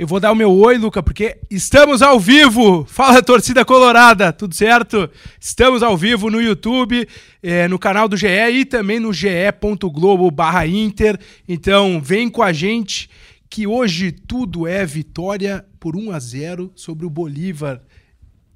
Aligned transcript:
Eu 0.00 0.06
vou 0.06 0.18
dar 0.18 0.32
o 0.32 0.34
meu 0.34 0.50
oi, 0.50 0.78
Luca, 0.78 1.02
porque 1.02 1.36
estamos 1.50 2.00
ao 2.00 2.18
vivo. 2.18 2.86
Fala, 2.88 3.22
torcida 3.22 3.66
colorada, 3.66 4.32
tudo 4.32 4.54
certo? 4.54 5.10
Estamos 5.38 5.82
ao 5.82 5.94
vivo 5.94 6.30
no 6.30 6.40
YouTube, 6.40 7.06
eh, 7.42 7.68
no 7.68 7.78
canal 7.78 8.08
do 8.08 8.16
GE 8.16 8.26
e 8.26 8.64
também 8.64 8.98
no 8.98 9.12
ge.globo 9.12 10.30
barra 10.30 10.66
Inter. 10.66 11.20
Então, 11.46 12.00
vem 12.00 12.30
com 12.30 12.42
a 12.42 12.50
gente 12.50 13.10
que 13.50 13.66
hoje 13.66 14.10
tudo 14.10 14.66
é 14.66 14.86
vitória 14.86 15.66
por 15.78 15.94
1 15.94 16.12
a 16.12 16.18
0 16.18 16.72
sobre 16.74 17.04
o 17.04 17.10
Bolívar. 17.10 17.82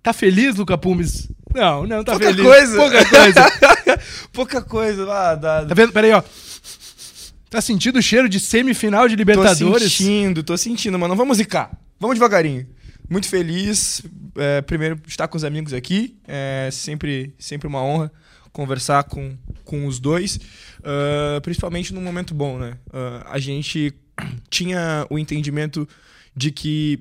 Tá 0.02 0.14
feliz, 0.14 0.56
Luca 0.56 0.78
Pumes? 0.78 1.30
Não, 1.54 1.86
não 1.86 2.02
tá 2.02 2.12
Pouca 2.12 2.26
feliz. 2.26 2.42
coisa. 2.42 2.76
Pouca 2.78 3.04
coisa. 3.04 3.52
Pouca 4.32 4.62
coisa 4.62 5.04
lá. 5.04 5.34
Da... 5.34 5.66
Tá 5.66 5.74
vendo? 5.74 5.92
Peraí, 5.92 6.12
ó. 6.12 6.22
Tá 7.54 7.60
sentindo 7.60 8.00
o 8.00 8.02
cheiro 8.02 8.28
de 8.28 8.40
semifinal 8.40 9.06
de 9.06 9.14
Tô 9.14 9.18
Libertadores? 9.18 9.92
sentindo, 9.92 10.42
tô 10.42 10.56
sentindo, 10.56 10.98
mano. 10.98 11.14
Vamos 11.14 11.36
zicar. 11.36 11.70
Vamos 12.00 12.16
devagarinho. 12.16 12.66
Muito 13.08 13.28
feliz, 13.28 14.02
é, 14.34 14.60
primeiro, 14.60 14.98
estar 15.06 15.28
com 15.28 15.36
os 15.36 15.44
amigos 15.44 15.72
aqui. 15.72 16.16
É 16.26 16.68
sempre, 16.72 17.32
sempre 17.38 17.68
uma 17.68 17.80
honra 17.80 18.10
conversar 18.50 19.04
com, 19.04 19.36
com 19.64 19.86
os 19.86 20.00
dois. 20.00 20.40
ah, 20.82 21.40
principalmente 21.42 21.94
num 21.94 22.00
momento 22.00 22.34
bom, 22.34 22.58
né? 22.58 22.72
Ah, 22.92 23.28
a 23.30 23.38
gente 23.38 23.94
tinha 24.50 25.06
o 25.08 25.16
entendimento 25.16 25.88
de 26.34 26.50
que 26.50 26.98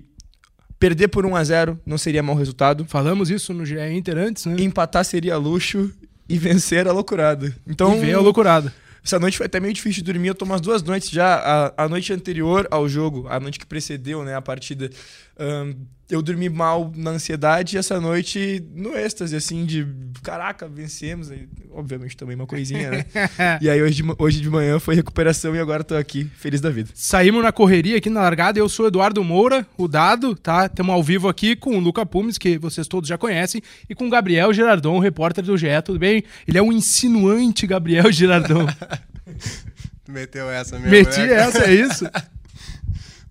perder 0.78 1.08
por 1.08 1.26
1 1.26 1.36
a 1.36 1.44
0 1.44 1.80
não 1.84 1.98
seria 1.98 2.22
mau 2.22 2.36
resultado. 2.36 2.86
Falamos 2.88 3.32
isso 3.32 3.56
no 3.56 3.66
GE 3.66 3.80
Inter 3.92 4.20
antes, 4.20 4.46
né? 4.46 4.58
Empatar 4.60 5.04
seria 5.04 5.36
luxo 5.36 5.92
e 6.30 6.38
vencer 6.38 6.88
a 6.88 6.92
loucurada. 6.92 7.56
Então, 7.66 7.98
e 7.98 8.02
veio 8.02 8.20
a 8.20 8.22
loucurada. 8.22 8.72
Essa 9.04 9.20
noite 9.20 9.38
foi 9.38 9.48
até 9.48 9.60
meio 9.60 9.74
difícil 9.74 10.04
de 10.04 10.12
dormir. 10.12 10.30
Eu 10.30 10.36
tô 10.36 10.46
umas 10.46 10.62
duas 10.62 10.82
noites 10.82 11.10
já. 11.10 11.36
A, 11.36 11.84
a 11.84 11.90
noite 11.90 12.14
anterior 12.14 12.68
ao 12.72 12.88
jogo, 12.88 13.28
a 13.30 13.40
noite 13.40 13.60
que 13.60 13.66
precedeu 13.66 14.24
né, 14.24 14.36
a 14.36 14.42
partida, 14.42 14.90
ahn, 15.38 15.74
eu 16.10 16.22
dormi 16.22 16.50
mal 16.50 16.92
na 16.96 17.12
ansiedade 17.12 17.76
e 17.76 17.80
essa 17.80 18.00
noite 18.00 18.64
no 18.76 18.96
êxtase, 18.96 19.36
assim, 19.36 19.66
de 19.66 19.88
caraca, 20.22 20.68
vencemos. 20.68 21.32
Aí, 21.32 21.48
obviamente 21.72 22.16
também 22.16 22.36
uma 22.36 22.46
coisinha, 22.46 22.92
né? 22.92 23.06
e 23.62 23.70
aí 23.70 23.82
hoje 23.82 24.04
de, 24.04 24.16
hoje 24.18 24.42
de 24.42 24.50
manhã 24.50 24.80
foi 24.80 24.96
recuperação 24.96 25.56
e 25.56 25.60
agora 25.60 25.84
tô 25.84 25.96
aqui, 25.96 26.30
feliz 26.38 26.62
da 26.62 26.70
vida. 26.70 26.90
Saímos 26.94 27.42
na 27.42 27.52
correria 27.52 27.98
aqui 27.98 28.10
na 28.10 28.22
largada. 28.22 28.60
Eu 28.60 28.70
sou 28.70 28.88
Eduardo 28.88 29.24
Moura, 29.24 29.66
o 29.78 29.88
Dado, 29.88 30.36
tá? 30.36 30.66
Estamos 30.66 30.94
ao 30.94 31.02
vivo 31.02 31.28
aqui 31.28 31.56
com 31.56 31.78
o 31.78 31.80
Luca 31.80 32.06
Pumes, 32.06 32.38
que 32.38 32.58
vocês 32.58 32.88
todos 32.88 33.08
já 33.08 33.18
conhecem, 33.18 33.62
e 33.90 33.96
com 33.96 34.08
o 34.08 34.10
Gabriel 34.10 34.54
Girardon, 34.54 35.00
repórter 35.00 35.44
do 35.44 35.58
GE, 35.58 35.68
tudo 35.84 36.00
bem? 36.00 36.24
Ele 36.48 36.58
é 36.58 36.62
um 36.62 36.72
insinuante 36.72 37.66
Gabriel 37.66 38.12
Girardon. 38.12 38.68
Meteu 40.08 40.50
essa 40.50 40.78
mesmo. 40.78 40.92
Meti 40.92 41.20
né? 41.20 41.34
essa, 41.34 41.66
é 41.66 41.74
isso? 41.74 42.06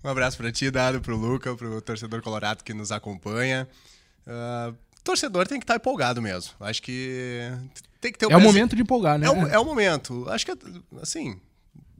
Um 0.03 0.09
abraço 0.09 0.35
pra 0.35 0.51
ti, 0.51 0.69
dado 0.69 0.99
pro 0.99 1.15
Luca, 1.15 1.55
pro 1.55 1.81
torcedor 1.81 2.21
colorado 2.21 2.61
que 2.61 2.73
nos 2.73 2.91
acompanha. 2.91 3.65
Ah, 4.27 4.73
torcedor 5.01 5.47
tem 5.47 5.59
que 5.59 5.63
estar 5.63 5.77
empolgado 5.77 6.21
mesmo. 6.21 6.51
Acho 6.59 6.81
que 6.81 7.49
tem 8.01 8.11
que 8.11 8.19
ter 8.19 8.25
o 8.25 8.31
É 8.31 8.35
o 8.35 8.41
momento 8.41 8.75
de 8.75 8.81
empolgar, 8.81 9.17
né? 9.17 9.27
É 9.27 9.29
o, 9.29 9.47
é 9.47 9.57
o 9.57 9.63
momento. 9.63 10.25
Acho 10.29 10.45
que, 10.45 10.51
assim, 11.01 11.39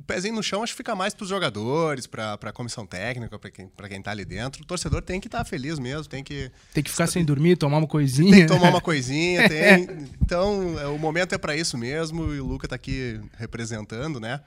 o 0.03 0.05
pezinho 0.05 0.35
no 0.35 0.43
chão 0.43 0.61
acho 0.61 0.73
que 0.73 0.77
fica 0.77 0.93
mais 0.95 1.13
pros 1.13 1.29
jogadores, 1.29 2.05
pra, 2.05 2.37
pra 2.37 2.51
comissão 2.51 2.85
técnica, 2.85 3.39
pra 3.39 3.49
quem, 3.49 3.67
pra 3.69 3.87
quem 3.87 4.01
tá 4.01 4.11
ali 4.11 4.25
dentro. 4.25 4.61
O 4.61 4.65
torcedor 4.65 5.01
tem 5.01 5.19
que 5.21 5.27
estar 5.29 5.43
feliz 5.45 5.79
mesmo, 5.79 6.05
tem 6.09 6.21
que, 6.23 6.51
Tem 6.73 6.83
que 6.83 6.91
ficar 6.91 7.07
sem 7.07 7.23
dormir, 7.23 7.55
tomar 7.55 7.77
uma 7.77 7.87
coisinha. 7.87 8.31
tem 8.31 8.41
que 8.41 8.47
tomar 8.53 8.69
uma 8.69 8.81
coisinha. 8.81 9.47
Tem... 9.47 9.87
Então, 10.21 10.77
é, 10.79 10.87
o 10.87 10.97
momento 10.97 11.33
é 11.33 11.37
pra 11.37 11.55
isso 11.55 11.77
mesmo 11.77 12.33
e 12.33 12.39
o 12.41 12.45
Luca 12.45 12.67
tá 12.67 12.75
aqui 12.75 13.19
representando, 13.37 14.19
né? 14.19 14.41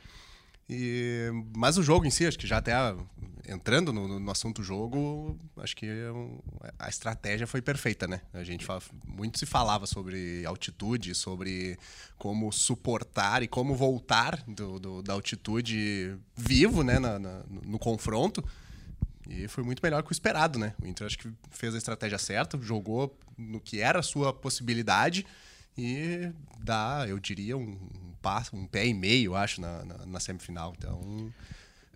E, 0.69 1.31
mas 1.57 1.79
o 1.79 1.83
jogo 1.83 2.05
em 2.05 2.11
si, 2.11 2.27
acho 2.27 2.39
que 2.39 2.47
já 2.47 2.59
até 2.59 2.73
a- 2.75 2.95
entrando 3.49 3.93
no, 3.93 4.19
no 4.19 4.31
assunto 4.31 4.63
jogo, 4.63 5.39
acho 5.59 5.77
que 5.77 5.87
é 5.87 6.11
um- 6.13 6.39
a 6.79 6.89
estratégia 6.89 7.47
foi 7.47 7.63
perfeita, 7.63 8.07
né? 8.09 8.21
A 8.35 8.43
gente 8.45 8.65
fala- 8.65 8.83
muito 9.07 9.39
se 9.39 9.47
falava 9.47 9.87
sobre 9.87 10.45
altitude, 10.47 11.15
sobre 11.15 11.79
como 12.19 12.51
suportar 12.53 13.43
e 13.43 13.49
como 13.49 13.75
voltar 13.75 14.43
do- 14.47 14.79
do- 14.79 15.03
da 15.03 15.13
altitude 15.13 16.17
vivo, 16.37 16.83
né? 16.83 16.99
na- 16.99 17.19
na- 17.19 17.43
no 17.49 17.79
confronto. 17.79 18.45
E 19.29 19.49
foi 19.49 19.65
muito 19.65 19.81
melhor 19.83 20.03
que 20.03 20.11
o 20.11 20.13
esperado, 20.13 20.59
né? 20.59 20.73
O 20.81 20.87
Inter 20.87 21.07
acho 21.07 21.19
que 21.19 21.29
fez 21.51 21.75
a 21.75 21.79
estratégia 21.79 22.19
certa, 22.19 22.57
jogou 22.63 23.17
no 23.37 23.61
que 23.61 23.81
era 23.81 23.99
a 23.99 24.03
sua 24.03 24.33
possibilidade 24.33 25.27
e 25.77 26.31
dá, 26.59 27.05
eu 27.09 27.19
diria, 27.19 27.57
um, 27.57 27.63
um 27.73 28.13
passo, 28.23 28.57
um 28.57 28.67
pé 28.67 28.87
e 28.87 28.95
meio, 28.95 29.33
eu 29.33 29.37
acho, 29.37 29.61
na, 29.61 29.85
na, 29.85 30.07
na 30.07 30.21
semifinal. 30.21 30.73
Então, 30.79 31.33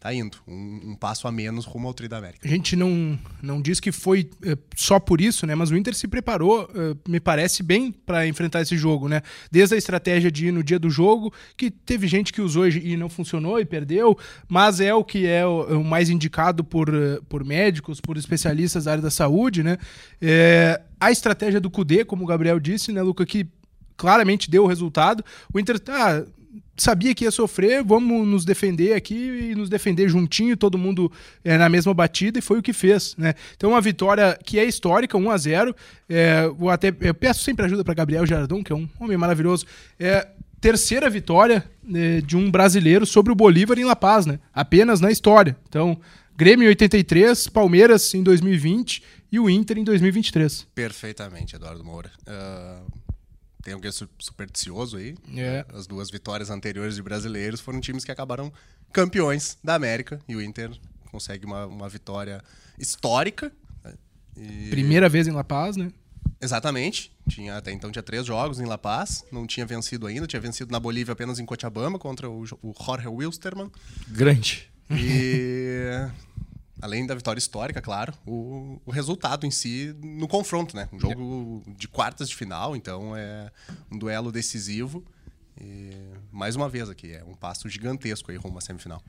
tá 0.00 0.14
indo. 0.14 0.38
Um, 0.48 0.92
um 0.92 0.94
passo 0.96 1.28
a 1.28 1.32
menos 1.32 1.66
rumo 1.66 1.86
ao 1.86 1.92
Tri 1.92 2.08
da 2.08 2.16
América. 2.16 2.48
A 2.48 2.50
gente 2.50 2.74
não, 2.74 3.18
não 3.42 3.60
diz 3.60 3.78
que 3.78 3.92
foi 3.92 4.30
eh, 4.42 4.56
só 4.74 4.98
por 4.98 5.20
isso, 5.20 5.46
né? 5.46 5.54
Mas 5.54 5.70
o 5.70 5.76
Inter 5.76 5.94
se 5.94 6.08
preparou, 6.08 6.68
eh, 6.74 6.96
me 7.06 7.20
parece, 7.20 7.62
bem 7.62 7.92
para 7.92 8.26
enfrentar 8.26 8.62
esse 8.62 8.78
jogo, 8.78 9.08
né? 9.08 9.20
Desde 9.52 9.74
a 9.74 9.78
estratégia 9.78 10.30
de 10.30 10.46
ir 10.46 10.52
no 10.52 10.64
dia 10.64 10.78
do 10.78 10.88
jogo, 10.88 11.30
que 11.54 11.70
teve 11.70 12.08
gente 12.08 12.32
que 12.32 12.40
usou 12.40 12.66
e 12.66 12.96
não 12.96 13.10
funcionou 13.10 13.60
e 13.60 13.64
perdeu, 13.66 14.18
mas 14.48 14.80
é 14.80 14.94
o 14.94 15.04
que 15.04 15.26
é 15.26 15.46
o, 15.46 15.80
o 15.80 15.84
mais 15.84 16.08
indicado 16.08 16.64
por, 16.64 16.88
eh, 16.88 17.20
por 17.28 17.44
médicos, 17.44 18.00
por 18.00 18.16
especialistas 18.16 18.84
da 18.84 18.92
área 18.92 19.02
da 19.02 19.10
saúde, 19.10 19.62
né? 19.62 19.76
A 20.98 21.10
estratégia 21.10 21.60
do 21.60 21.70
Cudê, 21.70 22.04
como 22.04 22.24
o 22.24 22.26
Gabriel 22.26 22.58
disse, 22.58 22.90
né, 22.90 23.02
Luca, 23.02 23.26
que 23.26 23.46
claramente 23.96 24.50
deu 24.50 24.64
o 24.64 24.66
resultado. 24.66 25.22
O 25.52 25.60
Inter 25.60 25.76
ah, 25.88 26.24
sabia 26.80 27.14
que 27.14 27.24
ia 27.24 27.30
sofrer, 27.30 27.84
vamos 27.84 28.26
nos 28.26 28.44
defender 28.44 28.94
aqui 28.94 29.50
e 29.50 29.54
nos 29.54 29.68
defender 29.68 30.08
juntinho, 30.08 30.56
todo 30.56 30.78
mundo 30.78 31.10
é, 31.44 31.58
na 31.58 31.68
mesma 31.68 31.92
batida, 31.92 32.38
e 32.38 32.42
foi 32.42 32.58
o 32.58 32.62
que 32.62 32.72
fez. 32.72 33.14
Né? 33.16 33.34
Então, 33.56 33.70
uma 33.70 33.80
vitória 33.80 34.38
que 34.44 34.58
é 34.58 34.64
histórica, 34.64 35.18
1 35.18 35.30
a 35.30 35.36
0 35.36 35.76
é, 36.08 36.48
vou 36.48 36.70
até, 36.70 36.94
Eu 37.00 37.14
peço 37.14 37.44
sempre 37.44 37.66
ajuda 37.66 37.84
para 37.84 37.94
Gabriel 37.94 38.26
Jardão, 38.26 38.62
que 38.62 38.72
é 38.72 38.76
um 38.76 38.88
homem 38.98 39.16
maravilhoso. 39.16 39.66
É, 39.98 40.26
terceira 40.60 41.08
vitória 41.08 41.64
né, 41.82 42.20
de 42.20 42.36
um 42.36 42.50
brasileiro 42.50 43.06
sobre 43.06 43.32
o 43.32 43.36
Bolívar 43.36 43.78
em 43.78 43.84
La 43.84 43.96
Paz, 43.96 44.26
né? 44.26 44.38
apenas 44.52 45.00
na 45.00 45.10
história. 45.10 45.56
Então, 45.68 46.00
Grêmio 46.36 46.64
em 46.64 46.68
83, 46.68 47.48
Palmeiras 47.48 48.14
em 48.14 48.22
2020 48.22 49.02
e 49.30 49.38
o 49.38 49.50
Inter 49.50 49.76
em 49.76 49.84
2023. 49.84 50.66
Perfeitamente, 50.74 51.54
Eduardo 51.54 51.84
Moura. 51.84 52.10
Ah, 52.26 52.80
tem 53.62 53.74
alguém 53.74 53.90
su- 53.92 54.08
supersticioso 54.18 54.96
aí. 54.96 55.14
É. 55.36 55.64
As 55.74 55.86
duas 55.86 56.10
vitórias 56.10 56.50
anteriores 56.50 56.94
de 56.94 57.02
brasileiros 57.02 57.60
foram 57.60 57.80
times 57.80 58.04
que 58.04 58.10
acabaram 58.12 58.52
campeões 58.92 59.56
da 59.62 59.74
América 59.74 60.20
e 60.28 60.34
o 60.36 60.42
Inter 60.42 60.70
consegue 61.10 61.44
uma, 61.46 61.66
uma 61.66 61.88
vitória 61.88 62.42
histórica. 62.78 63.52
né? 63.84 63.94
E- 64.36 64.70
Primeira 64.70 65.08
vez 65.08 65.26
em 65.28 65.32
La 65.32 65.44
Paz, 65.44 65.76
né? 65.76 65.90
Exatamente. 66.40 67.12
Tinha, 67.28 67.56
até 67.58 67.70
então 67.70 67.92
tinha 67.92 68.02
três 68.02 68.24
jogos 68.26 68.60
em 68.60 68.64
La 68.64 68.78
Paz, 68.78 69.24
não 69.30 69.46
tinha 69.46 69.66
vencido 69.66 70.06
ainda, 70.06 70.26
tinha 70.26 70.40
vencido 70.40 70.72
na 70.72 70.80
Bolívia 70.80 71.12
apenas 71.12 71.38
em 71.38 71.44
Cochabamba 71.44 71.98
contra 71.98 72.28
o, 72.30 72.42
o 72.62 72.74
Jorge 72.82 73.08
Wilstermann. 73.08 73.70
Grande. 74.08 74.70
E 74.90 76.08
além 76.80 77.06
da 77.06 77.14
vitória 77.14 77.38
histórica, 77.38 77.80
claro, 77.80 78.12
o, 78.26 78.80
o 78.84 78.90
resultado 78.90 79.46
em 79.46 79.50
si 79.50 79.94
no 80.02 80.26
confronto, 80.26 80.76
né? 80.76 80.88
Um 80.92 80.98
jogo 80.98 81.62
de 81.76 81.88
quartas 81.88 82.28
de 82.28 82.36
final, 82.36 82.74
então 82.74 83.16
é 83.16 83.50
um 83.90 83.98
duelo 83.98 84.32
decisivo. 84.32 85.04
E 85.60 85.90
mais 86.32 86.56
uma 86.56 86.68
vez 86.68 86.88
aqui, 86.88 87.12
é 87.12 87.22
um 87.24 87.34
passo 87.34 87.68
gigantesco 87.68 88.30
aí 88.30 88.36
rumo 88.36 88.58
à 88.58 88.60
semifinal. 88.60 89.02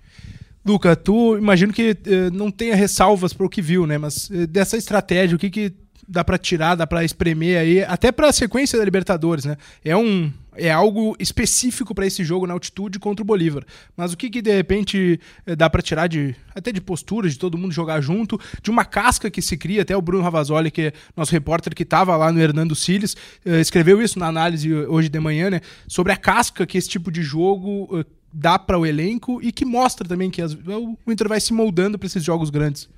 Luca, 0.63 0.95
tu 0.95 1.37
imagino 1.37 1.73
que 1.73 1.97
eh, 2.05 2.29
não 2.31 2.51
tenha 2.51 2.75
ressalvas 2.75 3.33
para 3.33 3.45
o 3.45 3.49
que 3.49 3.61
viu, 3.61 3.87
né? 3.87 3.97
Mas 3.97 4.29
eh, 4.31 4.45
dessa 4.45 4.77
estratégia, 4.77 5.35
o 5.35 5.39
que, 5.39 5.49
que 5.49 5.73
dá 6.07 6.23
para 6.23 6.37
tirar, 6.37 6.75
dá 6.75 6.85
para 6.85 7.03
espremer 7.03 7.57
aí, 7.57 7.83
até 7.83 8.11
para 8.11 8.27
a 8.27 8.33
sequência 8.33 8.77
da 8.77 8.85
Libertadores, 8.85 9.45
né? 9.45 9.57
É 9.83 9.95
um 9.95 10.31
é 10.55 10.69
algo 10.69 11.15
específico 11.17 11.95
para 11.95 12.05
esse 12.05 12.23
jogo 12.23 12.45
na 12.45 12.53
altitude 12.53 12.99
contra 12.99 13.23
o 13.23 13.25
Bolívar. 13.25 13.63
Mas 13.95 14.11
o 14.11 14.17
que, 14.17 14.29
que 14.29 14.41
de 14.41 14.53
repente 14.53 15.19
eh, 15.45 15.55
dá 15.55 15.69
para 15.69 15.81
tirar 15.81 16.07
de 16.07 16.35
até 16.53 16.71
de 16.71 16.81
postura, 16.81 17.29
de 17.29 17.39
todo 17.39 17.57
mundo 17.57 17.71
jogar 17.71 18.01
junto, 18.01 18.39
de 18.61 18.69
uma 18.69 18.83
casca 18.83 19.31
que 19.31 19.41
se 19.41 19.55
cria, 19.55 19.81
até 19.81 19.95
o 19.95 20.01
Bruno 20.01 20.23
Ravazoli, 20.23 20.69
que 20.69 20.81
é 20.81 20.93
nosso 21.15 21.31
repórter 21.31 21.73
que 21.73 21.83
estava 21.83 22.17
lá 22.17 22.31
no 22.31 22.39
Hernando 22.41 22.75
Siles, 22.75 23.15
eh, 23.45 23.61
escreveu 23.61 24.01
isso 24.01 24.19
na 24.19 24.27
análise 24.27 24.73
hoje 24.73 25.07
de 25.07 25.19
manhã, 25.19 25.49
né? 25.49 25.61
Sobre 25.87 26.11
a 26.11 26.17
casca 26.17 26.67
que 26.67 26.77
esse 26.77 26.89
tipo 26.89 27.09
de 27.09 27.23
jogo 27.23 27.87
eh, 27.97 28.05
dá 28.33 28.57
para 28.57 28.79
o 28.79 28.85
elenco 28.85 29.41
e 29.41 29.51
que 29.51 29.65
mostra 29.65 30.07
também 30.07 30.29
que 30.29 30.41
as, 30.41 30.53
o 30.53 31.11
Inter 31.11 31.27
vai 31.27 31.39
se 31.39 31.53
moldando 31.53 31.97
para 31.99 32.07
esses 32.07 32.23
jogos 32.23 32.49
grandes. 32.49 32.89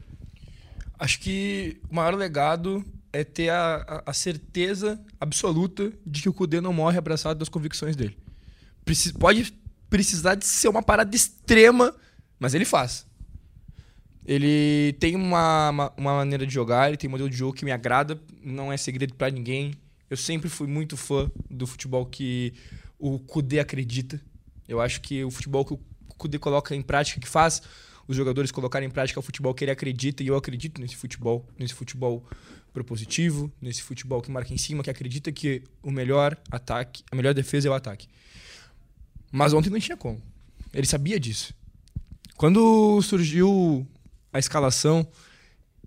Acho 0.98 1.20
que 1.20 1.82
o 1.90 1.96
maior 1.96 2.16
legado 2.16 2.86
é 3.12 3.24
ter 3.24 3.50
a, 3.50 4.04
a, 4.06 4.14
certeza 4.14 5.00
absoluta 5.20 5.92
de 6.06 6.22
que 6.22 6.30
o 6.30 6.34
Kudê 6.34 6.62
não 6.62 6.74
morre 6.74 6.98
abraçado 6.98 7.40
das 7.40 7.50
convicções 7.50 7.96
dele. 7.96 8.18
Preci 8.86 9.14
pode 9.14 9.54
precisar 9.90 10.36
de 10.36 10.46
ser 10.46 10.68
uma 10.68 10.82
parada 10.82 11.16
extrema, 11.16 11.96
mas 12.40 12.54
ele 12.54 12.66
faz. 12.66 13.06
Ele 14.26 14.94
tem 15.00 15.16
uma, 15.16 15.70
uma, 15.70 15.94
uma, 15.98 16.16
maneira 16.16 16.48
de 16.48 16.54
jogar, 16.54 16.88
ele 16.88 16.98
tem 16.98 17.08
um 17.08 17.12
modelo 17.12 17.30
de 17.30 17.36
jogo 17.36 17.54
que 17.54 17.66
me 17.66 17.72
agrada, 17.72 18.20
não 18.42 18.72
é 18.72 18.78
segredo 18.78 19.14
para 19.14 19.30
ninguém. 19.30 19.74
Eu 20.10 20.18
sempre 20.18 20.50
fui 20.50 20.68
muito 20.68 20.96
fã 20.96 21.30
do 21.50 21.68
futebol 21.68 22.06
que 22.06 22.54
o 22.98 23.20
Kudê 23.20 23.60
acredita. 23.60 24.20
Eu 24.68 24.82
acho 24.82 25.02
que 25.02 25.24
o 25.24 25.32
futebol 25.32 25.66
que 25.66 25.74
o 25.74 25.80
Kudê 26.18 26.40
coloca 26.40 26.76
em 26.76 26.82
prática, 26.82 27.20
que 27.20 27.28
faz 27.28 27.62
os 28.08 28.16
jogadores 28.16 28.52
colocarem 28.52 28.88
em 28.88 28.92
prática 28.92 29.20
o 29.20 29.24
futebol 29.24 29.54
que 29.54 29.64
ele 29.64 29.72
acredita, 29.72 30.24
e 30.24 30.28
eu 30.28 30.36
acredito 30.36 30.82
nesse 30.82 30.96
futebol, 30.96 31.46
nesse 31.58 31.74
futebol 31.74 32.26
propositivo, 32.74 33.52
nesse 33.62 33.82
futebol 33.82 34.22
que 34.22 34.32
marca 34.32 34.54
em 34.54 34.58
cima, 34.58 34.84
que 34.84 34.90
acredita 34.90 35.32
que 35.32 35.64
o 35.82 35.92
melhor 35.92 36.38
ataque, 36.52 37.04
a 37.12 37.16
melhor 37.16 37.34
defesa 37.34 37.68
é 37.68 37.72
o 37.72 37.74
ataque. 37.74 38.08
Mas 39.32 39.54
ontem 39.54 39.70
não 39.70 39.80
tinha 39.80 39.96
como. 39.96 40.22
Ele 40.74 40.88
sabia 40.88 41.20
disso. 41.20 41.54
Quando 42.36 43.02
surgiu 43.02 43.88
a 44.32 44.40
escalação 44.40 45.08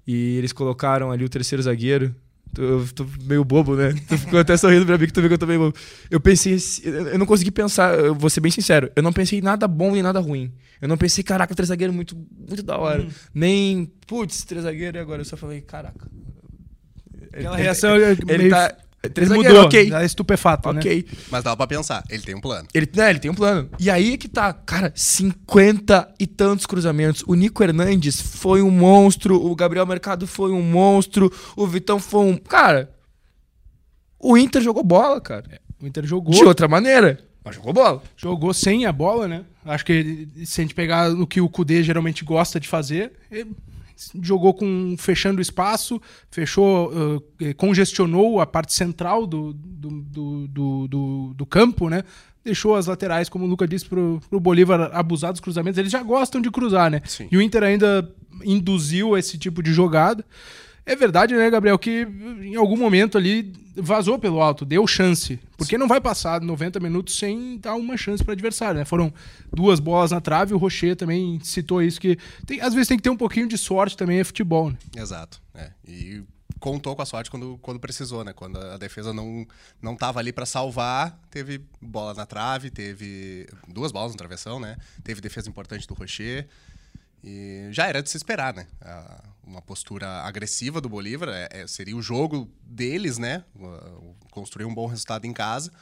e 0.07 0.37
eles 0.37 0.53
colocaram 0.53 1.11
ali 1.11 1.25
o 1.25 1.29
terceiro 1.29 1.63
zagueiro, 1.63 2.15
eu 2.59 2.87
tô 2.95 3.07
meio 3.23 3.45
bobo, 3.45 3.77
né? 3.77 3.93
Tu 4.09 4.19
ficou 4.19 4.39
até 4.39 4.57
sorrindo 4.57 4.87
pra 4.87 4.99
mim 4.99 5.07
que 5.07 5.13
tu 5.13 5.21
viu 5.21 5.29
que 5.29 5.35
eu 5.35 5.39
tô 5.39 5.47
meio 5.47 5.61
bobo. 5.61 5.77
Eu 6.11 6.21
pensei, 6.21 6.59
eu 6.85 7.19
não 7.19 7.27
consegui 7.27 7.51
pensar, 7.51 7.99
eu 7.99 8.15
vou 8.15 8.31
ser 8.31 8.41
bem 8.41 8.51
sincero, 8.51 8.91
eu 8.95 9.03
não 9.03 9.13
pensei 9.13 9.41
nada 9.41 9.67
bom 9.69 9.93
nem 9.93 10.03
nada 10.03 10.21
ruim. 10.21 10.53
Eu 10.81 10.89
não 10.89 10.97
pensei, 10.97 11.25
caraca, 11.25 11.55
três 11.55 11.69
zagueiro 11.69 11.93
muito, 11.93 12.17
muito 12.49 12.63
da 12.63 12.77
hora. 12.77 13.03
Hum. 13.03 13.09
Nem, 13.33 13.93
putz, 14.07 14.45
três 14.45 14.65
zagueiro 14.65 14.97
e 14.97 15.01
agora. 15.01 15.23
Eu 15.23 15.25
só 15.25 15.37
falei, 15.37 15.61
caraca. 15.61 16.09
Aquela 17.33 17.57
reação. 17.57 17.97
Ele, 17.97 18.19
ele 18.29 18.51
tá. 18.51 18.77
Três 19.13 19.31
ele 19.31 19.43
mudou, 19.43 19.65
ok. 19.65 19.91
Tá 19.91 20.05
estupefato, 20.05 20.73
né? 20.73 20.81
ok. 20.81 21.07
Né? 21.09 21.19
Mas 21.31 21.45
dava 21.45 21.57
pra 21.57 21.67
pensar, 21.67 22.03
ele 22.11 22.23
tem 22.23 22.35
um 22.35 22.41
plano. 22.41 22.67
Ele, 22.75 22.89
né, 22.95 23.11
ele 23.11 23.19
tem 23.19 23.31
um 23.31 23.35
plano. 23.35 23.69
E 23.79 23.91
aí 23.91 24.15
é 24.15 24.17
que 24.17 24.29
tá, 24.29 24.53
cara, 24.53 24.93
cinquenta 24.95 26.13
e 26.19 26.27
tantos 26.27 26.67
cruzamentos. 26.67 27.23
O 27.27 27.35
Nico 27.35 27.63
Hernandes 27.63 28.21
foi 28.21 28.63
um 28.63 28.71
monstro, 28.71 29.45
o 29.45 29.55
Gabriel 29.55 29.87
Mercado 29.87 30.27
foi 30.27 30.51
um 30.51 30.63
monstro, 30.63 31.33
o 31.57 31.67
Vitão 31.67 32.01
foi 32.01 32.25
um. 32.25 32.37
Cara, 32.37 32.91
o 34.19 34.37
Inter 34.37 34.63
jogou 34.63 34.83
bola, 34.83 35.21
cara. 35.21 35.45
É, 35.51 35.61
o 35.81 35.87
Inter 35.87 36.05
jogou. 36.05 36.35
De 36.35 36.45
outra 36.45 36.67
maneira. 36.67 37.21
Mas 37.45 37.55
jogou 37.55 37.73
bola. 37.73 38.03
Jogou 38.17 38.53
sem 38.53 38.87
a 38.87 38.93
bola, 38.93 39.29
né? 39.29 39.45
Acho 39.65 39.85
que 39.85 40.29
se 40.45 40.61
a 40.61 40.65
gente 40.65 40.75
pegar 40.75 41.13
o 41.13 41.27
que 41.27 41.41
o 41.41 41.49
Kudê 41.49 41.81
geralmente 41.83 42.25
gosta 42.25 42.59
de 42.59 42.67
fazer, 42.67 43.13
jogou 44.21 44.53
com 44.55 44.95
fechando 44.99 45.39
o 45.39 45.43
espaço, 45.43 46.01
fechou, 46.31 46.93
uh, 46.93 47.55
congestionou 47.57 48.41
a 48.41 48.47
parte 48.47 48.73
central 48.73 49.27
do, 49.27 49.53
do, 49.53 49.91
do, 50.03 50.89
do, 50.89 51.35
do, 51.35 51.47
campo, 51.47 51.89
né? 51.89 52.03
Deixou 52.45 52.77
as 52.77 52.87
laterais, 52.87 53.29
como 53.29 53.45
o 53.45 53.49
Luca 53.49 53.67
disse, 53.67 53.87
pro, 53.87 54.21
pro 54.29 54.39
Bolívar 54.39 54.91
abusar 54.93 55.33
dos 55.33 55.41
cruzamentos. 55.41 55.79
Eles 55.79 55.91
já 55.91 56.03
gostam 56.03 56.41
de 56.41 56.51
cruzar, 56.51 56.91
né? 56.91 57.01
Sim. 57.05 57.29
E 57.31 57.37
o 57.37 57.43
Inter 57.43 57.63
ainda 57.63 58.09
induziu 58.45 59.17
esse 59.17 59.39
tipo 59.39 59.63
de 59.63 59.73
jogada. 59.73 60.25
É 60.87 60.95
verdade, 60.95 61.35
né, 61.35 61.51
Gabriel, 61.51 61.77
que 61.79 62.07
em 62.41 62.55
algum 62.55 62.77
momento 62.77 63.19
ali 63.19 63.53
vazou 63.75 64.19
pelo 64.19 64.41
alto, 64.41 64.65
deu 64.65 64.87
chance. 64.87 65.39
Porque 65.57 65.77
não 65.77 65.89
vai 65.89 66.01
passar 66.01 66.41
90 66.41 66.79
minutos 66.79 67.19
sem 67.19 67.59
dar 67.59 67.75
uma 67.75 67.97
chance 67.97 68.23
para 68.23 68.31
o 68.31 68.35
adversário, 68.35 68.79
né? 68.79 68.85
Foram 68.85 69.13
duas 69.53 69.81
bolas 69.81 70.13
na 70.13 70.21
trave, 70.21 70.55
o 70.55 70.59
Rocher 70.59 70.95
também 70.97 71.41
citou 71.43 71.83
isso, 71.83 72.01
que 72.01 72.17
tem, 72.47 72.61
às 72.61 72.73
vezes 72.73 72.89
tem 72.89 72.97
que 72.97 73.03
ter 73.03 73.11
um 73.11 73.17
pouquinho 73.17 73.49
de 73.49 73.59
sorte 73.59 73.97
também, 73.97 74.21
é 74.21 74.25
futebol, 74.25 74.71
né? 74.71 74.79
Exato. 74.97 75.43
É. 75.55 75.73
E 75.87 76.23
contou 76.61 76.97
com 76.97 77.03
a 77.03 77.07
sorte 77.07 77.31
quando, 77.31 77.59
quando 77.61 77.81
precisou, 77.81 78.25
né? 78.25 78.33
Quando 78.33 78.59
a 78.59 78.79
defesa 78.79 79.13
não 79.13 79.47
não 79.83 79.95
estava 79.95 80.21
ali 80.21 80.33
para 80.33 80.47
salvar, 80.47 81.21
teve 81.31 81.61
bola 81.81 82.15
na 82.15 82.25
trave, 82.25 82.71
teve 82.71 83.47
duas 83.69 83.93
bolas 83.93 84.13
na 84.13 84.19
travessão, 84.19 84.59
né? 84.61 84.77
Teve 85.03 85.21
defesa 85.21 85.49
importante 85.49 85.87
do 85.87 85.95
Rocher. 85.95 86.47
E 87.25 87.69
já 87.73 87.87
era 87.87 88.03
de 88.03 88.09
se 88.09 88.17
esperar, 88.17 88.55
né? 88.55 88.67
Uma 89.47 89.63
postura 89.63 90.07
agressiva 90.23 90.81
do 90.81 90.89
Bolívar 90.89 91.29
é, 91.29 91.49
é, 91.51 91.67
seria 91.67 91.97
o 91.97 92.03
jogo 92.03 92.51
deles, 92.63 93.17
né? 93.17 93.45
construir 94.31 94.65
um 94.65 94.75
bom 94.75 94.87
resultado 94.87 95.25
em 95.25 95.33
casa. 95.33 95.73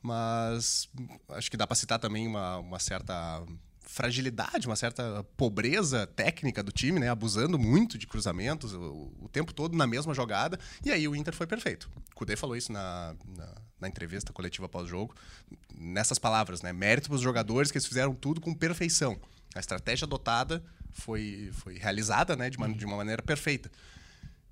Mas 0.00 0.88
acho 1.30 1.50
que 1.50 1.56
dá 1.56 1.66
para 1.66 1.74
citar 1.74 1.98
também 1.98 2.26
uma, 2.26 2.58
uma 2.58 2.78
certa 2.78 3.42
fragilidade, 3.80 4.66
uma 4.66 4.76
certa 4.76 5.24
pobreza 5.36 6.06
técnica 6.06 6.62
do 6.62 6.70
time, 6.70 7.00
né? 7.00 7.08
Abusando 7.08 7.58
muito 7.58 7.98
de 7.98 8.06
cruzamentos 8.06 8.72
o, 8.72 9.12
o 9.20 9.28
tempo 9.28 9.52
todo 9.52 9.76
na 9.76 9.86
mesma 9.86 10.14
jogada. 10.14 10.58
E 10.84 10.92
aí 10.92 11.08
o 11.08 11.16
Inter 11.16 11.34
foi 11.34 11.46
perfeito. 11.46 11.90
O 12.14 12.36
falou 12.36 12.54
isso 12.54 12.70
na, 12.70 13.16
na, 13.36 13.54
na 13.80 13.88
entrevista 13.88 14.32
coletiva 14.32 14.68
pós-jogo, 14.68 15.14
nessas 15.74 16.18
palavras, 16.18 16.62
né? 16.62 16.72
Mérito 16.72 17.08
para 17.08 17.16
os 17.16 17.22
jogadores 17.22 17.72
que 17.72 17.78
eles 17.78 17.86
fizeram 17.86 18.14
tudo 18.14 18.40
com 18.40 18.54
perfeição. 18.54 19.18
A 19.54 19.58
estratégia 19.58 20.04
adotada 20.04 20.62
foi, 20.92 21.50
foi 21.52 21.78
realizada 21.78 22.36
né, 22.36 22.50
de, 22.50 22.56
uma, 22.56 22.68
de 22.68 22.84
uma 22.84 22.96
maneira 22.96 23.22
perfeita. 23.22 23.70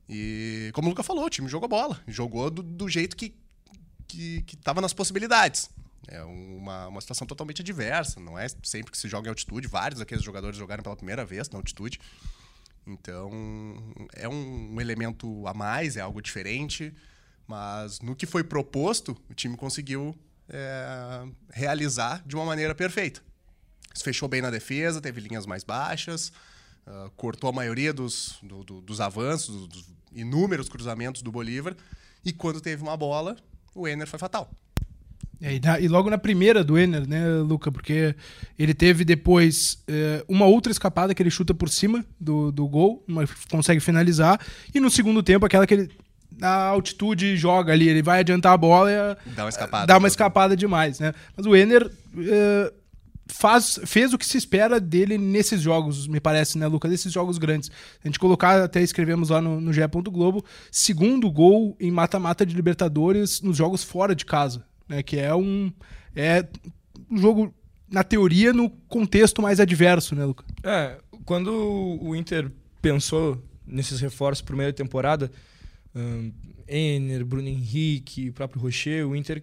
E, 0.09 0.71
como 0.73 0.89
o 0.89 0.91
Luca 0.91 1.03
falou, 1.03 1.25
o 1.25 1.31
time 1.31 1.49
jogou 1.49 1.69
bola. 1.69 2.01
Jogou 2.07 2.51
do, 2.51 2.63
do 2.63 2.89
jeito 2.89 3.17
que 3.17 3.35
estava 4.09 4.81
que, 4.81 4.83
nas 4.83 4.93
possibilidades. 4.93 5.69
É 6.09 6.23
uma, 6.23 6.87
uma 6.87 7.01
situação 7.01 7.27
totalmente 7.27 7.63
adversa. 7.63 8.21
Não 8.21 8.39
é 8.39 8.47
sempre 8.63 8.93
que 8.93 8.99
se 8.99 9.09
joga 9.09 9.29
em 9.29 9.31
altitude. 9.31 9.67
Vários 9.67 9.99
daqueles 9.99 10.23
jogadores 10.23 10.57
jogaram 10.57 10.83
pela 10.83 10.97
primeira 10.97 11.25
vez 11.25 11.49
na 11.51 11.59
altitude. 11.59 11.99
Então, 12.87 13.31
é 14.15 14.29
um, 14.29 14.75
um 14.75 14.81
elemento 14.81 15.45
a 15.47 15.53
mais, 15.53 15.97
é 15.97 16.01
algo 16.01 16.23
diferente. 16.23 16.95
Mas 17.49 18.01
no 18.01 18.15
que 18.15 18.27
foi 18.27 18.45
proposto, 18.45 19.17
o 19.29 19.35
time 19.35 19.57
conseguiu 19.57 20.17
é, 20.49 21.27
realizar 21.51 22.23
de 22.25 22.37
uma 22.37 22.45
maneira 22.45 22.75
perfeita 22.75 23.21
fechou 24.03 24.29
bem 24.29 24.41
na 24.41 24.51
defesa, 24.51 25.01
teve 25.01 25.21
linhas 25.21 25.47
mais 25.47 25.65
baixas, 25.65 26.33
uh, 26.87 27.11
cortou 27.17 27.51
a 27.51 27.53
maioria 27.53 27.93
dos, 27.93 28.39
do, 28.43 28.65
do, 28.65 28.81
dos 28.81 29.01
avanços, 29.01 29.67
dos 29.69 29.85
inúmeros 30.15 30.69
cruzamentos 30.69 31.23
do 31.23 31.31
Bolívar. 31.31 31.77
E 32.25 32.33
quando 32.33 32.61
teve 32.61 32.83
uma 32.83 32.97
bola, 32.97 33.37
o 33.75 33.87
Ener 33.87 34.07
foi 34.07 34.19
fatal. 34.19 34.51
É, 35.41 35.55
e, 35.55 35.61
na, 35.61 35.79
e, 35.79 35.87
logo 35.87 36.09
na 36.09 36.17
primeira 36.17 36.65
do 36.65 36.79
Ener, 36.79 37.07
né, 37.07 37.27
Luca? 37.41 37.71
Porque 37.71 38.15
ele 38.59 38.73
teve 38.73 39.05
depois 39.05 39.83
eh, 39.87 40.25
uma 40.27 40.47
outra 40.47 40.73
escapada 40.73 41.15
que 41.15 41.23
ele 41.23 41.31
chuta 41.31 41.53
por 41.53 41.69
cima 41.69 42.05
do, 42.19 42.51
do 42.51 42.67
gol, 42.67 43.05
uma, 43.07 43.25
consegue 43.51 43.81
finalizar. 43.81 44.41
E 44.75 44.81
no 44.81 44.91
segundo 44.91 45.23
tempo, 45.23 45.45
aquela 45.45 45.67
que 45.67 45.75
ele 45.75 45.91
na 46.39 46.67
altitude 46.67 47.37
joga 47.37 47.73
ali, 47.73 47.89
ele 47.89 48.03
vai 48.03 48.21
adiantar 48.21 48.53
a 48.53 48.57
bola 48.57 48.91
e 48.91 49.31
dá 49.31 49.45
uma 49.45 49.49
escapada, 49.49 49.87
dá 49.87 49.99
uma 49.99 50.09
escapada 50.09 50.57
demais, 50.57 51.01
né? 51.01 51.15
Mas 51.37 51.47
o 51.47 51.55
Ener 51.55 51.91
eh, 52.19 52.73
faz, 53.27 53.79
fez 53.85 54.13
o 54.13 54.19
que 54.19 54.27
se 54.27 54.39
espera 54.39 54.81
dele 54.81 55.19
nesses 55.19 55.61
jogos, 55.61 56.07
me 56.07 56.21
parece, 56.21 56.59
né, 56.59 56.67
Lucas? 56.67 56.91
Nesses 56.91 57.13
jogos 57.13 57.39
grandes. 57.39 57.71
A 58.03 58.09
gente 58.09 58.19
colocar, 58.19 58.63
até 58.63 58.83
escrevemos 58.83 59.31
lá 59.31 59.41
no, 59.41 59.61
no. 59.61 59.73
Globo, 60.11 60.45
segundo 60.71 61.31
gol 61.31 61.77
em 61.81 61.91
mata-mata 61.91 62.45
de 62.45 62.55
Libertadores 62.55 63.41
nos 63.41 63.57
jogos 63.57 63.83
fora 63.83 64.15
de 64.15 64.25
casa, 64.25 64.65
né? 64.89 65.03
Que 65.03 65.19
é 65.19 65.35
um. 65.35 65.73
É 66.15 66.47
um 67.11 67.19
jogo, 67.19 67.55
na 67.91 68.03
teoria, 68.03 68.53
no 68.53 68.71
contexto 68.71 69.43
mais 69.43 69.61
adverso, 69.61 70.15
né, 70.15 70.25
Lucas? 70.25 70.47
É, 70.63 70.99
quando 71.25 71.51
o 72.01 72.15
Inter 72.17 72.51
pensou 72.81 73.43
nesses 73.67 74.01
reforços 74.01 74.41
para 74.41 74.49
primeira 74.49 74.73
temporada, 74.73 75.31
um, 75.95 76.33
Ener, 76.69 77.25
Bruno 77.25 77.49
Henrique, 77.49 78.31
o 78.31 78.33
próprio 78.33 78.61
Rocher, 78.61 79.07
o 79.07 79.15
Inter 79.15 79.43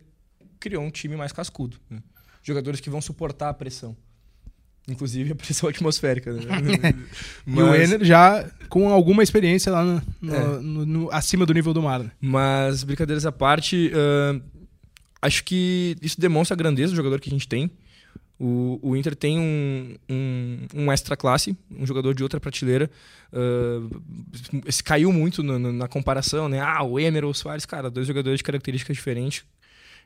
criou 0.60 0.84
um 0.84 0.90
time 0.90 1.16
mais 1.16 1.32
cascudo. 1.32 1.78
Né? 1.90 2.00
Jogadores 2.43 2.79
que 2.79 2.89
vão 2.89 3.01
suportar 3.01 3.50
a 3.50 3.53
pressão. 3.53 3.95
Inclusive 4.88 5.31
a 5.31 5.35
pressão 5.35 5.67
atmosférica. 5.69 6.33
Né? 6.33 6.41
Mas... 7.45 7.57
E 7.57 7.62
o 7.62 7.73
Ener 7.73 8.03
já 8.03 8.45
com 8.69 8.89
alguma 8.89 9.23
experiência 9.23 9.71
lá 9.71 9.83
no, 9.83 10.01
no, 10.21 10.35
é. 10.35 10.59
no, 10.62 11.12
acima 11.12 11.45
do 11.45 11.53
nível 11.53 11.73
do 11.73 11.81
mar. 11.81 12.00
Né? 12.01 12.12
Mas, 12.19 12.83
brincadeiras 12.83 13.25
à 13.25 13.31
parte, 13.31 13.91
uh, 13.93 14.41
acho 15.21 15.43
que 15.43 15.95
isso 16.01 16.19
demonstra 16.19 16.53
a 16.53 16.57
grandeza 16.57 16.91
do 16.91 16.95
jogador 16.97 17.19
que 17.19 17.29
a 17.29 17.31
gente 17.31 17.47
tem. 17.47 17.71
O, 18.39 18.79
o 18.81 18.95
Inter 18.97 19.15
tem 19.15 19.39
um, 19.39 19.95
um, 20.09 20.57
um, 20.75 20.91
extra 20.91 21.15
classe, 21.15 21.55
um 21.71 21.85
jogador 21.85 22.13
de 22.13 22.23
outra 22.23 22.39
prateleira. 22.39 22.89
Uh, 23.31 24.01
esse 24.65 24.83
caiu 24.83 25.13
muito 25.13 25.43
na, 25.43 25.59
na, 25.59 25.88
comparação, 25.88 26.50
né? 26.50 26.59
Ah, 26.59 26.83
o 26.83 27.00
Emer 27.00 27.23
ou 27.23 27.31
o 27.31 27.33
Soares, 27.33 27.65
cara, 27.65 27.89
dois 27.89 28.07
jogadores 28.07 28.39
de 28.39 28.43
características 28.43 28.97
diferentes, 28.97 29.45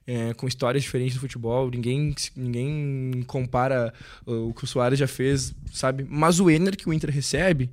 é, 0.08 0.34
com 0.34 0.48
histórias 0.48 0.84
diferentes 0.84 1.16
do 1.16 1.20
futebol. 1.20 1.70
Ninguém, 1.70 2.16
ninguém 2.36 3.24
compara 3.28 3.94
o 4.26 4.54
que 4.54 4.64
o 4.64 4.68
Soares 4.68 4.98
já 4.98 5.08
fez, 5.08 5.54
sabe? 5.74 6.08
Mas 6.10 6.40
o 6.40 6.50
Ener 6.50 6.78
que 6.78 6.88
o 6.88 6.94
Inter 6.94 7.10
recebe, 7.10 7.70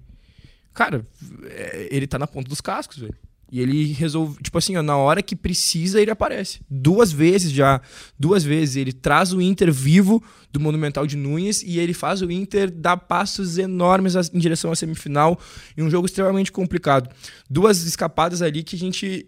cara, 0.74 1.06
é, 1.44 1.88
ele 1.90 2.08
tá 2.08 2.18
na 2.18 2.26
ponta 2.26 2.48
dos 2.48 2.60
cascos, 2.60 2.98
velho. 2.98 3.14
E 3.52 3.60
ele 3.60 3.92
resolve, 3.92 4.42
tipo 4.42 4.58
assim, 4.58 4.76
ó, 4.76 4.82
na 4.82 4.96
hora 4.96 5.22
que 5.22 5.36
precisa, 5.36 6.00
ele 6.00 6.10
aparece. 6.10 6.60
Duas 6.68 7.12
vezes 7.12 7.52
já. 7.52 7.80
Duas 8.18 8.42
vezes. 8.42 8.74
Ele 8.74 8.92
traz 8.92 9.32
o 9.32 9.40
Inter 9.40 9.72
vivo 9.72 10.20
do 10.50 10.58
Monumental 10.58 11.06
de 11.06 11.16
Nunes 11.16 11.62
e 11.62 11.78
ele 11.78 11.94
faz 11.94 12.20
o 12.20 12.32
Inter 12.32 12.68
dar 12.68 12.96
passos 12.96 13.56
enormes 13.56 14.16
em 14.32 14.38
direção 14.40 14.72
à 14.72 14.74
semifinal 14.74 15.38
em 15.76 15.82
um 15.82 15.90
jogo 15.90 16.06
extremamente 16.06 16.50
complicado. 16.50 17.08
Duas 17.48 17.84
escapadas 17.84 18.42
ali 18.42 18.64
que 18.64 18.74
a 18.74 18.78
gente. 18.78 19.24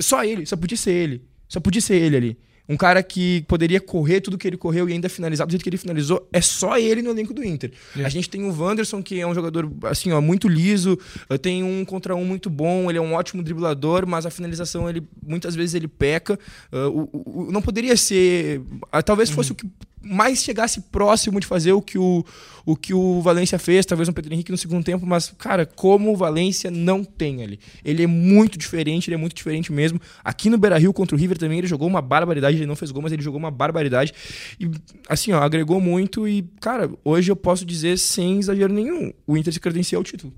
Só 0.00 0.24
ele, 0.24 0.46
só 0.46 0.56
podia 0.56 0.78
ser 0.78 0.92
ele. 0.92 1.35
Só 1.48 1.60
podia 1.60 1.80
ser 1.80 1.96
ele 1.96 2.16
ali. 2.16 2.38
Um 2.68 2.76
cara 2.76 3.00
que 3.00 3.44
poderia 3.46 3.80
correr 3.80 4.20
tudo 4.20 4.36
que 4.36 4.44
ele 4.48 4.56
correu 4.56 4.88
e 4.88 4.92
ainda 4.92 5.08
finalizar 5.08 5.46
do 5.46 5.50
jeito 5.52 5.62
que 5.62 5.68
ele 5.68 5.76
finalizou, 5.76 6.28
é 6.32 6.40
só 6.40 6.76
ele 6.76 7.00
no 7.00 7.10
elenco 7.10 7.32
do 7.32 7.44
Inter. 7.44 7.70
É. 7.96 8.04
A 8.04 8.08
gente 8.08 8.28
tem 8.28 8.42
o 8.42 8.52
Wanderson, 8.52 9.00
que 9.00 9.20
é 9.20 9.24
um 9.26 9.32
jogador 9.32 9.70
assim, 9.84 10.10
ó, 10.10 10.20
muito 10.20 10.48
liso, 10.48 10.98
tem 11.40 11.62
um 11.62 11.84
contra 11.84 12.16
um 12.16 12.24
muito 12.24 12.50
bom, 12.50 12.90
ele 12.90 12.98
é 12.98 13.00
um 13.00 13.12
ótimo 13.14 13.40
driblador, 13.40 14.04
mas 14.04 14.26
a 14.26 14.30
finalização 14.30 14.90
ele 14.90 15.00
muitas 15.24 15.54
vezes 15.54 15.76
ele 15.76 15.86
peca. 15.86 16.36
Uh, 16.72 17.08
o, 17.12 17.42
o- 17.46 17.52
não 17.52 17.62
poderia 17.62 17.96
ser, 17.96 18.60
ah, 18.90 19.00
talvez 19.00 19.30
fosse 19.30 19.52
o 19.52 19.54
que 19.54 19.64
mais 20.06 20.42
chegasse 20.42 20.80
próximo 20.80 21.40
de 21.40 21.46
fazer 21.46 21.72
o 21.72 21.82
que 21.82 21.98
o, 21.98 22.24
o 22.64 22.76
que 22.76 22.94
o 22.94 23.20
Valência 23.20 23.58
fez, 23.58 23.84
talvez 23.84 24.08
um 24.08 24.12
Pedro 24.12 24.32
Henrique 24.32 24.50
no 24.50 24.58
segundo 24.58 24.84
tempo, 24.84 25.06
mas, 25.06 25.32
cara, 25.38 25.66
como 25.66 26.12
o 26.12 26.16
Valência 26.16 26.70
não 26.70 27.04
tem 27.04 27.42
ali. 27.42 27.58
Ele 27.84 28.02
é 28.02 28.06
muito 28.06 28.58
diferente, 28.58 29.08
ele 29.08 29.14
é 29.14 29.18
muito 29.18 29.34
diferente 29.34 29.72
mesmo. 29.72 30.00
Aqui 30.24 30.48
no 30.48 30.58
Beira 30.58 30.78
Rio 30.78 30.92
contra 30.92 31.16
o 31.16 31.18
River 31.18 31.38
também 31.38 31.58
ele 31.58 31.66
jogou 31.66 31.88
uma 31.88 32.00
barbaridade, 32.00 32.56
ele 32.56 32.66
não 32.66 32.76
fez 32.76 32.90
gol, 32.90 33.02
mas 33.02 33.12
ele 33.12 33.22
jogou 33.22 33.38
uma 33.38 33.50
barbaridade. 33.50 34.12
E, 34.60 34.70
assim, 35.08 35.32
ó, 35.32 35.42
agregou 35.42 35.80
muito 35.80 36.26
e, 36.26 36.42
cara, 36.60 36.90
hoje 37.04 37.30
eu 37.30 37.36
posso 37.36 37.64
dizer 37.64 37.98
sem 37.98 38.38
exagero 38.38 38.72
nenhum, 38.72 39.12
o 39.26 39.36
Inter 39.36 39.52
se 39.52 39.60
credencia 39.60 39.98
ao 39.98 40.04
título. 40.04 40.32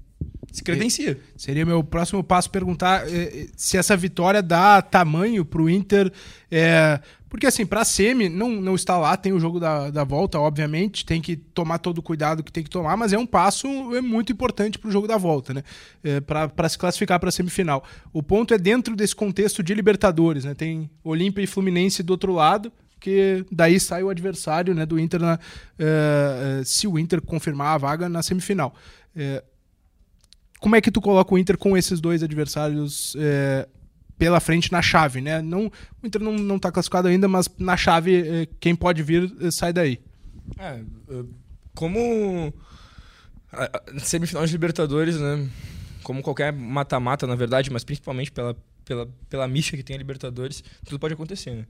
Se 0.51 0.65
credencia. 0.65 1.19
Seria 1.37 1.65
meu 1.65 1.85
próximo 1.85 2.23
passo 2.25 2.51
perguntar 2.51 3.07
eh, 3.07 3.13
eh, 3.13 3.47
se 3.57 3.77
essa 3.77 3.97
vitória 3.97 4.43
dá 4.43 4.81
tamanho 4.81 5.45
pro 5.45 5.69
Inter. 5.69 6.13
eh, 6.51 6.99
porque, 7.29 7.47
assim, 7.47 7.67
pra 7.67 7.85
Semi, 7.85 8.31
não, 8.31 8.49
não 8.49 8.75
está 8.75 8.97
lá, 8.97 9.15
tem 9.15 9.35
o 9.35 9.39
jogo 9.39 9.61
da, 9.61 9.91
da 9.91 10.03
volta, 10.03 10.41
obviamente, 10.41 11.05
tem 11.05 11.21
que 11.21 11.37
tomar 11.37 11.77
todo 11.77 11.99
o 11.99 12.03
cuidado 12.03 12.43
que 12.43 12.51
tem 12.51 12.65
que 12.65 12.71
tomar, 12.71 12.97
mas 12.97 13.13
é 13.13 13.19
um 13.19 13.27
passo 13.27 13.67
é 13.95 14.01
muito 14.01 14.33
importante 14.33 14.79
pro 14.79 14.91
jogo 14.91 15.07
da 15.07 15.19
volta, 15.19 15.53
né? 15.53 15.63
Pra 16.27 16.49
para 16.49 16.69
se 16.71 16.79
classificar 16.79 17.21
pra 17.21 17.31
semifinal. 17.31 17.85
O 18.15 18.23
ponto 18.23 18.55
é 18.55 18.59
dentro 18.59 18.97
desse 18.97 19.15
contexto 19.15 19.63
de 19.63 19.75
Libertadores, 19.75 20.47
né? 20.47 20.55
Tem 20.55 20.89
Olímpia 21.05 21.43
e 21.43 21.47
Fluminense 21.47 22.03
do 22.03 22.13
outro 22.13 22.33
lado, 22.33 22.73
que 22.99 23.45
daí 23.53 23.79
sai 23.79 24.03
o 24.03 24.09
adversário 24.09 24.75
né, 24.75 24.87
do 24.87 24.99
Inter, 24.99 25.21
na, 25.21 25.39
se 26.65 26.87
o 26.87 26.99
Inter 26.99 27.21
confirmar 27.21 27.75
a 27.75 27.79
vaga 27.79 28.09
na 28.09 28.23
semifinal. 28.23 28.75
Eh, 29.15 29.43
como 30.61 30.77
é 30.77 30.81
que 30.81 30.91
tu 30.91 31.01
coloca 31.01 31.35
o 31.35 31.39
Inter 31.39 31.57
com 31.57 31.77
esses 31.77 32.01
dois 32.01 32.23
adversários 32.23 33.17
é, 33.19 33.69
pela 34.19 34.41
frente 34.41 34.73
na 34.73 34.83
chave, 34.83 35.21
né? 35.21 35.41
Não, 35.41 35.71
o 36.03 36.07
Inter 36.07 36.21
não, 36.21 36.33
não 36.33 36.59
tá 36.59 36.73
classificado 36.73 37.09
ainda, 37.09 37.29
mas 37.29 37.49
na 37.59 37.77
chave, 37.77 38.17
é, 38.17 38.49
quem 38.59 38.75
pode 38.75 39.03
vir 39.03 39.33
é, 39.41 39.51
sai 39.51 39.73
daí. 39.73 40.01
É, 40.59 40.81
eh, 41.11 41.25
como 41.75 42.53
semifinal 43.99 44.45
de 44.45 44.53
Libertadores, 44.53 45.19
né? 45.21 45.49
Como 46.03 46.23
qualquer 46.23 46.53
mata-mata, 46.53 47.27
na 47.27 47.35
verdade, 47.35 47.71
mas 47.71 47.85
principalmente 47.85 48.33
pela, 48.33 48.57
pela, 48.85 49.09
pela 49.29 49.47
mística 49.47 49.77
que 49.77 49.85
tem 49.85 49.95
a 49.95 49.99
Libertadores, 49.99 50.65
tudo 50.85 50.99
pode 50.99 51.15
acontecer, 51.15 51.55
né? 51.55 51.67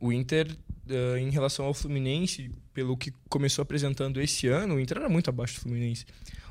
O 0.00 0.12
Inter, 0.12 0.48
eh, 0.88 1.18
em 1.18 1.30
relação 1.30 1.64
ao 1.66 1.74
Fluminense, 1.74 2.50
pelo 2.72 2.96
que 2.96 3.12
começou 3.28 3.62
apresentando 3.62 4.20
esse 4.20 4.48
ano, 4.48 4.74
o 4.74 4.80
Inter 4.80 4.98
era 4.98 5.08
muito 5.08 5.28
abaixo 5.30 5.54
do 5.54 5.60
Fluminense. 5.60 6.04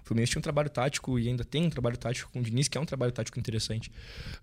O 0.03 0.05
Fluminense 0.05 0.31
tinha 0.31 0.39
um 0.39 0.43
trabalho 0.43 0.69
tático 0.69 1.17
e 1.17 1.29
ainda 1.29 1.45
tem 1.45 1.63
um 1.65 1.69
trabalho 1.69 1.95
tático 1.97 2.29
com 2.31 2.39
o 2.39 2.43
Diniz, 2.43 2.67
que 2.67 2.77
é 2.77 2.81
um 2.81 2.85
trabalho 2.85 3.12
tático 3.13 3.39
interessante. 3.39 3.89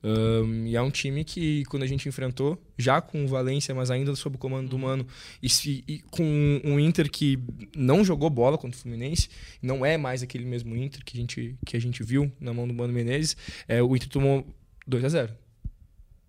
Ahn, 0.02 0.66
e 0.66 0.74
é 0.74 0.80
um 0.80 0.90
time 0.90 1.22
que, 1.22 1.64
quando 1.66 1.82
a 1.82 1.86
gente 1.86 2.08
enfrentou, 2.08 2.58
já 2.78 3.00
com 3.00 3.24
o 3.24 3.28
Valência, 3.28 3.74
mas 3.74 3.90
ainda 3.90 4.14
sob 4.16 4.36
o 4.36 4.38
comando 4.38 4.68
do 4.70 4.78
Mano, 4.78 5.06
e, 5.42 5.48
se- 5.50 5.84
e 5.86 5.98
com 6.10 6.24
um 6.64 6.80
Inter 6.80 7.10
que 7.10 7.38
não 7.76 8.02
jogou 8.04 8.30
bola 8.30 8.56
contra 8.56 8.78
o 8.78 8.80
Fluminense, 8.80 9.28
não 9.60 9.84
é 9.84 9.98
mais 9.98 10.22
aquele 10.22 10.46
mesmo 10.46 10.74
Inter 10.74 11.04
que 11.04 11.16
a 11.18 11.20
gente, 11.20 11.56
que 11.66 11.76
a 11.76 11.80
gente 11.80 12.02
viu 12.02 12.32
na 12.40 12.54
mão 12.54 12.66
do 12.66 12.72
Mano 12.72 12.92
Menezes, 12.92 13.36
é, 13.68 13.82
o 13.82 13.94
Inter 13.94 14.08
tomou 14.08 14.46
2 14.86 15.04
a 15.04 15.08
0 15.10 15.32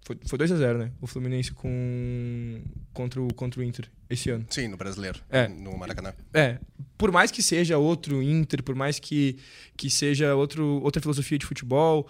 Foi, 0.03 0.17
foi 0.25 0.38
2 0.38 0.51
a 0.51 0.58
0 0.58 0.79
né? 0.79 0.91
O 1.00 1.05
Fluminense 1.05 1.51
com, 1.51 2.62
contra, 2.93 3.22
o, 3.22 3.34
contra 3.34 3.60
o 3.60 3.63
Inter 3.63 3.89
esse 4.10 4.29
ano. 4.29 4.46
Sim, 4.50 4.67
no 4.67 4.77
brasileiro. 4.77 5.20
É. 5.29 5.48
No 5.48 5.77
Maracanã. 5.77 6.13
É, 6.34 6.60
por 6.98 7.12
mais 7.12 7.29
que 7.29 7.43
seja 7.43 7.77
outro 7.77 8.22
Inter, 8.22 8.63
por 8.63 8.75
mais 8.75 9.00
que, 9.00 9.38
que 9.77 9.89
seja 9.89 10.36
outro, 10.36 10.81
outra 10.84 11.01
filosofia 11.01 11.38
de 11.38 11.46
futebol, 11.46 12.10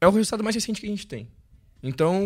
é 0.00 0.06
o 0.06 0.10
resultado 0.10 0.44
mais 0.44 0.54
recente 0.54 0.80
que 0.80 0.86
a 0.86 0.90
gente 0.90 1.06
tem. 1.06 1.28
Então, 1.86 2.24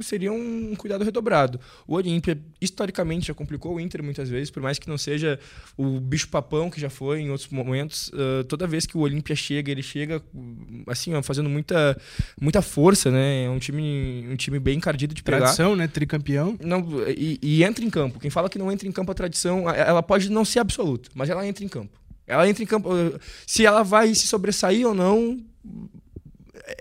seria 0.00 0.32
um 0.32 0.74
cuidado 0.76 1.02
redobrado. 1.04 1.58
O 1.86 1.94
Olímpia, 1.96 2.38
historicamente, 2.60 3.26
já 3.26 3.34
complicou 3.34 3.74
o 3.74 3.80
Inter 3.80 4.02
muitas 4.04 4.28
vezes, 4.28 4.50
por 4.50 4.62
mais 4.62 4.78
que 4.78 4.88
não 4.88 4.96
seja 4.96 5.38
o 5.76 5.98
bicho-papão 5.98 6.70
que 6.70 6.80
já 6.80 6.88
foi 6.88 7.20
em 7.20 7.30
outros 7.30 7.48
momentos. 7.50 8.10
ah, 8.14 8.44
toda 8.44 8.68
vez 8.68 8.86
que 8.86 8.96
o 8.96 9.00
Olímpia 9.00 9.34
chega, 9.34 9.70
ele 9.70 9.82
chega 9.82 10.22
hum, 10.32 10.84
assim, 10.86 11.12
ó, 11.14 11.22
fazendo 11.22 11.48
muita, 11.50 12.00
muita 12.40 12.62
força, 12.62 13.10
né? 13.10 13.44
É 13.46 13.50
um 13.50 13.58
time, 13.58 14.26
um 14.30 14.36
time 14.36 14.60
bem 14.60 14.76
encardido 14.76 15.12
de 15.12 15.22
pegar. 15.24 15.38
Tradição, 15.40 15.74
né? 15.74 15.88
Tricampeão. 15.88 16.56
Não, 16.62 16.86
e, 17.08 17.38
e 17.42 17.64
entra 17.64 17.84
em 17.84 17.90
campo. 17.90 18.20
Quem 18.20 18.30
fala 18.30 18.48
que 18.48 18.58
não 18.58 18.70
entra 18.70 18.86
em 18.86 18.92
campo 18.92 19.10
a 19.10 19.14
tradição, 19.14 19.68
ela 19.68 20.02
pode 20.04 20.30
não 20.30 20.44
ser 20.44 20.60
absoluta, 20.60 21.10
mas 21.14 21.28
ela 21.28 21.44
entra 21.46 21.64
em 21.64 21.68
campo. 21.68 21.98
Ela 22.26 22.48
entra 22.48 22.62
em 22.62 22.66
campo. 22.66 22.88
eh, 22.96 23.18
Se 23.44 23.66
ela 23.66 23.82
vai 23.82 24.14
se 24.14 24.28
sobressair 24.28 24.86
ou 24.86 24.94
não, 24.94 25.40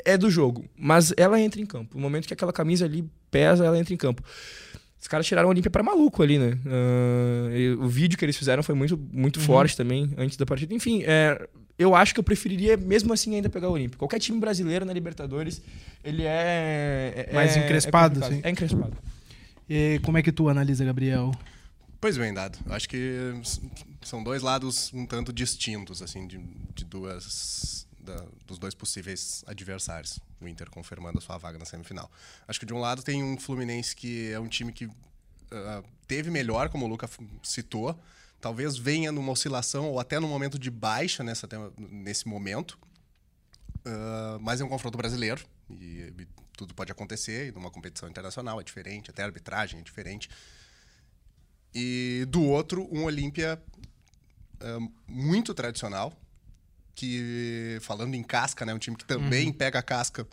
é 0.05 0.17
do 0.17 0.29
jogo. 0.29 0.65
Mas 0.77 1.13
ela 1.17 1.39
entra 1.39 1.59
em 1.61 1.65
campo. 1.65 1.95
No 1.95 2.01
momento 2.01 2.27
que 2.27 2.33
aquela 2.33 2.53
camisa 2.53 2.85
ali 2.85 3.07
pesa, 3.31 3.65
ela 3.65 3.77
entra 3.77 3.93
em 3.93 3.97
campo. 3.97 4.23
Os 4.99 5.07
caras 5.07 5.25
tiraram 5.25 5.47
o 5.47 5.51
Olímpia 5.51 5.71
para 5.71 5.81
maluco 5.81 6.21
ali, 6.21 6.37
né? 6.37 6.57
Ah, 6.65 7.49
e 7.57 7.69
o 7.71 7.87
vídeo 7.87 8.17
que 8.17 8.25
eles 8.25 8.35
fizeram 8.35 8.61
foi 8.61 8.75
muito, 8.75 8.97
muito 9.11 9.39
forte 9.39 9.75
também, 9.77 10.11
antes 10.17 10.35
da 10.35 10.45
partida. 10.45 10.73
Enfim, 10.73 11.03
é, 11.05 11.47
eu 11.77 11.95
acho 11.95 12.13
que 12.13 12.19
eu 12.19 12.23
preferiria, 12.23 12.75
mesmo 12.75 13.13
assim, 13.13 13.33
ainda 13.35 13.49
pegar 13.49 13.69
o 13.69 13.71
Olímpia. 13.71 13.97
Qualquer 13.97 14.19
time 14.19 14.37
brasileiro 14.39 14.83
na 14.85 14.91
Libertadores, 14.91 15.61
ele 16.03 16.23
é... 16.23 17.27
é- 17.29 17.33
Mais 17.33 17.55
é- 17.55 17.63
encrespado, 17.63 18.21
é 18.21 18.25
assim. 18.25 18.41
É 18.43 18.49
encrespado. 18.49 18.97
E 19.69 20.01
como 20.03 20.17
é 20.17 20.21
que 20.21 20.31
tu 20.33 20.49
analisa, 20.49 20.83
Gabriel? 20.83 21.31
Pois 22.01 22.17
bem, 22.17 22.33
dado. 22.33 22.57
Acho 22.69 22.89
que 22.89 23.33
são 24.01 24.21
dois 24.23 24.41
lados 24.41 24.91
um 24.93 25.05
tanto 25.05 25.31
distintos, 25.31 26.01
assim, 26.01 26.27
de, 26.27 26.39
de 26.75 26.83
duas. 26.83 27.87
Da- 28.09 28.25
dos 28.45 28.57
dois 28.57 28.73
possíveis 28.73 29.43
adversários. 29.47 30.19
O 30.41 30.47
Inter 30.47 30.69
confirmando 30.69 31.19
a 31.19 31.21
sua 31.21 31.37
vaga 31.37 31.57
na 31.57 31.65
semifinal. 31.65 32.09
Acho 32.47 32.59
que 32.59 32.65
de 32.65 32.73
um 32.73 32.79
lado 32.79 33.03
tem 33.03 33.23
um 33.23 33.37
Fluminense 33.37 33.95
que 33.95 34.31
é 34.31 34.39
um 34.39 34.47
time 34.47 34.71
que 34.73 34.89
ah, 35.51 35.83
teve 36.07 36.29
melhor, 36.31 36.69
como 36.69 36.85
o 36.85 36.87
Luca 36.87 37.09
citou. 37.43 37.99
Talvez 38.41 38.77
venha 38.77 39.11
numa 39.11 39.31
oscilação 39.31 39.89
ou 39.89 39.99
até 39.99 40.19
num 40.19 40.27
momento 40.29 40.57
de 40.57 40.71
baixa 40.71 41.23
nessa, 41.23 41.47
nesse 41.77 42.27
momento. 42.27 42.77
Ah, 43.85 44.37
mas 44.41 44.59
é 44.61 44.63
um 44.65 44.69
confronto 44.69 44.97
brasileiro 44.97 45.45
e, 45.69 46.13
e 46.19 46.27
tudo 46.57 46.73
pode 46.73 46.91
acontecer. 46.91 47.47
E 47.47 47.51
numa 47.51 47.69
competição 47.69 48.09
internacional 48.09 48.59
é 48.59 48.63
diferente, 48.63 49.09
até 49.11 49.21
a 49.23 49.25
arbitragem 49.25 49.79
é 49.79 49.83
diferente. 49.83 50.29
E 51.73 52.25
do 52.29 52.41
outro, 52.43 52.87
um 52.91 53.03
Olímpia 53.03 53.61
ah, 54.61 54.79
muito 55.07 55.53
tradicional, 55.53 56.13
que 56.99 57.77
falando 57.81 58.13
em 58.13 58.21
casca, 58.23 58.65
né, 58.65 58.73
um 58.73 58.77
time 58.77 58.97
que 58.97 59.05
também 59.05 59.53
pega 59.53 59.79
a 59.79 59.81
casca 59.81 60.27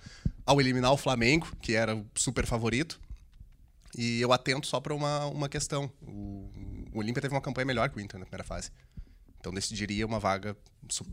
ao 0.44 0.60
eliminar 0.60 0.92
o 0.92 0.96
Flamengo, 0.96 1.46
que 1.62 1.74
era 1.74 1.94
o 1.94 2.04
super 2.16 2.44
favorito. 2.44 2.98
E 3.96 4.20
eu 4.20 4.32
atento 4.32 4.66
só 4.66 4.80
para 4.80 4.92
uma, 4.94 5.26
uma 5.26 5.48
questão. 5.48 5.90
O, 6.02 6.50
o 6.92 6.98
Olímpia 6.98 7.22
teve 7.22 7.32
uma 7.34 7.40
campanha 7.40 7.64
melhor 7.64 7.88
que 7.88 7.96
o 7.96 8.00
Inter 8.00 8.18
na 8.18 8.26
primeira 8.26 8.42
fase. 8.44 8.70
Então 9.38 9.52
decidiria 9.54 10.04
uma 10.04 10.18
vaga, 10.18 10.56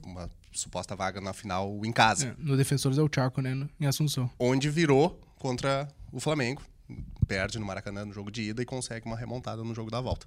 uma 0.04 0.28
suposta 0.52 0.96
vaga 0.96 1.22
na 1.22 1.34
final 1.34 1.80
em 1.86 1.92
casa 1.92 2.30
É, 2.30 2.36
no 2.40 2.58
Defensores 2.58 2.98
é 2.98 3.02
o 3.02 3.10
Chaco, 3.14 3.42
né? 3.42 3.54
no- 3.54 3.70
Em 3.80 3.86
Assunção. 3.86 4.30
onde 4.40 4.70
virou 4.72 5.22
contra 5.38 5.88
o 6.12 6.20
Flamengo. 6.20 6.64
Perde 7.28 7.60
no 7.60 7.66
Maracanã 7.66 8.06
no 8.06 8.12
jogo 8.14 8.32
de 8.32 8.42
ida 8.42 8.62
e 8.62 8.66
consegue 8.66 9.06
uma 9.06 9.16
remontada 9.16 9.64
no 9.64 9.74
jogo 9.76 9.92
da 9.92 10.02
volta. 10.02 10.26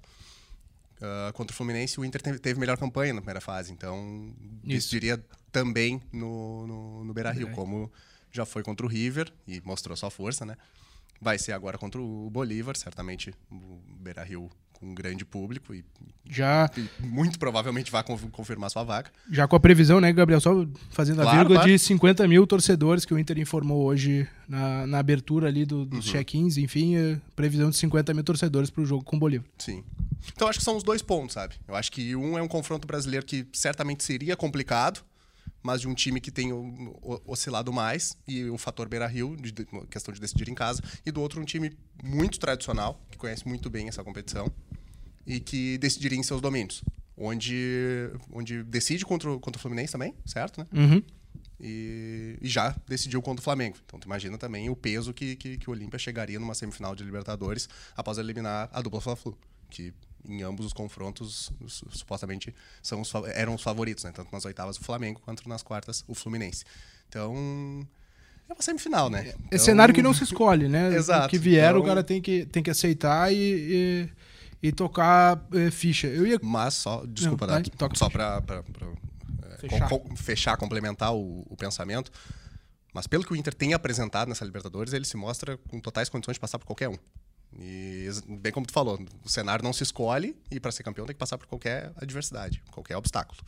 Ah, 1.01 1.31
contra 1.33 1.53
o 1.53 1.55
Fluminense, 1.55 1.99
o 1.99 2.05
Inter 2.05 2.21
teve, 2.21 2.39
teve 2.39 2.59
melhor 2.59 2.77
campanha 2.77 3.13
na 3.13 3.21
primeira 3.21 3.41
fase, 3.41 3.71
então 3.71 4.33
Isso. 4.63 4.77
decidiria 4.77 5.23
também 5.51 6.01
no, 6.11 6.65
no, 6.67 7.03
no 7.05 7.13
Beira 7.13 7.31
Rio, 7.31 7.49
como 7.51 7.91
já 8.31 8.45
foi 8.45 8.63
contra 8.63 8.85
o 8.85 8.89
River 8.89 9.31
e 9.47 9.61
mostrou 9.63 9.95
sua 9.95 10.09
força, 10.09 10.45
né? 10.45 10.55
Vai 11.21 11.37
ser 11.39 11.51
agora 11.53 11.77
contra 11.77 11.99
o 12.01 12.29
Bolívar, 12.29 12.75
certamente 12.77 13.33
o 13.51 13.79
Beira 13.99 14.23
Rio 14.23 14.49
com 14.73 14.85
um 14.91 14.93
grande 14.93 15.25
público 15.25 15.73
e, 15.73 15.83
Já, 16.29 16.69
e 16.77 16.87
muito 17.03 17.39
provavelmente 17.39 17.89
vai 17.91 18.03
conf- 18.03 18.29
confirmar 18.31 18.69
sua 18.69 18.83
vaga. 18.83 19.09
já 19.31 19.47
com 19.47 19.55
a 19.55 19.59
previsão, 19.59 19.99
né, 19.99 20.13
Gabriel? 20.13 20.39
Só 20.39 20.67
fazendo 20.91 21.21
a 21.21 21.23
Claro, 21.23 21.37
vírgula 21.39 21.59
claro. 21.61 21.71
de 21.71 21.79
50 21.79 22.27
mil 22.27 22.45
torcedores 22.45 23.03
que 23.03 23.11
o 23.11 23.17
Inter 23.17 23.39
informou 23.39 23.83
hoje 23.85 24.27
na, 24.47 24.85
na 24.85 24.99
abertura 24.99 25.47
ali 25.47 25.65
do- 25.65 25.83
dos 25.85 26.05
Uhum. 26.05 26.11
check-ins. 26.11 26.57
Enfim, 26.57 26.95
é, 26.95 27.19
previsão 27.35 27.71
de 27.71 27.77
50 27.77 28.13
mil 28.13 28.23
torcedores 28.23 28.69
pro 28.69 28.85
jogo 28.85 29.03
com 29.03 29.15
o 29.15 29.19
Bolívar. 29.19 29.47
Sim. 29.57 29.83
Então 30.33 30.47
acho 30.47 30.59
que 30.59 30.65
são 30.65 30.75
os 30.77 30.83
dois 30.83 31.01
pontos, 31.01 31.33
sabe? 31.33 31.55
Eu 31.67 31.75
acho 31.75 31.91
que 31.91 32.15
um 32.15 32.37
é 32.37 32.41
um 32.41 32.47
confronto 32.47 32.87
brasileiro 32.87 33.25
que 33.25 33.47
certamente 33.53 34.03
seria 34.03 34.35
complicado, 34.35 35.01
mas 35.63 35.81
de 35.81 35.87
um 35.87 35.93
time 35.93 36.21
que 36.21 36.31
tem 36.31 36.49
oscilado 37.25 37.73
mais 37.73 38.17
e 38.27 38.45
o 38.45 38.57
fator 38.57 38.87
Beira-Rio, 38.87 39.35
de, 39.35 39.51
de- 39.51 39.65
questão 39.89 40.13
de 40.13 40.19
decidir 40.21 40.47
em 40.49 40.53
casa, 40.55 40.81
e 41.05 41.11
do 41.11 41.21
outro 41.21 41.41
um 41.41 41.45
time 41.45 41.75
muito 42.03 42.39
tradicional, 42.39 43.01
que 43.11 43.17
conhece 43.17 43.47
muito 43.47 43.69
bem 43.69 43.87
essa 43.87 44.03
competição 44.03 44.51
e 45.25 45.39
que 45.39 45.77
decidiria 45.79 46.17
em 46.17 46.23
seus 46.23 46.39
domínios, 46.41 46.83
onde 47.17 48.09
onde 48.31 48.63
decide 48.63 49.03
contra 49.05 49.31
o, 49.31 49.39
contra 49.39 49.59
o 49.59 49.61
Fluminense 49.61 49.91
também, 49.91 50.13
certo, 50.25 50.59
né? 50.61 50.67
Uhum. 50.73 51.03
E, 51.59 52.37
e 52.41 52.47
já 52.47 52.75
decidiu 52.87 53.21
contra 53.21 53.41
o 53.41 53.43
Flamengo. 53.43 53.77
Então 53.85 53.99
tu 53.99 54.05
imagina 54.05 54.37
também 54.37 54.69
o 54.69 54.75
peso 54.75 55.13
que, 55.13 55.35
que, 55.35 55.57
que 55.57 55.69
o 55.69 55.73
Olímpia 55.73 55.97
chegaria 55.97 56.39
numa 56.39 56.53
semifinal 56.53 56.95
de 56.95 57.03
Libertadores 57.03 57.67
após 57.95 58.17
eliminar 58.19 58.69
a 58.71 58.81
dupla 58.81 59.01
Fla-Flu, 59.01 59.37
que 59.69 59.91
em 60.25 60.41
ambos 60.43 60.65
os 60.65 60.73
confrontos 60.73 61.51
su- 61.67 61.87
supostamente 61.91 62.53
são 62.81 63.01
os, 63.01 63.11
eram 63.33 63.55
os 63.55 63.61
favoritos, 63.61 64.03
né? 64.03 64.11
Tanto 64.13 64.31
nas 64.31 64.45
oitavas 64.45 64.77
o 64.77 64.83
Flamengo 64.83 65.19
quanto 65.23 65.47
nas 65.49 65.61
quartas 65.63 66.03
o 66.07 66.13
Fluminense. 66.15 66.63
Então 67.09 67.87
é 68.49 68.53
uma 68.53 68.61
semifinal, 68.61 69.09
né? 69.09 69.29
É 69.29 69.35
Então, 69.47 69.59
cenário 69.59 69.93
que 69.93 70.01
não 70.01 70.13
se 70.13 70.23
escolhe, 70.23 70.67
né? 70.67 70.93
Exato. 70.95 71.27
O 71.27 71.29
que 71.29 71.37
vier, 71.37 71.73
o 71.75 71.77
Então- 71.79 71.87
cara 71.87 72.03
tem 72.03 72.21
que, 72.21 72.45
tem 72.45 72.61
que 72.63 72.69
aceitar 72.69 73.31
e, 73.33 73.37
e, 74.61 74.67
e 74.69 74.71
tocar 74.71 75.45
eh, 75.53 75.69
ficha. 75.71 76.07
Eu 76.07 76.25
ia. 76.25 76.39
Mas 76.41 76.73
só, 76.75 77.05
desculpa, 77.05 77.45
Não, 77.47 77.61
só 77.95 78.09
para 78.09 78.41
Fechar. 79.59 79.89
fechar, 80.15 80.57
complementar 80.57 81.13
o, 81.15 81.45
o 81.49 81.55
pensamento. 81.57 82.11
Mas 82.93 83.05
pelo 83.07 83.23
que 83.23 83.31
o 83.33 83.35
Inter 83.35 83.53
tem 83.53 83.73
apresentado 83.73 84.27
nessa 84.29 84.45
Libertadores, 84.45 84.93
ele 84.93 85.05
se 85.05 85.17
mostra 85.17 85.57
com 85.69 85.79
totais 85.79 86.09
condições 86.09 86.35
de 86.35 86.39
passar 86.39 86.57
por 86.59 86.65
qualquer 86.65 86.89
um. 86.89 86.97
E 87.59 88.09
bem 88.27 88.51
como 88.51 88.65
tu 88.65 88.73
falou, 88.73 88.99
o 89.23 89.29
cenário 89.29 89.63
não 89.63 89.73
se 89.73 89.83
escolhe 89.83 90.35
e 90.51 90.59
para 90.59 90.71
ser 90.71 90.83
campeão 90.83 91.05
tem 91.05 91.13
que 91.13 91.19
passar 91.19 91.37
por 91.37 91.47
qualquer 91.47 91.91
adversidade, 91.95 92.61
qualquer 92.71 92.97
obstáculo. 92.97 93.39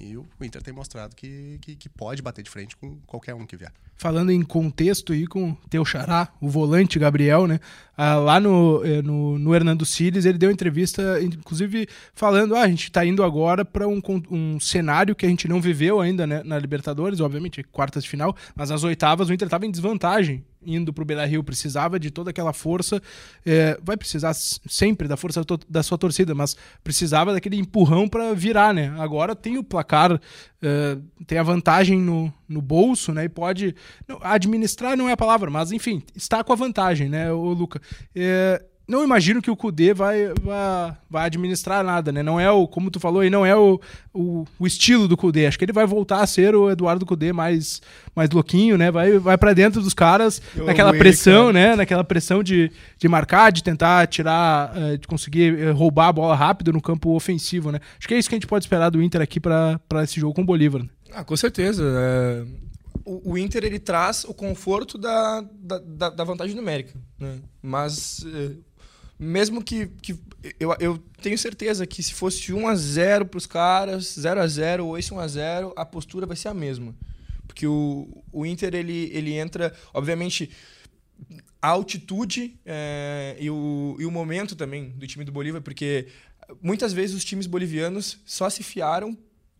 E 0.00 0.16
o 0.16 0.26
Inter 0.40 0.62
tem 0.62 0.72
mostrado 0.72 1.14
que, 1.14 1.58
que, 1.60 1.76
que 1.76 1.88
pode 1.88 2.22
bater 2.22 2.42
de 2.42 2.48
frente 2.48 2.74
com 2.74 2.96
qualquer 3.06 3.34
um 3.34 3.44
que 3.44 3.54
vier. 3.54 3.70
falando 3.94 4.32
em 4.32 4.42
contexto 4.42 5.12
aí 5.12 5.26
com 5.26 5.54
teu 5.68 5.84
xará, 5.84 6.30
o 6.40 6.48
volante 6.48 6.98
Gabriel, 6.98 7.46
né? 7.46 7.60
Ah, 7.94 8.14
lá 8.14 8.40
no, 8.40 8.82
eh, 8.82 9.02
no, 9.02 9.38
no 9.38 9.54
Hernando 9.54 9.84
Siles, 9.84 10.24
ele 10.24 10.38
deu 10.38 10.50
entrevista, 10.50 11.20
inclusive 11.22 11.86
falando: 12.14 12.56
ah, 12.56 12.62
a 12.62 12.68
gente 12.68 12.90
tá 12.90 13.04
indo 13.04 13.22
agora 13.22 13.62
para 13.62 13.86
um, 13.86 14.00
um 14.30 14.58
cenário 14.58 15.14
que 15.14 15.26
a 15.26 15.28
gente 15.28 15.46
não 15.46 15.60
viveu 15.60 16.00
ainda 16.00 16.26
né, 16.26 16.42
na 16.44 16.58
Libertadores, 16.58 17.20
obviamente, 17.20 17.62
quartas 17.62 18.02
de 18.02 18.08
final, 18.08 18.34
mas 18.54 18.70
nas 18.70 18.82
oitavas 18.82 19.28
o 19.28 19.34
Inter 19.34 19.48
estava 19.48 19.66
em 19.66 19.70
desvantagem 19.70 20.42
indo 20.64 20.92
pro 20.92 21.04
Beira 21.04 21.24
Rio, 21.24 21.42
precisava 21.42 21.98
de 21.98 22.10
toda 22.10 22.30
aquela 22.30 22.52
força, 22.52 23.00
eh, 23.44 23.78
vai 23.82 23.96
precisar 23.96 24.34
sempre 24.34 25.08
da 25.08 25.16
força 25.16 25.42
da 25.68 25.82
sua 25.82 25.96
torcida, 25.96 26.34
mas 26.34 26.56
precisava 26.84 27.32
daquele 27.32 27.56
empurrão 27.56 28.08
para 28.08 28.34
virar, 28.34 28.74
né? 28.74 28.94
Agora 28.98 29.34
tem 29.34 29.58
o 29.58 29.64
placar, 29.64 30.20
eh, 30.62 30.98
tem 31.26 31.38
a 31.38 31.42
vantagem 31.42 32.00
no, 32.00 32.32
no 32.48 32.60
bolso, 32.60 33.12
né? 33.12 33.24
E 33.24 33.28
pode 33.28 33.74
administrar 34.22 34.96
não 34.96 35.08
é 35.08 35.12
a 35.12 35.16
palavra, 35.16 35.50
mas 35.50 35.72
enfim, 35.72 36.02
está 36.14 36.44
com 36.44 36.52
a 36.52 36.56
vantagem, 36.56 37.08
né, 37.08 37.32
o 37.32 37.52
Luca. 37.52 37.80
É, 38.14 38.62
não 38.90 39.04
imagino 39.04 39.40
que 39.40 39.50
o 39.50 39.56
Kudê 39.56 39.94
vai, 39.94 40.26
vai, 40.42 40.96
vai 41.08 41.26
administrar 41.26 41.82
nada, 41.84 42.10
né? 42.12 42.22
Não 42.22 42.38
é 42.40 42.50
o, 42.50 42.66
como 42.66 42.90
tu 42.90 42.98
falou 43.00 43.20
aí, 43.20 43.30
não 43.30 43.46
é 43.46 43.54
o, 43.56 43.80
o, 44.12 44.44
o 44.58 44.66
estilo 44.66 45.06
do 45.08 45.16
Kudê. 45.16 45.46
Acho 45.46 45.58
que 45.58 45.64
ele 45.64 45.72
vai 45.72 45.86
voltar 45.86 46.20
a 46.20 46.26
ser 46.26 46.54
o 46.54 46.70
Eduardo 46.70 47.06
Kudê 47.06 47.32
mais, 47.32 47.80
mais 48.14 48.28
louquinho, 48.30 48.76
né? 48.76 48.90
Vai, 48.90 49.18
vai 49.18 49.38
para 49.38 49.52
dentro 49.54 49.80
dos 49.80 49.94
caras, 49.94 50.42
Eu 50.56 50.66
naquela 50.66 50.90
ele, 50.90 50.98
pressão, 50.98 51.46
cara. 51.46 51.52
né? 51.52 51.76
Naquela 51.76 52.04
pressão 52.04 52.42
de, 52.42 52.70
de 52.98 53.08
marcar, 53.08 53.50
de 53.52 53.62
tentar 53.62 54.06
tirar, 54.08 54.72
eh, 54.76 54.96
de 54.96 55.06
conseguir 55.06 55.58
eh, 55.58 55.70
roubar 55.70 56.08
a 56.08 56.12
bola 56.12 56.34
rápido 56.34 56.72
no 56.72 56.82
campo 56.82 57.14
ofensivo, 57.14 57.70
né? 57.70 57.80
Acho 57.98 58.08
que 58.08 58.14
é 58.14 58.18
isso 58.18 58.28
que 58.28 58.34
a 58.34 58.38
gente 58.38 58.46
pode 58.48 58.64
esperar 58.64 58.90
do 58.90 59.02
Inter 59.02 59.22
aqui 59.22 59.38
para 59.38 59.78
esse 60.02 60.18
jogo 60.20 60.34
com 60.34 60.42
o 60.42 60.44
Bolívar. 60.46 60.82
né? 60.82 60.88
Ah, 61.12 61.24
com 61.24 61.36
certeza. 61.36 61.82
é, 61.86 62.44
O, 63.04 63.32
o 63.32 63.38
Inter 63.38 63.64
ele 63.64 63.78
traz 63.78 64.24
o 64.24 64.34
conforto 64.34 64.98
da, 64.98 65.42
da, 65.60 65.78
da- 65.78 66.10
da 66.10 66.24
vantagem 66.24 66.54
numérica, 66.54 66.92
né? 67.18 67.38
Mas 67.62 68.24
é, 68.32 68.50
mesmo 69.20 69.62
que, 69.62 69.86
que 70.00 70.18
eu, 70.58 70.74
eu 70.80 70.98
tenho 71.20 71.36
certeza 71.36 71.86
que 71.86 72.02
se 72.02 72.14
fosse 72.14 72.54
1 72.54 72.66
a 72.66 72.74
0 72.74 73.26
para 73.26 73.36
os 73.36 73.44
caras, 73.44 74.14
0 74.18 74.40
a 74.40 74.46
0 74.46 74.86
ou 74.86 74.96
esse 74.96 75.12
1 75.12 75.18
a 75.20 75.28
0, 75.28 75.72
a 75.76 75.84
postura 75.84 76.24
vai 76.24 76.36
ser 76.36 76.48
a 76.48 76.54
mesma. 76.54 76.94
Porque 77.46 77.66
o, 77.66 78.08
o 78.32 78.46
Inter 78.46 78.74
ele, 78.74 79.10
ele 79.12 79.34
entra, 79.34 79.74
obviamente, 79.92 80.50
a 81.60 81.68
altitude 81.68 82.58
é, 82.64 83.36
e, 83.38 83.50
o, 83.50 83.94
e 83.98 84.06
o 84.06 84.10
momento 84.10 84.56
também 84.56 84.88
do 84.90 85.06
time 85.06 85.22
do 85.22 85.32
Bolívar, 85.32 85.60
porque 85.60 86.06
muitas 86.62 86.94
vezes 86.94 87.14
os 87.14 87.24
times 87.24 87.46
bolivianos 87.46 88.18
só 88.24 88.48
se 88.48 88.62
fiaram 88.62 89.16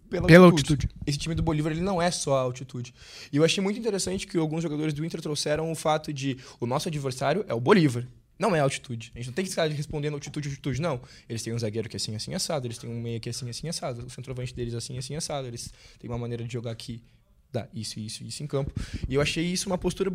pela, 0.08 0.26
Pela 0.26 0.46
altitude. 0.46 0.86
altitude. 0.86 0.94
Esse 1.06 1.18
time 1.18 1.34
do 1.34 1.42
Bolívar 1.42 1.72
ele 1.72 1.82
não 1.82 2.00
é 2.00 2.10
só 2.10 2.36
a 2.38 2.40
altitude. 2.40 2.94
E 3.30 3.36
eu 3.36 3.44
achei 3.44 3.62
muito 3.62 3.78
interessante 3.78 4.26
que 4.26 4.38
alguns 4.38 4.62
jogadores 4.62 4.94
do 4.94 5.04
Inter 5.04 5.20
trouxeram 5.20 5.70
o 5.70 5.74
fato 5.74 6.12
de 6.12 6.38
o 6.58 6.66
nosso 6.66 6.88
adversário 6.88 7.44
é 7.46 7.54
o 7.54 7.60
Bolívar. 7.60 8.06
Não 8.40 8.56
é 8.56 8.60
altitude. 8.60 9.12
A 9.14 9.18
gente 9.18 9.26
não 9.26 9.34
tem 9.34 9.44
que 9.44 9.50
ficar 9.50 9.68
respondendo 9.68 10.14
altitude, 10.14 10.48
altitude, 10.48 10.80
não. 10.80 10.98
Eles 11.28 11.42
têm 11.42 11.52
um 11.52 11.58
zagueiro 11.58 11.90
que 11.90 11.96
é 11.96 11.98
assim, 11.98 12.14
assim, 12.16 12.32
assado. 12.34 12.66
Eles 12.66 12.78
têm 12.78 12.88
um 12.88 12.98
meia 12.98 13.20
que 13.20 13.28
é 13.28 13.30
assim, 13.30 13.50
assim, 13.50 13.68
assado. 13.68 14.06
O 14.06 14.08
centroavante 14.10 14.54
deles 14.54 14.72
é 14.72 14.78
assim, 14.78 14.96
assim, 14.96 15.14
assado. 15.14 15.46
Eles 15.46 15.70
têm 15.98 16.08
uma 16.08 16.16
maneira 16.16 16.42
de 16.42 16.50
jogar 16.50 16.74
que 16.74 17.02
dá 17.52 17.68
isso, 17.74 18.00
isso, 18.00 18.24
isso 18.24 18.42
em 18.42 18.46
campo. 18.46 18.72
E 19.06 19.14
eu 19.14 19.20
achei 19.20 19.44
isso 19.44 19.68
uma 19.68 19.76
postura 19.76 20.10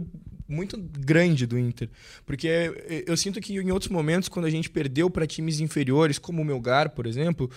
muito 0.47 0.75
grande 0.77 1.45
do 1.45 1.59
Inter. 1.59 1.87
Porque 2.25 2.47
eu- 2.47 3.03
eu 3.07 3.15
sinto 3.17 3.39
que 3.39 3.53
em 3.53 3.71
outros 3.71 3.91
momentos, 3.91 4.27
quando 4.27 4.45
a 4.45 4.49
gente 4.49 4.71
perdeu 4.71 5.07
para 5.07 5.27
times 5.27 5.59
inferiores, 5.59 6.17
como 6.17 6.41
o 6.41 6.45
Melgar, 6.45 6.89
por 6.89 7.05
exemplo, 7.05 7.47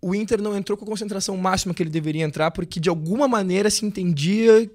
o 0.00 0.14
Inter 0.14 0.40
não 0.40 0.56
entrou 0.56 0.78
com 0.78 0.84
a 0.86 0.88
concentração 0.88 1.36
máxima 1.36 1.74
que 1.74 1.82
ele 1.82 1.90
deveria 1.90 2.24
entrar, 2.24 2.50
porque 2.50 2.80
de 2.80 2.88
alguma 2.88 3.28
maneira 3.28 3.68
se 3.68 3.84
entendia 3.84 4.70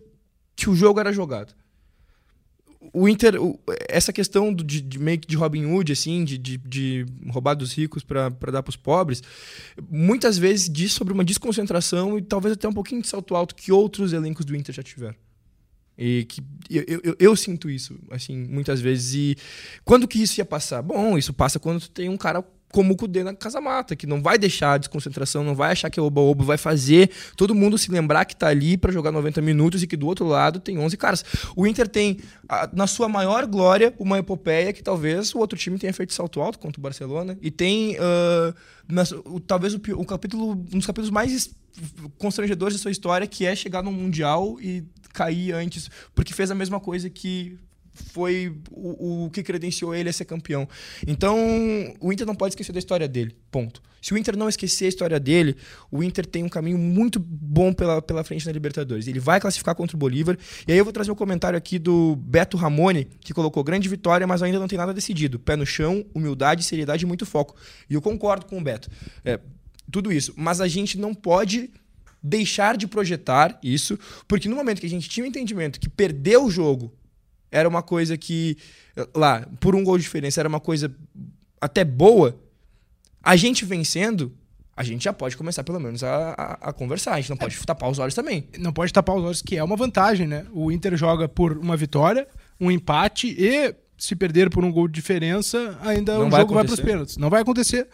que 0.56 0.70
o 0.70 0.76
jogo 0.76 1.00
era 1.00 1.12
jogado. 1.12 1.56
O 2.92 3.08
Inter, 3.08 3.36
essa 3.88 4.12
questão 4.12 4.54
do- 4.54 4.64
de, 4.64 4.82
de 4.82 5.00
meio 5.00 5.20
que 5.20 5.28
de 5.28 5.36
Robin 5.36 5.66
Hood, 5.66 5.92
assim, 5.92 6.24
de, 6.26 6.38
de, 6.38 6.58
de 6.58 7.06
roubar 7.30 7.54
dos 7.54 7.74
ricos 7.74 8.04
para 8.04 8.30
dar 8.30 8.62
para 8.64 8.70
os 8.70 8.76
pobres, 8.76 9.22
muitas 9.90 10.38
vezes 10.38 10.70
diz 10.70 10.92
sobre 10.92 11.14
uma 11.14 11.24
desconcentração 11.24 12.18
e 12.18 12.22
talvez 12.22 12.54
até 12.54 12.68
um 12.68 12.74
pouquinho 12.74 13.02
de 13.02 13.08
salto 13.08 13.36
alto 13.36 13.56
que 13.56 13.72
outros 13.72 14.12
elencos 14.14 14.46
do 14.46 14.56
Inter 14.56 14.74
já 14.76 14.84
tiveram. 14.84 15.16
E 15.98 16.26
que 16.26 16.42
eu, 16.70 16.84
eu, 16.88 17.02
eu- 17.04 17.16
eu 17.20 17.36
sinto 17.36 17.70
isso, 17.70 17.96
assim, 18.10 18.36
muitas 18.36 18.82
vezes. 18.82 19.14
E 19.14 19.38
quando 19.86 20.08
que 20.08 20.22
isso 20.22 20.40
ia 20.40 20.46
passar? 20.46 20.82
Bom, 20.82 21.18
isso 21.18 21.32
passa 21.32 21.60
quando 21.60 21.82
tu 21.82 21.90
tem 21.92 22.10
um 22.10 22.18
cara 22.18 22.44
como 22.74 22.94
o 22.94 22.98
Kudê 22.98 23.24
na 23.24 23.36
Casa 23.36 23.62
Mata, 23.62 23.96
que 23.96 24.08
não 24.08 24.20
vai 24.22 24.38
deixar 24.38 24.74
a 24.74 24.78
desconcentração, 24.80 25.44
não 25.44 25.54
vai 25.54 25.72
achar 25.72 25.90
que 25.92 26.00
é 26.00 26.04
oba-oba, 26.04 26.44
vai 26.44 26.58
fazer 26.58 27.12
todo 27.38 27.54
mundo 27.54 27.78
se 27.78 27.92
lembrar 27.92 28.26
que 28.26 28.36
tá 28.36 28.48
ali 28.48 28.76
para 28.76 28.92
jogar 28.92 29.12
90 29.12 29.42
minutos 29.42 29.84
e 29.84 29.88
que 29.88 29.96
do 29.96 30.08
outro 30.08 30.26
lado 30.26 30.60
tem 30.60 30.80
11 30.80 30.98
caras. 30.98 31.24
O 31.56 31.68
Inter 31.68 31.88
tem, 31.88 32.18
na 32.74 32.88
sua 32.88 33.08
maior 33.08 33.46
glória, 33.46 33.94
uma 34.00 34.18
epopeia 34.18 34.74
que 34.74 34.82
talvez 34.82 35.34
o 35.36 35.38
outro 35.38 35.58
time 35.58 35.78
tenha 35.78 35.94
feito 35.94 36.14
salto 36.14 36.42
alto 36.42 36.58
contra 36.58 36.80
o 36.80 36.82
Barcelona. 36.82 37.38
E 37.42 37.52
tem, 37.52 37.96
nas- 38.88 39.12
o- 39.12 39.40
talvez, 39.40 39.74
o, 39.76 39.78
o 39.98 40.06
capítulo, 40.06 40.52
um 40.54 40.78
dos 40.78 40.86
capítulos 40.88 41.12
mais 41.12 41.32
es- 41.32 41.56
constrangedores 42.18 42.76
da 42.78 42.82
sua 42.82 42.92
história, 42.92 43.28
que 43.28 43.46
é 43.46 43.56
chegar 43.56 43.84
no 43.84 43.92
Mundial 43.92 44.58
e 44.60 44.84
cair 45.14 45.54
antes, 45.54 45.90
porque 46.16 46.34
fez 46.34 46.50
a 46.50 46.56
mesma 46.56 46.80
coisa 46.80 47.08
que 47.10 47.56
foi 47.94 48.56
o, 48.72 49.26
o 49.26 49.30
que 49.30 49.44
credenciou 49.44 49.94
ele 49.94 50.10
a 50.10 50.14
ser 50.14 50.26
campeão. 50.26 50.68
Então, 51.06 51.38
o 52.00 52.12
Inter 52.12 52.26
não 52.26 52.36
pode 52.36 52.54
esquecer 52.54 52.72
da 52.72 52.80
história 52.80 53.08
dele. 53.08 53.36
Ponto. 53.52 53.82
Se 54.02 54.14
o 54.14 54.18
Inter 54.18 54.36
não 54.36 54.50
esquecer 54.50 54.86
a 54.86 54.90
história 54.90 55.20
dele, 55.20 55.56
o 55.90 56.04
Inter 56.04 56.26
tem 56.26 56.44
um 56.44 56.50
caminho 56.50 56.78
muito 56.78 57.20
bom 57.20 57.72
pela, 57.72 58.02
pela 58.02 58.24
frente 58.24 58.46
na 58.46 58.52
Libertadores. 58.52 59.08
Ele 59.08 59.20
vai 59.20 59.40
classificar 59.40 59.76
contra 59.76 59.96
o 59.96 60.00
Bolívar. 60.00 60.38
E 60.68 60.72
aí 60.72 60.78
eu 60.78 60.84
vou 60.84 60.92
trazer 60.92 61.12
um 61.12 61.16
comentário 61.16 61.58
aqui 61.58 61.80
do 61.80 62.16
Beto 62.18 62.58
Ramone, 62.58 63.08
que 63.22 63.34
colocou 63.34 63.64
grande 63.64 63.88
vitória, 63.88 64.28
mas 64.28 64.44
ainda 64.44 64.60
não 64.60 64.68
tem 64.68 64.78
nada 64.78 64.94
decidido. 64.94 65.40
Pé 65.40 65.56
no 65.56 65.66
chão, 65.66 66.06
humildade, 66.14 66.64
seriedade 66.64 67.06
e 67.06 67.08
muito 67.08 67.26
foco. 67.26 67.56
E 67.90 67.94
eu 67.94 68.02
concordo 68.02 68.46
com 68.46 68.58
o 68.58 68.62
Beto. 68.62 68.90
É, 69.24 69.40
tudo 69.90 70.12
isso. 70.12 70.34
Mas 70.36 70.60
a 70.60 70.68
gente 70.68 70.98
não 70.98 71.14
pode 71.14 71.70
deixar 72.22 72.78
de 72.78 72.88
projetar 72.88 73.60
isso, 73.62 74.00
porque 74.28 74.50
no 74.50 74.56
momento 74.56 74.80
que 74.80 74.86
a 74.86 74.90
gente 74.90 75.10
tinha 75.10 75.26
o 75.26 75.28
entendimento 75.28 75.80
que 75.80 75.90
perder 75.90 76.38
o 76.38 76.50
jogo 76.50 76.94
era 77.54 77.70
uma 77.70 77.84
coisa 77.84 78.18
que, 78.18 78.58
lá, 79.16 79.48
por 79.60 79.76
um 79.76 79.84
gol 79.84 79.98
de 79.98 80.04
diferença, 80.04 80.42
era 80.42 80.50
uma 80.50 80.60
coisa 80.60 80.94
até 81.62 81.86
boa, 81.86 82.38
a 83.22 83.36
gente 83.36 83.64
vencendo, 83.64 84.34
a 84.76 84.84
gente 84.84 85.04
já 85.04 85.14
pode 85.14 85.38
começar 85.38 85.64
pelo 85.64 85.80
menos 85.80 86.04
a, 86.04 86.32
a, 86.32 86.70
a 86.70 86.74
conversar. 86.74 87.14
A 87.14 87.22
gente 87.22 87.30
não 87.30 87.38
pode 87.38 87.58
tapar 87.66 87.90
os 87.90 88.00
olhos 88.00 88.16
também. 88.16 88.50
não 88.58 88.74
pode 88.74 88.92
tapar 88.92 89.16
os 89.16 89.24
olhos, 89.24 89.42
que 89.42 89.56
é 89.56 89.64
uma 89.64 89.76
vantagem, 89.76 90.28
né? 90.28 90.46
O 90.52 90.72
Inter 90.72 90.98
joga 90.98 91.30
por 91.30 91.58
uma 91.58 91.78
vitória, 91.78 92.28
um 92.60 92.72
empate 92.72 93.28
e, 93.38 93.74
se 93.98 94.16
perder 94.16 94.50
por 94.50 94.66
um 94.66 94.72
gol 94.72 94.88
de 94.88 94.96
diferença, 94.96 95.78
ainda 95.82 96.18
Não 96.18 96.28
o 96.28 96.30
vai 96.30 96.42
jogo 96.42 96.56
vai 96.56 96.64
para 96.64 96.74
os 96.74 96.80
acontecer. 96.80 96.92
pênaltis. 96.92 97.18
Não 97.18 97.30
vai 97.30 97.42
acontecer, 97.44 97.88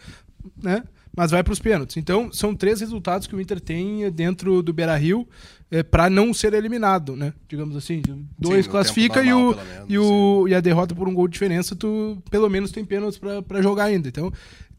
né? 0.62 0.82
Mas 1.16 1.30
vai 1.30 1.42
para 1.42 1.52
os 1.52 1.58
pênaltis. 1.58 1.96
Então, 1.96 2.32
são 2.32 2.54
três 2.54 2.80
resultados 2.80 3.26
que 3.26 3.34
o 3.34 3.40
Inter 3.40 3.60
tem 3.60 4.10
dentro 4.10 4.62
do 4.62 4.72
Beira-Rio 4.72 5.28
é, 5.70 5.82
para 5.82 6.08
não 6.08 6.32
ser 6.32 6.54
eliminado, 6.54 7.16
né? 7.16 7.32
Digamos 7.48 7.76
assim, 7.76 8.02
dois 8.38 8.66
no 8.66 8.72
classifica 8.72 9.22
e, 9.22 9.32
o, 9.32 9.50
menos, 9.50 9.64
e, 9.88 9.98
o, 9.98 10.48
e 10.48 10.54
a 10.54 10.60
derrota 10.60 10.94
por 10.94 11.08
um 11.08 11.14
gol 11.14 11.28
de 11.28 11.32
diferença, 11.32 11.74
tu 11.74 12.22
pelo 12.30 12.48
menos 12.48 12.70
tem 12.70 12.84
pênaltis 12.84 13.20
para 13.46 13.62
jogar 13.62 13.84
ainda. 13.84 14.08
Então, 14.08 14.32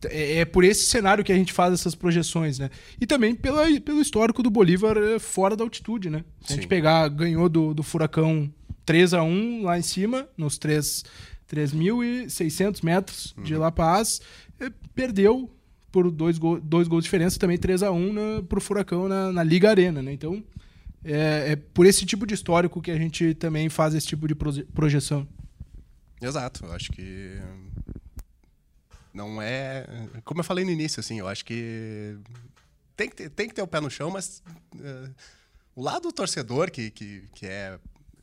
é, 0.05 0.39
é 0.39 0.45
por 0.45 0.63
esse 0.63 0.85
cenário 0.85 1.23
que 1.23 1.31
a 1.31 1.35
gente 1.35 1.53
faz 1.53 1.73
essas 1.73 1.95
projeções, 1.95 2.59
né? 2.59 2.69
E 2.99 3.05
também 3.05 3.35
pela, 3.35 3.67
pelo 3.81 4.01
histórico 4.01 4.41
do 4.41 4.49
Bolívar 4.49 4.97
é, 4.97 5.19
fora 5.19 5.55
da 5.55 5.63
altitude, 5.63 6.09
né? 6.09 6.23
Se 6.45 6.53
a 6.53 6.55
gente 6.55 6.63
Sim. 6.63 6.69
pegar, 6.69 7.07
ganhou 7.09 7.49
do, 7.49 7.73
do 7.73 7.83
Furacão 7.83 8.51
3 8.85 9.13
a 9.13 9.23
1 9.23 9.63
lá 9.63 9.77
em 9.77 9.83
cima, 9.83 10.27
nos 10.37 10.57
3 10.57 11.03
3.600 11.51 12.81
metros 12.81 13.35
de 13.43 13.55
La 13.57 13.71
Paz, 13.71 14.21
eh, 14.57 14.71
perdeu 14.95 15.51
por 15.91 16.09
dois, 16.09 16.37
gol, 16.37 16.59
dois 16.59 16.87
gols 16.87 17.03
de 17.03 17.07
diferença, 17.07 17.37
também 17.39 17.57
3 17.57 17.83
a 17.83 17.91
1 17.91 18.45
para 18.45 18.57
o 18.57 18.61
Furacão 18.61 19.07
na, 19.07 19.31
na 19.31 19.43
Liga 19.43 19.69
Arena. 19.69 20.01
Né? 20.01 20.13
Então, 20.13 20.43
é, 21.03 21.51
é 21.51 21.55
por 21.55 21.85
esse 21.85 22.05
tipo 22.05 22.25
de 22.25 22.33
histórico 22.33 22.81
que 22.81 22.91
a 22.91 22.97
gente 22.97 23.33
também 23.35 23.67
faz 23.69 23.93
esse 23.93 24.07
tipo 24.07 24.27
de 24.27 24.35
proje- 24.35 24.63
projeção. 24.73 25.27
Exato, 26.21 26.65
eu 26.65 26.71
acho 26.73 26.91
que 26.91 27.39
não 29.13 29.41
é, 29.41 29.85
como 30.23 30.39
eu 30.39 30.43
falei 30.43 30.63
no 30.63 30.71
início, 30.71 30.99
assim, 30.99 31.19
eu 31.19 31.27
acho 31.27 31.43
que 31.43 32.15
tem 32.95 33.09
que 33.09 33.15
ter, 33.15 33.29
tem 33.29 33.47
que 33.49 33.53
ter 33.55 33.61
o 33.61 33.67
pé 33.67 33.81
no 33.81 33.89
chão, 33.89 34.09
mas 34.11 34.41
eh, 34.79 35.09
o 35.75 35.81
lado 35.83 36.03
do 36.03 36.11
torcedor 36.13 36.71
que, 36.71 36.91
que, 36.91 37.23
que 37.33 37.45
é 37.45 37.77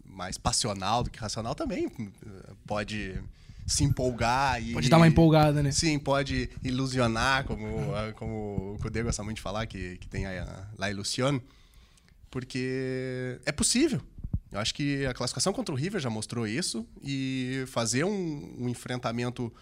mais 0.04 0.38
passional 0.38 1.02
do 1.02 1.10
que 1.10 1.18
racional 1.18 1.54
também 1.54 1.86
eh, 1.98 2.52
pode 2.66 3.20
se 3.68 3.84
empolgar 3.84 4.60
e 4.62 4.72
Pode 4.72 4.88
dar 4.88 4.96
uma 4.96 5.06
empolgada, 5.06 5.62
né? 5.62 5.70
Sim, 5.70 5.98
pode 5.98 6.48
ilusionar, 6.64 7.44
como, 7.44 7.94
a- 7.94 8.12
como 8.14 8.74
o 8.74 8.78
Cudê 8.80 9.02
gosta 9.02 9.22
muito 9.22 9.36
de 9.36 9.42
falar, 9.42 9.66
que, 9.66 9.98
que 9.98 10.08
tem 10.08 10.24
a, 10.26 10.66
la 10.78 10.90
ilusión, 10.90 11.38
porque 12.30 13.38
é 13.44 13.52
possível. 13.52 14.00
Eu 14.50 14.58
acho 14.58 14.74
que 14.74 15.04
a 15.04 15.12
classificação 15.12 15.52
contra 15.52 15.74
o 15.74 15.76
River 15.78 16.00
já 16.00 16.08
mostrou 16.08 16.46
isso 16.46 16.86
e 17.02 17.64
fazer 17.66 18.04
um, 18.04 18.54
um 18.58 18.68
enfrentamento 18.68 19.52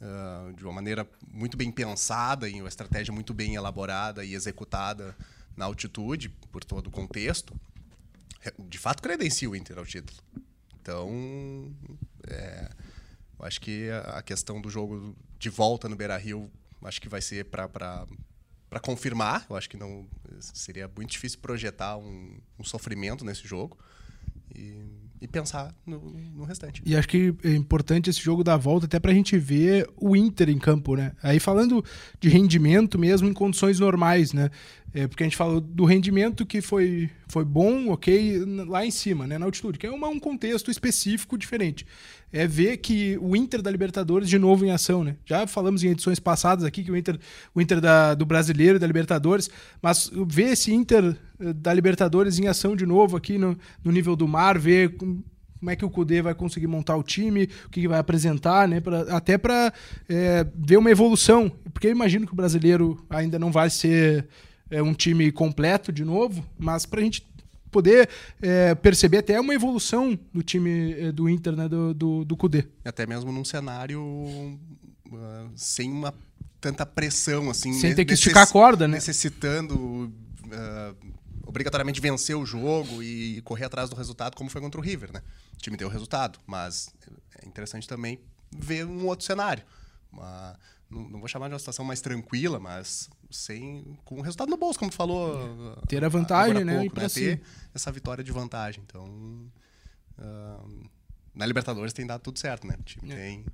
ah, 0.00 0.50
de 0.56 0.64
uma 0.64 0.72
maneira 0.72 1.06
muito 1.30 1.56
bem 1.58 1.70
pensada 1.70 2.48
e 2.48 2.58
uma 2.60 2.68
estratégia 2.68 3.12
muito 3.12 3.34
bem 3.34 3.54
elaborada 3.54 4.24
e 4.24 4.34
executada 4.34 5.14
na 5.54 5.66
altitude, 5.66 6.30
por 6.50 6.64
todo 6.64 6.86
o 6.86 6.90
contexto, 6.90 7.54
de 8.58 8.78
fato 8.78 9.02
credencia 9.02 9.50
o 9.50 9.54
Inter 9.54 9.78
ao 9.78 9.84
título. 9.84 10.18
Então, 10.80 11.70
é, 12.26 12.70
acho 13.42 13.60
que 13.60 13.88
a 13.90 14.22
questão 14.22 14.60
do 14.60 14.70
jogo 14.70 15.16
de 15.38 15.48
volta 15.48 15.88
no 15.88 15.96
Beira-Rio, 15.96 16.50
acho 16.82 17.00
que 17.00 17.08
vai 17.08 17.20
ser 17.20 17.46
para 17.46 18.06
confirmar. 18.82 19.46
Eu 19.48 19.56
acho 19.56 19.68
que 19.68 19.76
não 19.76 20.06
seria 20.40 20.88
muito 20.88 21.10
difícil 21.10 21.38
projetar 21.40 21.96
um, 21.96 22.38
um 22.58 22.64
sofrimento 22.64 23.24
nesse 23.24 23.46
jogo 23.46 23.78
e, 24.54 25.09
e 25.20 25.28
pensar 25.28 25.74
no, 25.86 25.98
no 26.34 26.44
restante. 26.44 26.82
E 26.84 26.96
acho 26.96 27.08
que 27.08 27.34
é 27.44 27.54
importante 27.54 28.08
esse 28.08 28.20
jogo 28.20 28.42
da 28.42 28.56
volta 28.56 28.86
até 28.86 28.98
pra 28.98 29.12
gente 29.12 29.36
ver 29.38 29.86
o 29.96 30.16
Inter 30.16 30.48
em 30.48 30.58
campo, 30.58 30.96
né? 30.96 31.12
Aí 31.22 31.38
falando 31.38 31.84
de 32.18 32.28
rendimento 32.28 32.98
mesmo 32.98 33.28
em 33.28 33.32
condições 33.32 33.78
normais, 33.78 34.32
né? 34.32 34.50
É, 34.92 35.06
porque 35.06 35.22
a 35.22 35.26
gente 35.26 35.36
falou 35.36 35.60
do 35.60 35.84
rendimento 35.84 36.44
que 36.44 36.60
foi, 36.60 37.10
foi 37.28 37.44
bom, 37.44 37.90
ok, 37.90 38.44
lá 38.66 38.84
em 38.84 38.90
cima, 38.90 39.26
né? 39.26 39.38
Na 39.38 39.44
altitude, 39.44 39.78
que 39.78 39.86
é 39.86 39.90
uma, 39.90 40.08
um 40.08 40.18
contexto 40.18 40.70
específico 40.70 41.36
diferente. 41.36 41.86
É 42.32 42.46
ver 42.46 42.78
que 42.78 43.18
o 43.20 43.36
Inter 43.36 43.60
da 43.60 43.70
Libertadores 43.70 44.28
de 44.28 44.38
novo 44.38 44.64
em 44.64 44.70
ação, 44.70 45.04
né? 45.04 45.16
Já 45.24 45.46
falamos 45.46 45.84
em 45.84 45.88
edições 45.88 46.18
passadas 46.18 46.64
aqui 46.64 46.82
que 46.82 46.90
o 46.90 46.96
Inter, 46.96 47.18
o 47.54 47.60
Inter 47.60 47.80
da, 47.80 48.14
do 48.14 48.24
Brasileiro 48.24 48.78
da 48.78 48.86
Libertadores, 48.86 49.50
mas 49.82 50.10
ver 50.26 50.52
esse 50.52 50.72
Inter 50.72 51.16
da 51.56 51.72
Libertadores 51.72 52.38
em 52.38 52.46
ação 52.46 52.76
de 52.76 52.84
novo 52.86 53.16
aqui 53.16 53.38
no, 53.38 53.56
no 53.82 53.90
nível 53.90 54.14
do 54.14 54.28
mar, 54.28 54.58
ver 54.58 54.96
com- 54.96 55.22
como 55.58 55.70
é 55.70 55.76
que 55.76 55.84
o 55.84 55.90
Cudê 55.90 56.22
vai 56.22 56.34
conseguir 56.34 56.66
montar 56.66 56.96
o 56.96 57.02
time, 57.02 57.48
o 57.66 57.68
que, 57.68 57.86
vai 57.86 57.98
apresentar, 57.98 58.66
né? 58.66 58.80
Pra, 58.80 59.02
até 59.14 59.36
para 59.36 59.72
ver 60.54 60.78
uma 60.78 60.90
evolução. 60.90 61.50
Porque 61.72 61.86
eu 61.88 61.90
imagino 61.90 62.26
que 62.26 62.32
o 62.32 62.36
brasileiro 62.36 63.04
ainda 63.10 63.38
não 63.38 63.52
vai 63.52 63.68
ser 63.68 64.26
é, 64.70 64.82
um 64.82 64.94
time 64.94 65.30
completo 65.30 65.92
de 65.92 66.02
novo, 66.02 66.42
mas 66.58 66.86
para 66.86 67.00
a 67.00 67.02
gente 67.02 67.28
poder 67.70 68.08
é, 68.40 68.74
perceber 68.74 69.18
até 69.18 69.38
uma 69.38 69.54
evolução 69.54 70.18
do 70.32 70.42
time 70.42 70.92
é, 70.98 71.12
do 71.12 71.28
Inter, 71.28 71.54
né? 71.54 71.68
Do, 71.68 71.92
do, 71.92 72.24
do 72.24 72.36
Cudê. 72.38 72.64
Até 72.84 73.06
mesmo 73.06 73.30
num 73.30 73.44
cenário 73.44 74.58
ah, 75.12 75.46
sem 75.54 75.90
uma 75.92 76.14
tanta 76.60 76.84
pressão 76.86 77.50
assim, 77.50 77.72
Sem 77.74 77.94
ter 77.94 78.04
que 78.04 78.14
esticar 78.14 78.44
a 78.44 78.46
corda, 78.46 78.88
né? 78.88 78.94
necessitando 78.94 80.12
ah, 80.52 80.94
obrigatoriamente 81.50 82.00
vencer 82.00 82.36
o 82.36 82.46
jogo 82.46 83.02
e 83.02 83.40
correr 83.42 83.64
atrás 83.66 83.90
do 83.90 83.96
resultado, 83.96 84.36
como 84.36 84.48
foi 84.48 84.60
contra 84.60 84.80
o 84.80 84.82
River, 84.84 85.12
né? 85.12 85.20
O 85.54 85.58
time 85.58 85.76
deu 85.76 85.88
o 85.88 85.90
resultado, 85.90 86.38
mas 86.46 86.88
é 87.42 87.46
interessante 87.46 87.86
também 87.86 88.20
ver 88.56 88.86
um 88.86 89.06
outro 89.06 89.26
cenário. 89.26 89.62
Uma- 90.12 90.56
não, 90.88 91.08
não 91.08 91.18
vou 91.20 91.28
chamar 91.28 91.48
de 91.48 91.52
uma 91.54 91.58
situação 91.58 91.84
mais 91.84 92.00
tranquila, 92.00 92.58
mas 92.58 93.08
sem 93.30 93.96
com 94.04 94.16
o 94.18 94.22
resultado 94.22 94.48
no 94.48 94.56
bolso, 94.56 94.78
como 94.78 94.90
tu 94.90 94.96
falou. 94.96 95.76
ah, 95.76 95.86
Ter 95.86 96.04
a 96.04 96.08
vantagem, 96.08 96.64
né, 96.64 96.72
pouco, 96.78 96.86
e 96.86 96.90
pra 96.90 97.08
Ter 97.08 97.40
essa 97.74 97.92
vitória 97.92 98.24
de 98.24 98.32
vantagem. 98.32 98.82
Então, 98.86 99.44
ah, 100.18 100.64
na 101.34 101.46
Libertadores 101.46 101.92
tem 101.92 102.06
dado 102.06 102.20
tudo 102.22 102.38
certo, 102.38 102.66
né? 102.66 102.76
O 102.78 102.82
time 102.82 103.12
É. 103.12 103.16
tem 103.16 103.44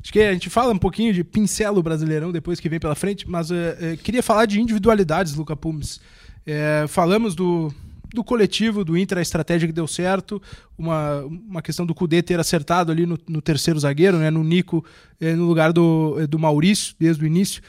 Acho 0.00 0.12
que 0.12 0.20
a 0.20 0.32
gente 0.32 0.48
fala 0.48 0.72
um 0.72 0.78
pouquinho 0.78 1.12
de 1.12 1.24
pincelo 1.24 1.82
brasileirão 1.82 2.30
depois 2.30 2.60
que 2.60 2.68
vem 2.68 2.78
pela 2.78 2.94
frente, 2.94 3.28
mas 3.28 3.50
é, 3.50 3.92
é, 3.94 3.96
queria 3.96 4.22
falar 4.22 4.46
de 4.46 4.60
individualidades, 4.60 5.34
Luca 5.34 5.56
Pumes. 5.56 6.00
É, 6.46 6.86
falamos 6.88 7.34
do, 7.34 7.72
do 8.14 8.22
coletivo, 8.22 8.84
do 8.84 8.96
Inter, 8.96 9.18
a 9.18 9.22
estratégia 9.22 9.66
que 9.66 9.72
deu 9.72 9.86
certo, 9.86 10.40
uma, 10.78 11.22
uma 11.22 11.60
questão 11.62 11.84
do 11.84 11.94
Cudê 11.94 12.22
ter 12.22 12.38
acertado 12.38 12.92
ali 12.92 13.04
no, 13.04 13.18
no 13.28 13.42
terceiro 13.42 13.78
zagueiro, 13.80 14.16
né, 14.18 14.30
no 14.30 14.44
Nico, 14.44 14.84
é, 15.20 15.34
no 15.34 15.44
lugar 15.46 15.72
do, 15.72 16.16
é, 16.20 16.26
do 16.26 16.38
Maurício, 16.38 16.94
desde 16.98 17.24
o 17.24 17.26
início. 17.26 17.62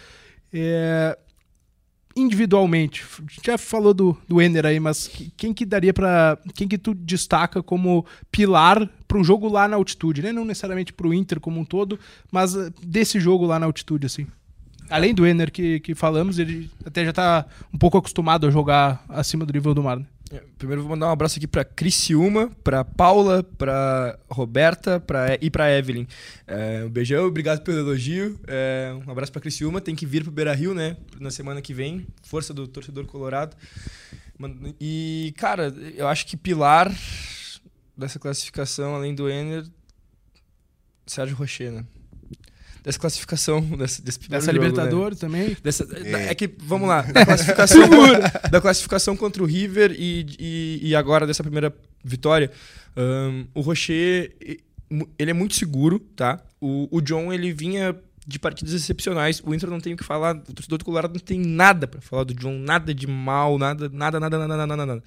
É, 0.54 1.18
individualmente, 2.16 3.06
já 3.46 3.58
falou 3.60 3.94
do, 3.94 4.18
do 4.28 4.42
Ener 4.42 4.66
aí, 4.66 4.80
mas 4.80 5.08
que- 5.08 5.32
quem 5.38 5.54
que 5.54 5.66
daria 5.66 5.94
para 5.94 6.38
quem 6.56 6.68
que 6.68 6.78
tu 6.78 6.94
destaca 6.96 7.62
como 7.62 8.06
pilar 8.32 8.90
para 9.08 9.18
um 9.20 9.24
jogo 9.24 9.48
lá 9.48 9.68
na 9.68 9.76
altitude, 9.76 10.24
né? 10.24 10.32
Não 10.32 10.44
necessariamente 10.44 10.92
para 10.92 11.08
o 11.08 11.14
Inter 11.14 11.40
como 11.40 11.60
um 11.60 11.66
todo, 11.66 12.00
mas 12.32 12.56
eh, 12.56 12.72
desse 12.84 13.20
jogo 13.20 13.46
lá 13.46 13.60
na 13.60 13.68
altitude, 13.68 14.08
assim. 14.08 14.26
Além 14.90 15.14
do 15.14 15.26
Ener 15.26 15.52
que, 15.52 15.80
que 15.80 15.94
falamos, 15.94 16.40
ele 16.40 16.70
até 16.86 17.04
já 17.06 17.14
tá 17.14 17.46
um 17.74 17.78
pouco 17.78 17.98
acostumado 17.98 18.48
a 18.48 18.52
jogar 18.52 19.04
acima 19.10 19.46
do 19.46 19.54
nível 19.54 19.74
do 19.74 19.84
mar. 19.84 19.98
Né? 19.98 20.06
É, 20.32 20.42
Primeiro 20.58 20.82
vou 20.82 20.92
mandar 20.92 21.08
um 21.08 21.12
abraço 21.12 21.38
aqui 21.38 21.48
pra 21.48 21.64
Criciúma, 21.64 22.50
pra 22.64 22.84
Paula, 22.84 23.44
pra 23.44 24.18
Roberta 24.30 25.00
pra, 25.00 25.38
e 25.42 25.50
pra 25.50 25.72
Evelyn. 25.72 26.06
É, 26.46 26.84
um 26.86 26.90
beijão, 26.90 27.26
obrigado 27.26 27.62
pelo 27.62 27.80
elogio. 27.80 28.40
É, 28.48 28.94
um 29.06 29.12
abraço 29.12 29.32
pra 29.32 29.42
Criciúma, 29.42 29.80
tem 29.80 29.96
que 29.96 30.06
vir 30.06 30.24
pro 30.24 30.32
Beira 30.32 30.54
Rio, 30.54 30.74
né? 30.74 30.98
Na 31.20 31.32
semana 31.32 31.62
que 31.62 31.74
vem. 31.74 32.06
Força 32.24 32.54
do 32.54 32.68
torcedor 32.68 33.06
colorado. 33.06 33.56
E, 34.80 35.34
cara, 35.38 35.74
eu 35.96 36.08
acho 36.08 36.28
que 36.28 36.38
pilar 36.38 36.94
dessa 37.96 38.20
classificação, 38.20 38.96
além 38.96 39.16
do 39.16 39.30
Ener, 39.30 39.66
Sérgio 41.06 41.36
Rocher, 41.36 41.72
né? 41.72 41.86
Dessa 42.88 43.00
classificação, 43.00 43.60
desse, 43.78 44.02
desse 44.02 44.18
primeiro 44.18 44.42
Essa 44.42 44.54
jogo, 44.54 44.64
né? 44.64 44.70
Libertadores 44.70 45.20
também. 45.20 45.58
Dessa- 45.62 45.86
É. 45.94 46.30
é. 46.32 46.36
que, 46.36 46.50
vamos 46.60 46.88
lá, 46.88 47.02
da 47.02 47.26
classificação, 47.26 47.82
da 48.50 48.62
classificação 48.62 49.18
contra 49.18 49.44
o 49.44 49.46
River 49.46 49.92
e, 49.92 50.26
e, 50.40 50.80
e 50.84 50.96
agora 50.96 51.28
dessa 51.28 51.44
primeira 51.44 51.76
vitória, 52.02 52.50
ahn, 52.96 53.44
o 53.54 53.60
Rocher, 53.60 54.34
ele 55.20 55.32
é 55.32 55.34
muito 55.34 55.56
seguro, 55.56 56.00
tá? 56.00 56.42
O, 56.62 56.88
o 56.90 57.02
John, 57.02 57.34
ele 57.34 57.52
vinha 57.52 57.94
de 58.26 58.40
partidas 58.40 58.74
excepcionais, 58.74 59.42
o 59.46 59.54
Inter 59.54 59.70
não 59.70 59.82
tem 59.82 59.94
o 59.94 59.98
que 59.98 60.04
falar, 60.06 60.38
o 60.38 60.54
torcedor 60.54 60.78
do 60.78 60.86
Colorado 60.86 61.14
não 61.14 61.20
tem 61.20 61.42
nada 61.42 61.88
pra 61.88 62.00
falar 62.00 62.24
do 62.24 62.34
John, 62.34 62.58
nada 62.58 62.94
de 62.94 63.06
mal, 63.06 63.58
nada, 63.58 63.90
nada, 63.90 64.18
nada, 64.18 64.38
nada, 64.38 64.48
nada, 64.58 64.66
nada. 64.78 64.86
nada. 64.86 65.04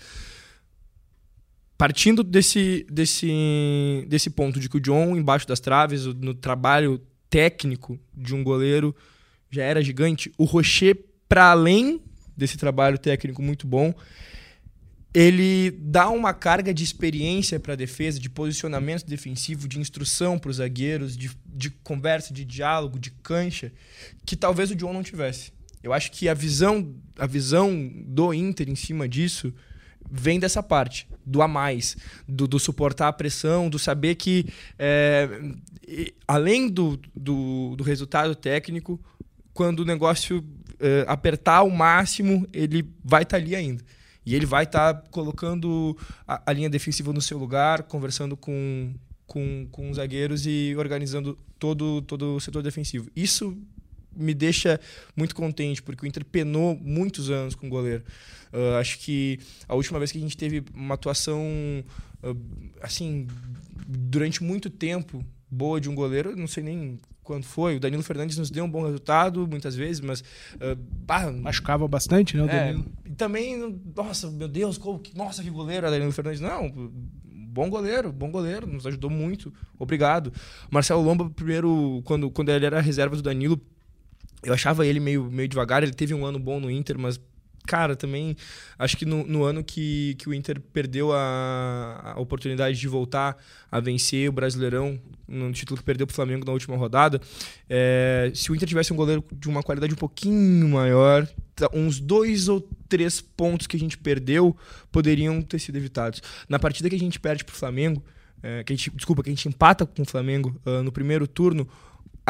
Partindo 1.78 2.22
desse, 2.22 2.86
desse, 2.90 4.04
desse 4.06 4.28
ponto 4.28 4.60
de 4.60 4.68
que 4.68 4.76
o 4.76 4.80
John, 4.80 5.16
embaixo 5.16 5.48
das 5.48 5.60
traves, 5.60 6.04
no 6.04 6.34
trabalho 6.34 7.00
técnico 7.30 7.98
de 8.14 8.34
um 8.34 8.42
goleiro, 8.42 8.94
já 9.50 9.62
era 9.62 9.82
gigante. 9.82 10.32
O 10.36 10.44
Rocher, 10.44 10.98
para 11.28 11.50
além 11.50 12.02
desse 12.36 12.58
trabalho 12.58 12.98
técnico 12.98 13.40
muito 13.40 13.66
bom, 13.66 13.94
ele 15.12 15.70
dá 15.72 16.08
uma 16.08 16.32
carga 16.32 16.72
de 16.72 16.84
experiência 16.84 17.58
para 17.58 17.72
a 17.72 17.76
defesa, 17.76 18.20
de 18.20 18.30
posicionamento 18.30 19.04
defensivo, 19.04 19.66
de 19.66 19.78
instrução 19.78 20.38
para 20.38 20.50
os 20.50 20.56
zagueiros, 20.56 21.16
de, 21.16 21.30
de 21.46 21.70
conversa, 21.70 22.32
de 22.32 22.44
diálogo, 22.44 22.98
de 22.98 23.10
cancha, 23.10 23.72
que 24.24 24.36
talvez 24.36 24.70
o 24.70 24.76
John 24.76 24.92
não 24.92 25.02
tivesse. 25.02 25.52
Eu 25.82 25.92
acho 25.92 26.12
que 26.12 26.28
a 26.28 26.34
visão, 26.34 26.94
a 27.18 27.26
visão 27.26 27.90
do 28.06 28.32
Inter 28.34 28.68
em 28.68 28.76
cima 28.76 29.08
disso 29.08 29.52
vem 30.10 30.40
dessa 30.40 30.62
parte, 30.62 31.06
do 31.24 31.42
a 31.42 31.48
mais, 31.48 31.96
do, 32.26 32.48
do 32.48 32.58
suportar 32.58 33.08
a 33.08 33.12
pressão, 33.12 33.70
do 33.70 33.78
saber 33.78 34.16
que, 34.16 34.46
é, 34.78 35.28
além 36.26 36.68
do, 36.68 36.98
do, 37.14 37.76
do 37.76 37.84
resultado 37.84 38.34
técnico, 38.34 39.00
quando 39.52 39.80
o 39.80 39.84
negócio 39.84 40.44
eh, 40.78 41.04
apertar 41.06 41.56
ao 41.56 41.68
máximo, 41.68 42.46
ele 42.52 42.88
vai 43.04 43.22
estar 43.22 43.36
ali 43.36 43.54
ainda. 43.54 43.84
E 44.24 44.34
ele 44.34 44.46
vai 44.46 44.64
estar 44.64 44.94
colocando 45.10 45.96
a, 46.26 46.42
a 46.46 46.52
linha 46.52 46.70
defensiva 46.70 47.12
no 47.12 47.20
seu 47.20 47.36
lugar, 47.36 47.82
conversando 47.82 48.36
com, 48.36 48.94
com, 49.26 49.66
com 49.70 49.90
os 49.90 49.96
zagueiros 49.96 50.46
e 50.46 50.74
organizando 50.78 51.36
todo, 51.58 52.00
todo 52.02 52.36
o 52.36 52.40
setor 52.40 52.62
defensivo. 52.62 53.10
Isso 53.14 53.56
me 54.20 54.34
deixa 54.34 54.80
muito 55.16 55.34
contente, 55.34 55.82
porque 55.82 56.04
o 56.04 56.08
Inter 56.08 56.24
penou 56.24 56.76
muitos 56.76 57.30
anos 57.30 57.54
com 57.54 57.66
o 57.66 57.70
goleiro. 57.70 58.04
Uh, 58.52 58.76
acho 58.78 58.98
que 58.98 59.38
a 59.68 59.74
última 59.74 59.98
vez 59.98 60.10
que 60.10 60.18
a 60.18 60.20
gente 60.20 60.36
teve 60.36 60.64
uma 60.74 60.94
atuação 60.94 61.42
uh, 62.22 62.36
assim 62.80 63.26
durante 63.86 64.42
muito 64.42 64.68
tempo 64.68 65.24
boa 65.50 65.80
de 65.80 65.88
um 65.88 65.94
goleiro, 65.94 66.36
não 66.36 66.46
sei 66.46 66.62
nem 66.62 66.98
quando 67.22 67.44
foi. 67.44 67.76
O 67.76 67.80
Danilo 67.80 68.02
Fernandes 68.02 68.36
nos 68.36 68.50
deu 68.50 68.64
um 68.64 68.70
bom 68.70 68.84
resultado 68.84 69.46
muitas 69.46 69.74
vezes, 69.76 70.00
mas 70.00 70.20
uh, 70.20 70.76
bah, 71.06 71.30
machucava 71.30 71.86
bastante, 71.86 72.36
né, 72.36 72.42
o 72.42 72.48
é, 72.48 72.48
Danilo? 72.48 72.86
E 73.04 73.10
também, 73.10 73.80
nossa, 73.96 74.30
meu 74.30 74.48
Deus, 74.48 74.78
como, 74.78 75.00
nossa 75.14 75.42
que 75.42 75.50
goleiro 75.50 75.86
é 75.86 75.90
Danilo 75.90 76.12
Fernandes. 76.12 76.40
Não, 76.40 76.90
bom 77.50 77.68
goleiro, 77.68 78.12
bom 78.12 78.30
goleiro, 78.30 78.66
nos 78.66 78.86
ajudou 78.86 79.10
muito. 79.10 79.52
Obrigado. 79.78 80.32
Marcelo 80.70 81.02
Lomba 81.02 81.28
primeiro 81.30 82.00
quando 82.04 82.30
quando 82.30 82.48
ele 82.50 82.66
era 82.66 82.80
reserva 82.80 83.16
do 83.16 83.22
Danilo, 83.22 83.60
eu 84.42 84.52
achava 84.54 84.86
ele 84.86 85.00
meio, 85.00 85.24
meio 85.30 85.48
devagar. 85.48 85.82
Ele 85.82 85.92
teve 85.92 86.14
um 86.14 86.24
ano 86.24 86.38
bom 86.38 86.58
no 86.60 86.70
Inter, 86.70 86.98
mas, 86.98 87.20
cara, 87.66 87.94
também 87.94 88.36
acho 88.78 88.96
que 88.96 89.04
no, 89.04 89.26
no 89.26 89.44
ano 89.44 89.62
que, 89.62 90.14
que 90.18 90.28
o 90.28 90.34
Inter 90.34 90.60
perdeu 90.60 91.12
a, 91.12 92.14
a 92.14 92.20
oportunidade 92.20 92.78
de 92.78 92.88
voltar 92.88 93.36
a 93.70 93.80
vencer 93.80 94.28
o 94.28 94.32
Brasileirão, 94.32 94.98
no 95.28 95.52
título 95.52 95.78
que 95.78 95.84
perdeu 95.84 96.06
para 96.06 96.12
o 96.12 96.16
Flamengo 96.16 96.44
na 96.44 96.52
última 96.52 96.76
rodada, 96.76 97.20
é, 97.68 98.32
se 98.34 98.50
o 98.50 98.54
Inter 98.54 98.68
tivesse 98.68 98.92
um 98.92 98.96
goleiro 98.96 99.24
de 99.32 99.48
uma 99.48 99.62
qualidade 99.62 99.92
um 99.92 99.98
pouquinho 99.98 100.68
maior, 100.68 101.28
uns 101.72 102.00
dois 102.00 102.48
ou 102.48 102.66
três 102.88 103.20
pontos 103.20 103.66
que 103.66 103.76
a 103.76 103.80
gente 103.80 103.98
perdeu 103.98 104.56
poderiam 104.90 105.40
ter 105.42 105.58
sido 105.58 105.76
evitados. 105.76 106.22
Na 106.48 106.58
partida 106.58 106.88
que 106.88 106.96
a 106.96 106.98
gente 106.98 107.20
perde 107.20 107.44
para 107.44 107.52
o 107.52 107.56
Flamengo, 107.56 108.02
é, 108.42 108.64
que 108.64 108.72
a 108.72 108.76
gente, 108.76 108.90
desculpa, 108.90 109.22
que 109.22 109.28
a 109.28 109.32
gente 109.32 109.48
empata 109.48 109.84
com 109.84 110.02
o 110.02 110.04
Flamengo 110.04 110.58
uh, 110.64 110.82
no 110.82 110.90
primeiro 110.90 111.26
turno, 111.26 111.68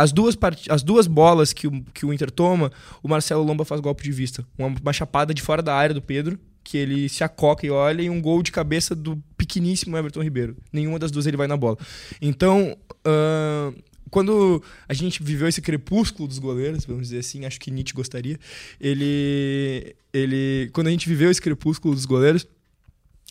as 0.00 0.12
duas, 0.12 0.34
part... 0.34 0.70
as 0.70 0.82
duas 0.82 1.06
bolas 1.06 1.52
que 1.52 1.66
o, 1.66 1.82
que 1.92 2.06
o 2.06 2.12
Inter 2.12 2.30
toma, 2.30 2.72
o 3.02 3.08
Marcelo 3.08 3.44
Lomba 3.44 3.64
faz 3.64 3.80
golpe 3.80 4.02
de 4.02 4.10
vista. 4.10 4.44
Uma, 4.58 4.74
uma 4.80 4.92
chapada 4.92 5.34
de 5.34 5.42
fora 5.42 5.62
da 5.62 5.74
área 5.74 5.94
do 5.94 6.00
Pedro, 6.00 6.38
que 6.64 6.78
ele 6.78 7.08
se 7.08 7.22
acoca 7.22 7.66
e 7.66 7.70
olha, 7.70 8.00
e 8.00 8.08
um 8.08 8.20
gol 8.20 8.42
de 8.42 8.50
cabeça 8.50 8.94
do 8.94 9.22
pequeníssimo 9.36 9.96
Everton 9.96 10.22
Ribeiro. 10.22 10.56
Nenhuma 10.72 10.98
das 10.98 11.10
duas 11.10 11.26
ele 11.26 11.36
vai 11.36 11.46
na 11.46 11.56
bola. 11.56 11.76
Então, 12.20 12.76
uh, 13.06 13.74
quando 14.10 14.62
a 14.88 14.94
gente 14.94 15.22
viveu 15.22 15.48
esse 15.48 15.60
crepúsculo 15.60 16.26
dos 16.26 16.38
goleiros, 16.38 16.84
vamos 16.86 17.02
dizer 17.02 17.18
assim, 17.18 17.44
acho 17.44 17.60
que 17.60 17.70
Nietzsche 17.70 17.94
gostaria, 17.94 18.38
ele, 18.80 19.94
ele, 20.12 20.70
quando 20.72 20.86
a 20.86 20.90
gente 20.90 21.08
viveu 21.08 21.30
esse 21.30 21.42
crepúsculo 21.42 21.94
dos 21.94 22.06
goleiros, 22.06 22.46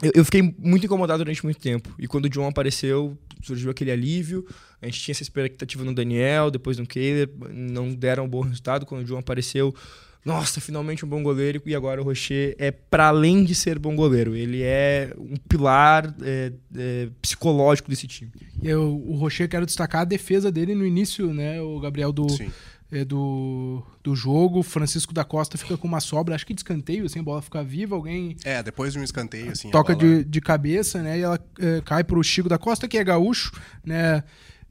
eu, 0.01 0.11
eu, 0.15 0.25
fiquei 0.25 0.55
muito 0.57 0.85
incomodado 0.85 1.23
durante 1.23 1.43
muito 1.43 1.59
tempo. 1.59 1.93
E 1.99 2.07
quando 2.07 2.25
o 2.25 2.29
John 2.29 2.47
apareceu, 2.47 3.17
surgiu 3.41 3.69
aquele 3.69 3.91
alívio. 3.91 4.45
A 4.81 4.85
gente 4.85 4.99
tinha 4.99 5.13
essa 5.13 5.23
expectativa 5.23 5.83
no 5.83 5.93
Daniel, 5.93 6.49
depois 6.49 6.77
no 6.77 6.87
Kehler, 6.87 7.29
não 7.51 7.93
deram 7.93 8.25
um 8.25 8.29
bom 8.29 8.41
resultado. 8.41 8.85
Quando 8.85 9.01
o 9.01 9.05
John 9.05 9.19
apareceu, 9.19 9.75
nossa, 10.23 10.61
finalmente 10.61 11.05
um 11.05 11.09
bom 11.09 11.21
goleiro. 11.21 11.61
E 11.65 11.75
agora 11.75 12.01
o 12.01 12.03
Rocher 12.03 12.55
é 12.57 12.71
para 12.71 13.07
além 13.07 13.43
de 13.43 13.53
ser 13.53 13.77
bom 13.77 13.95
goleiro, 13.95 14.35
ele 14.35 14.61
é 14.63 15.13
um 15.17 15.35
pilar 15.35 16.15
é, 16.21 16.53
é, 16.75 17.09
psicológico 17.21 17.89
desse 17.89 18.07
time. 18.07 18.31
E 18.61 18.69
eu, 18.69 19.03
o 19.05 19.15
Rocher, 19.15 19.49
quero 19.49 19.65
destacar 19.65 20.01
a 20.01 20.05
defesa 20.05 20.51
dele 20.51 20.75
no 20.75 20.85
início, 20.85 21.33
né, 21.33 21.61
o 21.61 21.79
Gabriel, 21.79 22.11
do. 22.11 22.29
Sim 22.29 22.49
é, 22.91 23.05
do, 23.05 23.83
do 24.03 24.15
jogo. 24.15 24.63
Francisco 24.63 25.13
da 25.13 25.23
Costa 25.23 25.57
fica 25.57 25.77
com 25.77 25.87
uma 25.87 25.99
sobra, 25.99 26.35
acho 26.35 26.45
que 26.45 26.53
de 26.53 26.61
escanteio, 26.61 27.05
assim, 27.05 27.19
a 27.19 27.23
bola 27.23 27.41
fica 27.41 27.63
viva, 27.63 27.95
alguém. 27.95 28.35
É, 28.43 28.61
depois 28.63 28.93
de 28.93 28.99
um 28.99 29.03
escanteio, 29.03 29.51
assim. 29.51 29.69
Toca 29.69 29.95
bola... 29.95 30.07
de, 30.07 30.23
de 30.23 30.41
cabeça, 30.41 31.01
né? 31.01 31.19
E 31.19 31.21
ela 31.21 31.39
é, 31.59 31.81
cai 31.81 32.03
pro 32.03 32.23
Chico 32.23 32.49
da 32.49 32.57
Costa, 32.57 32.87
que 32.87 32.97
é 32.97 33.03
gaúcho, 33.03 33.51
né? 33.83 34.23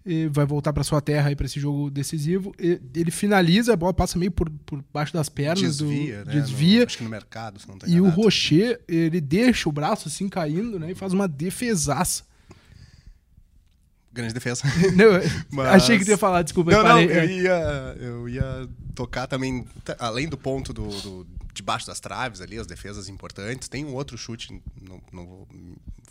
E 0.06 0.26
vai 0.28 0.46
voltar 0.46 0.72
para 0.72 0.82
sua 0.82 1.02
terra 1.02 1.28
aí 1.28 1.36
para 1.36 1.44
esse 1.44 1.60
jogo 1.60 1.90
decisivo. 1.90 2.54
E 2.58 2.80
ele 2.94 3.10
finaliza, 3.10 3.74
a 3.74 3.76
bola 3.76 3.92
passa 3.92 4.18
meio 4.18 4.30
por, 4.30 4.48
por 4.64 4.82
baixo 4.92 5.12
das 5.12 5.28
pernas 5.28 5.76
desvia, 5.76 6.24
do 6.24 6.30
né? 6.30 6.40
desvia. 6.40 6.80
No, 6.80 6.86
acho 6.86 6.98
que 6.98 7.04
no 7.04 7.10
mercado, 7.10 7.60
se 7.60 7.68
não 7.68 7.76
tá 7.76 7.86
E 7.86 8.00
o 8.00 8.08
Rocher, 8.08 8.80
ele 8.88 9.20
deixa 9.20 9.68
o 9.68 9.72
braço 9.72 10.08
assim 10.08 10.28
caindo, 10.28 10.78
né? 10.78 10.92
E 10.92 10.94
faz 10.94 11.12
uma 11.12 11.28
defesaça. 11.28 12.27
Grande 14.18 14.34
defesa. 14.34 14.64
Não, 14.96 15.12
Mas... 15.48 15.74
Achei 15.74 15.96
que 15.96 16.04
tu 16.04 16.10
ia 16.10 16.18
falar, 16.18 16.42
desculpa. 16.42 16.72
Não, 16.72 16.82
não, 16.82 17.00
eu 17.00 17.24
ia, 17.24 17.96
eu 18.00 18.28
ia 18.28 18.68
tocar 18.92 19.28
também, 19.28 19.64
além 19.96 20.28
do 20.28 20.36
ponto 20.36 20.72
do, 20.72 20.88
do 20.88 21.26
debaixo 21.54 21.86
das 21.86 22.00
traves 22.00 22.40
ali, 22.40 22.58
as 22.58 22.66
defesas 22.66 23.08
importantes. 23.08 23.68
Tem 23.68 23.84
um 23.84 23.94
outro 23.94 24.18
chute, 24.18 24.60
não, 24.82 25.00
não 25.12 25.24
vou, 25.24 25.48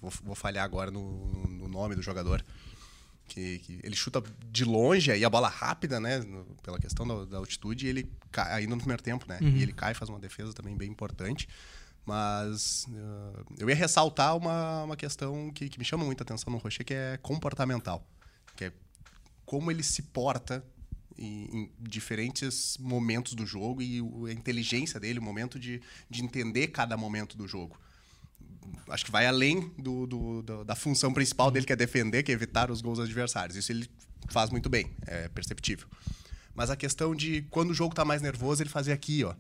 vou, 0.02 0.14
vou, 0.24 0.36
falhar 0.36 0.64
agora 0.64 0.90
no, 0.90 1.18
no 1.50 1.68
nome 1.68 1.96
do 1.96 2.02
jogador. 2.02 2.42
Que, 3.28 3.60
que, 3.60 3.78
ele 3.84 3.94
chuta 3.94 4.24
de 4.50 4.64
longe, 4.64 5.12
aí 5.12 5.26
a 5.26 5.30
bola 5.30 5.50
rápida, 5.50 6.00
né? 6.00 6.20
No, 6.20 6.46
pela 6.64 6.80
questão 6.80 7.06
da, 7.06 7.26
da, 7.26 7.38
altitude, 7.40 7.88
ele 7.88 8.10
cai 8.32 8.54
ainda 8.54 8.74
no 8.74 8.80
primeiro 8.80 9.04
tempo, 9.04 9.26
né? 9.28 9.38
Uhum. 9.42 9.50
E 9.50 9.64
ele 9.64 9.74
cai 9.74 9.92
e 9.92 9.96
faz 9.96 10.08
uma 10.08 10.18
defesa 10.20 10.54
também 10.54 10.78
bem 10.78 10.90
importante. 10.90 11.46
Mas 12.08 12.86
uh, 12.86 13.46
eu 13.60 13.70
ia 13.70 13.76
ressaltar 13.76 14.38
uma, 14.38 14.84
uma 14.84 14.96
questão 14.96 15.52
que, 15.52 15.68
que 15.68 15.78
me 15.78 15.84
chama 15.84 16.06
muita 16.06 16.24
atenção 16.24 16.54
no 16.54 16.58
Rocher, 16.58 16.86
que 16.86 16.94
é 16.94 17.20
comportamental. 17.22 18.02
Que 18.56 18.66
é 18.66 18.72
como 19.46 19.70
ele 19.70 19.84
se 19.84 20.04
porta 20.04 20.64
em, 21.18 21.70
diferentes 21.78 22.78
momentos 22.80 23.34
do 23.34 23.46
jogo 23.46 23.82
e 23.82 24.00
a 24.30 24.32
inteligência 24.32 25.02
dele, 25.02 25.20
o 25.20 25.22
momento 25.22 25.60
de, 25.60 25.82
de 26.10 26.24
entender 26.24 26.70
cada 26.70 26.96
momento 26.96 27.36
do 27.38 27.46
jogo. 27.46 27.78
Acho 28.88 29.04
que 29.04 29.12
vai 29.12 29.28
além 29.28 29.70
do, 29.78 30.08
do, 30.08 30.42
do, 30.42 30.64
da 30.64 30.76
função 30.76 31.14
principal 31.14 31.52
dele, 31.52 31.66
que 31.66 31.74
é 31.74 31.76
defender, 31.76 32.24
que 32.24 32.32
é 32.32 32.36
evitar 32.36 32.72
os 32.72 32.80
gols 32.80 33.00
adversários. 33.00 33.58
Isso 33.58 33.70
ele 33.70 33.90
faz 34.30 34.50
muito 34.50 34.70
bem, 34.70 34.90
é 35.06 35.28
perceptível. 35.28 35.90
Mas 36.56 36.70
a 36.70 36.78
questão 36.78 37.14
de 37.14 37.42
quando 37.50 37.72
o 37.72 37.74
jogo 37.74 37.92
está 37.92 38.06
mais 38.06 38.22
nervoso, 38.22 38.64
ele 38.64 38.70
fazer 38.70 38.94
aqui, 38.94 39.26
ó. 39.26 39.36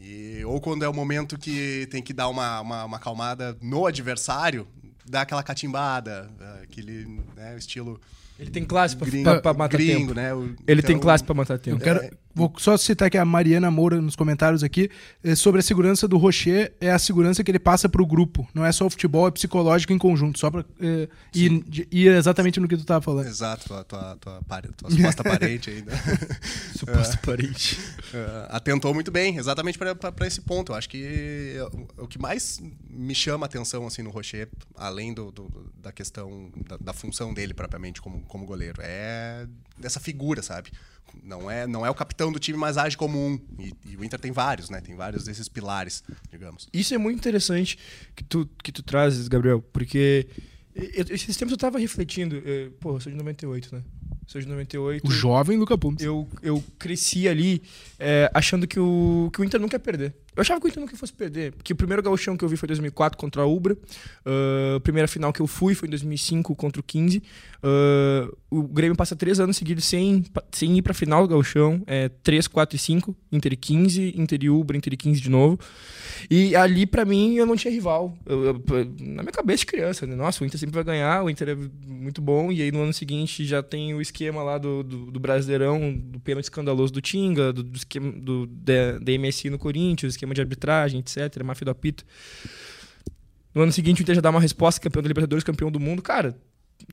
E, 0.00 0.42
ou 0.46 0.60
quando 0.60 0.82
é 0.82 0.88
o 0.88 0.94
momento 0.94 1.38
que 1.38 1.86
tem 1.90 2.02
que 2.02 2.14
dar 2.14 2.28
uma, 2.28 2.60
uma, 2.60 2.84
uma 2.86 2.96
acalmada 2.96 3.56
no 3.60 3.86
adversário, 3.86 4.66
dá 5.04 5.20
aquela 5.22 5.42
catimbada, 5.42 6.30
aquele 6.62 7.04
né, 7.36 7.56
estilo. 7.58 8.00
Ele 8.40 8.50
tem 8.50 8.64
classe 8.64 8.96
pra, 8.96 9.06
gringo, 9.06 9.24
pra, 9.24 9.40
pra 9.40 9.54
matar 9.54 9.76
gringo, 9.76 9.98
tempo. 10.00 10.14
Né? 10.14 10.34
O, 10.34 10.44
Ele 10.66 10.80
então, 10.80 10.82
tem 10.82 10.98
classe 10.98 11.22
pra 11.22 11.34
matar 11.34 11.58
tempo. 11.58 11.76
Eu 11.76 11.80
quero, 11.80 12.00
é, 12.00 12.10
Vou 12.32 12.52
só 12.58 12.76
citar 12.76 13.08
aqui 13.08 13.18
a 13.18 13.24
Mariana 13.24 13.70
Moura 13.70 14.00
nos 14.00 14.14
comentários 14.14 14.62
aqui 14.62 14.88
é, 15.22 15.34
sobre 15.34 15.58
a 15.58 15.62
segurança 15.62 16.06
do 16.06 16.16
Rocher, 16.16 16.72
é 16.80 16.90
a 16.90 16.98
segurança 16.98 17.42
que 17.42 17.50
ele 17.50 17.58
passa 17.58 17.88
para 17.88 18.00
o 18.00 18.06
grupo. 18.06 18.48
Não 18.54 18.64
é 18.64 18.70
só 18.70 18.86
o 18.86 18.90
futebol, 18.90 19.26
é 19.26 19.30
psicológico 19.32 19.92
em 19.92 19.98
conjunto, 19.98 20.38
só 20.38 20.48
para 20.48 20.64
é, 20.80 21.08
ir, 21.34 21.64
ir, 21.90 22.06
exatamente 22.12 22.60
no 22.60 22.68
que 22.68 22.76
tu 22.76 22.82
estava 22.82 23.02
falando. 23.02 23.26
Exato, 23.26 23.66
tua, 23.66 23.84
tua, 23.84 24.16
tua, 24.16 24.40
tua 24.76 24.90
suposta 24.90 25.24
parente 25.24 25.70
ainda. 25.70 25.92
suposta 26.78 27.16
parente. 27.18 27.76
Uh, 28.14 28.46
atentou 28.50 28.94
muito 28.94 29.10
bem, 29.10 29.36
exatamente 29.36 29.76
para 29.76 30.26
esse 30.26 30.40
ponto. 30.40 30.70
Eu 30.70 30.76
acho 30.76 30.88
que 30.88 31.56
o 31.98 32.06
que 32.06 32.18
mais 32.18 32.62
me 32.88 33.14
chama 33.14 33.44
a 33.44 33.48
atenção 33.48 33.86
assim, 33.86 34.02
no 34.02 34.10
Rocher, 34.10 34.48
além 34.76 35.12
do, 35.12 35.32
do 35.32 35.70
da 35.82 35.90
questão 35.90 36.50
da, 36.68 36.76
da, 36.76 36.92
função 36.92 37.32
dele 37.32 37.54
propriamente 37.54 38.00
como, 38.00 38.20
como 38.30 38.46
goleiro, 38.46 38.80
é 38.80 39.46
dessa 39.76 40.00
figura, 40.00 40.42
sabe? 40.42 40.70
não 41.22 41.50
é, 41.50 41.66
não 41.66 41.84
é 41.84 41.90
o 41.90 41.94
capitão 41.94 42.30
do 42.30 42.38
time, 42.38 42.58
mas 42.58 42.78
age 42.78 42.96
como 42.96 43.18
um. 43.18 43.38
E, 43.58 43.74
e, 43.90 43.96
o 43.96 44.04
Inter 44.04 44.18
tem 44.18 44.32
vários, 44.32 44.70
né? 44.70 44.80
Tem 44.80 44.94
vários 44.94 45.24
desses 45.24 45.48
pilares, 45.48 46.02
digamos. 46.30 46.68
Isso 46.72 46.94
é 46.94 46.98
muito 46.98 47.18
interessante 47.18 47.78
que 48.14 48.24
tu, 48.24 48.48
que 48.62 48.72
tu 48.72 48.82
trazes, 48.82 49.28
Gabriel, 49.28 49.60
porque 49.72 50.26
esses 50.74 51.36
tempos 51.36 51.52
eu 51.52 51.58
tava 51.58 51.78
refletindo. 51.78 52.42
Eh, 52.44 52.70
pô, 52.80 52.96
eu 52.96 53.00
sou 53.00 53.10
de 53.10 53.18
98, 53.18 53.74
né? 53.74 53.82
Sou 54.26 54.40
de 54.40 54.46
98. 54.46 55.06
O 55.06 55.10
jovem 55.10 55.58
Luca 55.58 55.76
Pumes. 55.76 56.02
Eu, 56.02 56.28
eu 56.42 56.62
cresci 56.78 57.28
ali 57.28 57.60
é, 57.98 58.30
achando 58.32 58.66
que 58.66 58.78
o, 58.78 59.28
que 59.32 59.40
o 59.40 59.44
Inter 59.44 59.60
não 59.60 59.68
quer 59.68 59.80
perder. 59.80 60.14
Eu 60.40 60.42
achava 60.42 60.58
que 60.58 60.66
o 60.66 60.68
Inter 60.68 60.80
nunca 60.80 60.96
fosse 60.96 61.12
perder, 61.12 61.52
porque 61.52 61.74
o 61.74 61.76
primeiro 61.76 62.02
gauchão 62.02 62.34
que 62.34 62.42
eu 62.42 62.48
vi 62.48 62.56
foi 62.56 62.66
em 62.66 62.68
2004 62.68 63.18
contra 63.18 63.42
a 63.42 63.46
Ubra, 63.46 63.74
uh, 63.74 64.76
a 64.76 64.80
primeira 64.80 65.06
final 65.06 65.34
que 65.34 65.40
eu 65.40 65.46
fui 65.46 65.74
foi 65.74 65.86
em 65.86 65.90
2005 65.90 66.56
contra 66.56 66.80
o 66.80 66.82
15. 66.82 67.22
Uh, 67.62 68.34
o 68.50 68.62
Grêmio 68.62 68.96
passa 68.96 69.14
três 69.14 69.38
anos 69.38 69.58
seguidos 69.58 69.84
sem, 69.84 70.24
sem 70.50 70.78
ir 70.78 70.84
a 70.88 70.94
final 70.94 71.26
do 71.26 71.28
gauchão, 71.28 71.82
é 71.86 72.08
3, 72.08 72.48
4 72.48 72.74
e 72.74 72.78
5, 72.78 73.16
Inter 73.30 73.58
15, 73.58 74.14
Inter 74.16 74.38
e 74.42 74.48
Ubra, 74.48 74.78
Inter 74.78 74.96
15 74.96 75.20
de 75.20 75.28
novo. 75.28 75.58
E 76.30 76.56
ali, 76.56 76.86
para 76.86 77.04
mim, 77.04 77.34
eu 77.34 77.44
não 77.44 77.54
tinha 77.54 77.72
rival. 77.72 78.16
Eu, 78.24 78.44
eu, 78.46 78.62
na 78.98 79.22
minha 79.22 79.32
cabeça 79.32 79.58
de 79.58 79.66
criança, 79.66 80.06
né? 80.06 80.16
Nossa, 80.16 80.42
o 80.42 80.46
Inter 80.46 80.58
sempre 80.58 80.74
vai 80.74 80.84
ganhar, 80.84 81.22
o 81.22 81.28
Inter 81.30 81.50
é 81.50 81.56
muito 81.86 82.22
bom, 82.22 82.50
e 82.50 82.62
aí 82.62 82.72
no 82.72 82.80
ano 82.80 82.92
seguinte 82.92 83.44
já 83.44 83.62
tem 83.62 83.94
o 83.94 84.00
esquema 84.00 84.42
lá 84.42 84.56
do, 84.56 84.82
do, 84.82 85.10
do 85.10 85.20
Brasileirão, 85.20 85.92
do 85.92 86.18
pênalti 86.18 86.44
escandaloso 86.44 86.92
do 86.92 87.00
Tinga, 87.00 87.52
do, 87.52 87.62
do 87.62 87.76
esquema 87.76 88.10
do, 88.10 88.46
da, 88.46 88.98
da 88.98 89.12
MSI 89.18 89.50
no 89.50 89.58
Corinthians, 89.58 90.14
esquema 90.14 90.29
de 90.34 90.40
arbitragem, 90.40 91.00
etc., 91.00 91.42
máfia 91.42 91.64
do 91.64 91.70
apito. 91.70 92.04
No 93.54 93.62
ano 93.62 93.72
seguinte, 93.72 94.00
o 94.00 94.02
Inter 94.02 94.14
já 94.14 94.20
dá 94.20 94.30
uma 94.30 94.40
resposta, 94.40 94.80
campeão 94.80 95.02
da 95.02 95.08
Libertadores, 95.08 95.44
campeão 95.44 95.70
do 95.70 95.80
mundo. 95.80 96.02
Cara, 96.02 96.36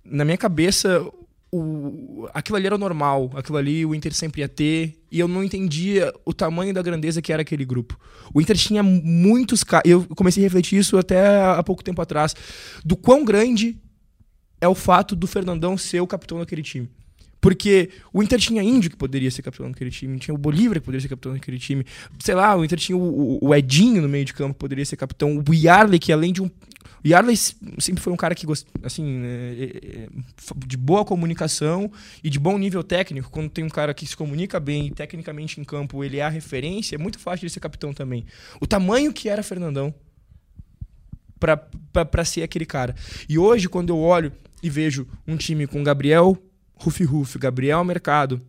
na 0.03 0.25
minha 0.25 0.37
cabeça, 0.37 1.05
o, 1.51 2.27
aquilo 2.33 2.57
ali 2.57 2.67
era 2.67 2.77
normal, 2.77 3.31
aquilo 3.35 3.57
ali 3.57 3.85
o 3.85 3.95
Inter 3.95 4.13
sempre 4.13 4.41
ia 4.41 4.49
ter, 4.49 4.99
e 5.11 5.19
eu 5.19 5.27
não 5.27 5.43
entendia 5.43 6.13
o 6.25 6.33
tamanho 6.33 6.73
da 6.73 6.81
grandeza 6.81 7.21
que 7.21 7.31
era 7.31 7.41
aquele 7.41 7.63
grupo. 7.63 7.97
O 8.33 8.41
Inter 8.41 8.57
tinha 8.57 8.83
muitos 8.83 9.63
eu 9.85 10.05
comecei 10.15 10.43
a 10.43 10.45
refletir 10.45 10.79
isso 10.79 10.97
até 10.97 11.43
há 11.45 11.61
pouco 11.63 11.83
tempo 11.83 12.01
atrás, 12.01 12.35
do 12.83 12.95
quão 12.95 13.23
grande 13.23 13.77
é 14.59 14.67
o 14.67 14.75
fato 14.75 15.15
do 15.15 15.27
Fernandão 15.27 15.77
ser 15.77 16.01
o 16.01 16.07
capitão 16.07 16.39
daquele 16.39 16.63
time. 16.63 16.89
Porque 17.39 17.89
o 18.11 18.23
Inter 18.23 18.39
tinha 18.39 18.63
Índio 18.63 18.89
que 18.89 18.95
poderia 18.95 19.29
ser 19.29 19.41
capitão 19.41 19.69
daquele 19.69 19.91
time, 19.91 20.17
tinha 20.19 20.33
o 20.33 20.37
Bolívar 20.37 20.79
que 20.79 20.85
poderia 20.85 21.01
ser 21.01 21.09
capitão 21.09 21.33
daquele 21.33 21.59
time. 21.59 21.85
Sei 22.19 22.35
lá, 22.35 22.55
o 22.55 22.65
Inter 22.65 22.79
tinha 22.79 22.97
o, 22.97 23.39
o 23.41 23.55
Edinho 23.55 24.01
no 24.01 24.09
meio 24.09 24.25
de 24.25 24.33
campo 24.33 24.53
que 24.53 24.59
poderia 24.59 24.85
ser 24.85 24.97
capitão. 24.97 25.43
O 25.47 25.53
Yarley, 25.53 25.99
que 25.99 26.11
além 26.11 26.33
de 26.33 26.41
um. 26.41 26.49
O 27.03 27.07
Yarley 27.07 27.37
sempre 27.37 28.01
foi 28.01 28.11
um 28.11 28.17
cara 28.17 28.33
que, 28.33 28.45
assim, 28.83 29.05
né, 29.05 29.53
é, 29.53 29.63
é, 29.63 30.09
de 30.65 30.75
boa 30.75 31.05
comunicação 31.05 31.91
e 32.23 32.29
de 32.29 32.39
bom 32.39 32.57
nível 32.57 32.83
técnico. 32.83 33.29
Quando 33.29 33.49
tem 33.49 33.63
um 33.63 33.69
cara 33.69 33.93
que 33.93 34.05
se 34.05 34.17
comunica 34.17 34.59
bem 34.59 34.91
tecnicamente 34.91 35.61
em 35.61 35.63
campo, 35.63 36.03
ele 36.03 36.17
é 36.17 36.23
a 36.23 36.29
referência, 36.29 36.95
é 36.95 36.97
muito 36.97 37.19
fácil 37.19 37.47
de 37.47 37.53
ser 37.53 37.59
capitão 37.59 37.93
também. 37.93 38.25
O 38.59 38.65
tamanho 38.65 39.13
que 39.13 39.29
era 39.29 39.43
Fernandão 39.43 39.93
para 41.39 42.25
ser 42.25 42.41
aquele 42.41 42.65
cara. 42.65 42.95
E 43.29 43.37
hoje, 43.37 43.69
quando 43.69 43.89
eu 43.89 43.99
olho 43.99 44.33
e 44.61 44.69
vejo 44.69 45.07
um 45.27 45.37
time 45.37 45.67
com 45.67 45.83
Gabriel 45.83 46.37
Rufi 46.79 47.03
Rufi, 47.03 47.37
Gabriel 47.39 47.83
Mercado, 47.83 48.41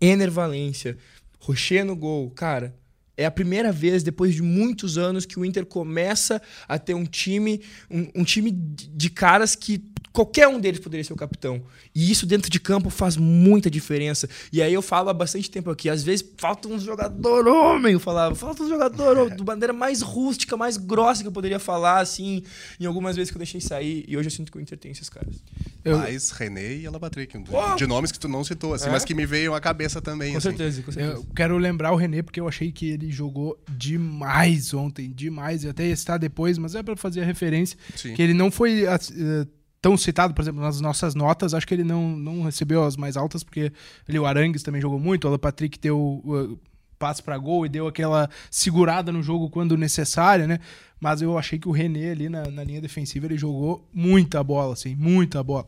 Ener 0.00 0.30
Valência, 0.30 0.96
Rocher 1.40 1.84
no 1.84 1.96
gol. 1.96 2.30
Cara, 2.30 2.74
é 3.18 3.26
a 3.26 3.30
primeira 3.32 3.72
vez, 3.72 4.04
depois 4.04 4.32
de 4.32 4.42
muitos 4.42 4.96
anos, 4.96 5.26
que 5.26 5.38
o 5.38 5.44
Inter 5.44 5.66
começa 5.66 6.40
a 6.68 6.78
ter 6.78 6.94
um 6.94 7.04
time, 7.04 7.60
um, 7.90 8.08
um 8.14 8.24
time 8.24 8.52
de 8.52 9.10
caras 9.10 9.56
que 9.56 9.82
qualquer 10.12 10.48
um 10.48 10.58
deles 10.58 10.80
poderia 10.80 11.04
ser 11.04 11.12
o 11.12 11.16
capitão. 11.16 11.62
E 11.94 12.10
isso 12.10 12.26
dentro 12.26 12.50
de 12.50 12.58
campo 12.58 12.90
faz 12.90 13.16
muita 13.16 13.70
diferença. 13.70 14.28
E 14.52 14.62
aí 14.62 14.72
eu 14.72 14.82
falo 14.82 15.10
há 15.10 15.14
bastante 15.14 15.50
tempo 15.50 15.70
aqui, 15.70 15.88
às 15.88 16.02
vezes 16.02 16.24
falta 16.36 16.68
um 16.68 16.78
jogador 16.78 17.46
homem, 17.46 17.92
eu 17.92 18.00
falava, 18.00 18.34
falta 18.34 18.62
um 18.62 18.68
jogador 18.68 19.30
de 19.34 19.44
maneira 19.44 19.72
mais 19.72 20.02
rústica, 20.02 20.56
mais 20.56 20.76
grossa 20.76 21.22
que 21.22 21.28
eu 21.28 21.32
poderia 21.32 21.58
falar, 21.58 22.00
assim, 22.00 22.42
em 22.80 22.86
algumas 22.86 23.16
vezes 23.16 23.30
que 23.30 23.36
eu 23.36 23.40
deixei 23.40 23.60
sair. 23.60 24.04
E 24.08 24.16
hoje 24.16 24.26
eu 24.26 24.32
sinto 24.32 24.50
que 24.50 24.58
o 24.58 24.60
Inter 24.60 24.78
tem 24.78 24.90
esses 24.90 25.08
caras. 25.08 25.36
Eu... 25.84 25.98
Mais 25.98 26.30
René 26.30 26.76
e 26.76 26.86
Alabatrick, 26.86 27.36
oh! 27.50 27.76
de 27.76 27.86
nomes 27.86 28.10
que 28.10 28.18
tu 28.18 28.28
não 28.28 28.42
citou, 28.42 28.74
assim, 28.74 28.88
é? 28.88 28.90
mas 28.90 29.04
que 29.04 29.14
me 29.14 29.26
veio 29.26 29.54
à 29.54 29.60
cabeça 29.60 30.00
também. 30.00 30.32
Com 30.32 30.38
assim. 30.38 30.48
certeza, 30.48 30.82
com 30.82 30.92
certeza. 30.92 31.14
Eu 31.16 31.26
quero 31.34 31.56
lembrar 31.58 31.92
o 31.92 31.96
René, 31.96 32.22
porque 32.22 32.40
eu 32.40 32.48
achei 32.48 32.72
que 32.72 32.90
ele 32.90 33.07
jogou 33.10 33.58
demais 33.68 34.72
ontem, 34.74 35.10
demais. 35.10 35.64
E 35.64 35.68
até 35.68 35.86
ia 35.86 35.92
estar 35.92 36.18
depois, 36.18 36.58
mas 36.58 36.74
é 36.74 36.82
para 36.82 36.96
fazer 36.96 37.22
a 37.22 37.24
referência, 37.24 37.78
Sim. 37.96 38.14
que 38.14 38.22
ele 38.22 38.34
não 38.34 38.50
foi... 38.50 38.84
Uh, 38.84 39.58
tão 39.80 39.96
citado, 39.96 40.34
por 40.34 40.42
exemplo, 40.42 40.60
nas 40.60 40.80
nossas 40.80 41.14
notas, 41.14 41.54
acho 41.54 41.64
que 41.64 41.72
ele 41.72 41.84
não, 41.84 42.10
não 42.16 42.42
recebeu 42.42 42.82
as 42.82 42.96
mais 42.96 43.16
altas, 43.16 43.44
porque 43.44 43.72
ele, 44.08 44.18
o 44.18 44.26
Arangues 44.26 44.64
também 44.64 44.80
jogou 44.80 44.98
muito, 44.98 45.24
o 45.24 45.28
Alan 45.28 45.38
Patrick 45.38 45.78
deu 45.78 46.20
uh, 46.24 46.58
passe 46.98 47.22
para 47.22 47.38
gol 47.38 47.64
e 47.64 47.68
deu 47.68 47.86
aquela 47.86 48.28
segurada 48.50 49.12
no 49.12 49.22
jogo 49.22 49.48
quando 49.48 49.76
necessária, 49.76 50.46
né? 50.46 50.58
Mas 51.00 51.22
eu 51.22 51.38
achei 51.38 51.58
que 51.58 51.68
o 51.68 51.72
René 51.72 52.10
ali 52.10 52.28
na, 52.28 52.50
na 52.50 52.64
linha 52.64 52.80
defensiva 52.80 53.26
ele 53.26 53.38
jogou 53.38 53.88
muita 53.94 54.42
bola, 54.42 54.72
assim, 54.72 54.96
muita 54.96 55.42
bola. 55.42 55.66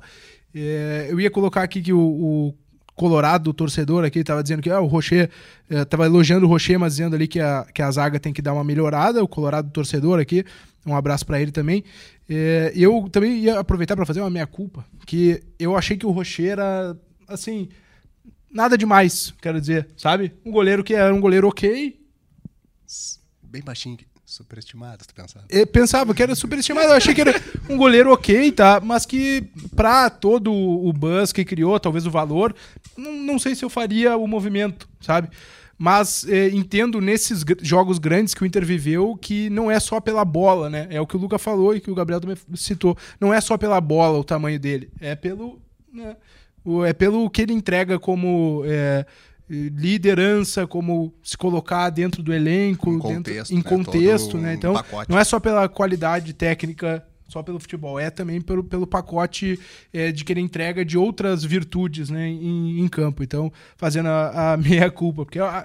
É, 0.53 1.07
eu 1.09 1.21
ia 1.21 1.31
colocar 1.31 1.63
aqui 1.63 1.81
que 1.81 1.93
o, 1.93 2.01
o 2.01 2.55
Colorado, 3.01 3.49
o 3.49 3.55
torcedor 3.55 4.05
aqui, 4.05 4.19
estava 4.19 4.43
dizendo 4.43 4.61
que 4.61 4.69
ah, 4.69 4.79
o 4.79 4.87
Rocher, 4.87 5.31
estava 5.71 6.05
é, 6.05 6.07
elogiando 6.07 6.45
o 6.45 6.49
Rocher, 6.51 6.79
mas 6.79 6.97
dizendo 6.97 7.17
ali 7.17 7.27
que 7.27 7.41
a, 7.41 7.67
que 7.73 7.81
a 7.81 7.91
zaga 7.91 8.21
tem 8.21 8.31
que 8.31 8.43
dar 8.43 8.53
uma 8.53 8.63
melhorada. 8.63 9.25
O 9.25 9.27
Colorado 9.27 9.71
torcedor 9.71 10.21
aqui, 10.21 10.45
um 10.85 10.95
abraço 10.95 11.25
para 11.25 11.41
ele 11.41 11.51
também. 11.51 11.83
É, 12.29 12.75
eu 12.77 13.09
também 13.11 13.39
ia 13.39 13.59
aproveitar 13.59 13.97
para 13.97 14.05
fazer 14.05 14.21
uma 14.21 14.29
meia-culpa, 14.29 14.85
que 15.07 15.43
eu 15.59 15.75
achei 15.79 15.97
que 15.97 16.05
o 16.05 16.11
Rocher 16.11 16.51
era, 16.51 16.95
assim, 17.27 17.71
nada 18.53 18.77
demais, 18.77 19.33
quero 19.41 19.59
dizer, 19.59 19.89
sabe? 19.97 20.35
Um 20.45 20.51
goleiro 20.51 20.85
que 20.85 20.93
era 20.93 21.15
um 21.15 21.23
goleiro 21.23 21.49
ok. 21.49 21.99
Bem 23.43 23.63
baixinho, 23.63 23.97
superestimado, 24.31 25.05
tu 25.07 25.15
pensava? 25.15 25.45
Eu 25.49 25.67
pensava 25.67 26.15
que 26.15 26.23
era 26.23 26.35
superestimado, 26.35 26.89
eu 26.89 26.95
achei 26.97 27.15
que 27.15 27.21
era 27.21 27.35
um 27.69 27.77
goleiro 27.77 28.13
ok, 28.13 28.53
tá? 28.53 28.81
Mas 28.81 29.05
que 29.05 29.45
pra 29.75 30.09
todo 30.09 30.53
o 30.53 30.93
buzz 30.93 31.33
que 31.33 31.45
criou, 31.45 31.79
talvez 31.81 32.07
o 32.07 32.11
valor, 32.11 32.55
não, 32.97 33.13
não 33.13 33.39
sei 33.39 33.55
se 33.55 33.65
eu 33.65 33.71
faria 33.71 34.17
o 34.17 34.27
movimento, 34.27 34.89
sabe? 35.01 35.29
Mas 35.77 36.29
é, 36.29 36.49
entendo 36.51 37.01
nesses 37.01 37.43
jogos 37.63 37.99
grandes 37.99 38.35
que 38.35 38.43
o 38.43 38.47
Inter 38.47 38.65
viveu 38.65 39.17
que 39.17 39.51
não 39.51 39.71
é 39.71 39.81
só 39.81 39.99
pela 39.99 40.25
bola, 40.25 40.69
né? 40.69 40.87
É 40.91 41.01
o 41.01 41.07
que 41.07 41.17
o 41.17 41.21
Luca 41.21 41.39
falou 41.39 41.75
e 41.75 41.81
que 41.81 41.91
o 41.91 41.95
Gabriel 41.95 42.21
também 42.21 42.37
citou. 42.55 42.97
Não 43.19 43.33
é 43.33 43.41
só 43.41 43.57
pela 43.57 43.81
bola 43.81 44.19
o 44.19 44.25
tamanho 44.25 44.61
dele, 44.61 44.91
é 45.01 45.17
pelo. 45.17 45.61
Né? 45.93 46.17
é 46.87 46.93
pelo 46.93 47.29
que 47.31 47.43
ele 47.43 47.55
entrega 47.55 47.99
como 47.99 48.63
é, 48.67 49.07
liderança, 49.51 50.67
como 50.67 51.13
se 51.23 51.37
colocar 51.37 51.91
dentro 51.91 52.23
do 52.23 52.33
elenco, 52.33 52.93
em 52.93 52.99
contexto, 52.99 53.25
dentro, 53.25 53.55
em 53.55 53.57
né? 53.57 53.63
contexto, 53.63 54.39
né? 54.39 54.55
Então, 54.55 54.75
um 54.75 55.03
não 55.09 55.19
é 55.19 55.25
só 55.25 55.41
pela 55.41 55.69
qualidade 55.69 56.33
técnica 56.33 57.05
só 57.29 57.43
pelo 57.43 57.61
futebol, 57.61 57.99
é 57.99 58.11
também 58.11 58.41
pelo, 58.41 58.65
pelo 58.65 58.87
pacote 58.87 59.59
é, 59.93 60.11
de 60.11 60.25
que 60.25 60.33
ele 60.33 60.41
entrega 60.41 60.85
de 60.85 60.99
outras 60.99 61.45
virtudes 61.45 62.11
né, 62.11 62.27
em, 62.29 62.81
em 62.81 62.89
campo. 62.89 63.23
Então, 63.23 63.53
fazendo 63.77 64.09
a, 64.09 64.53
a 64.53 64.57
meia-culpa, 64.59 65.25
porque 65.25 65.39
a, 65.39 65.65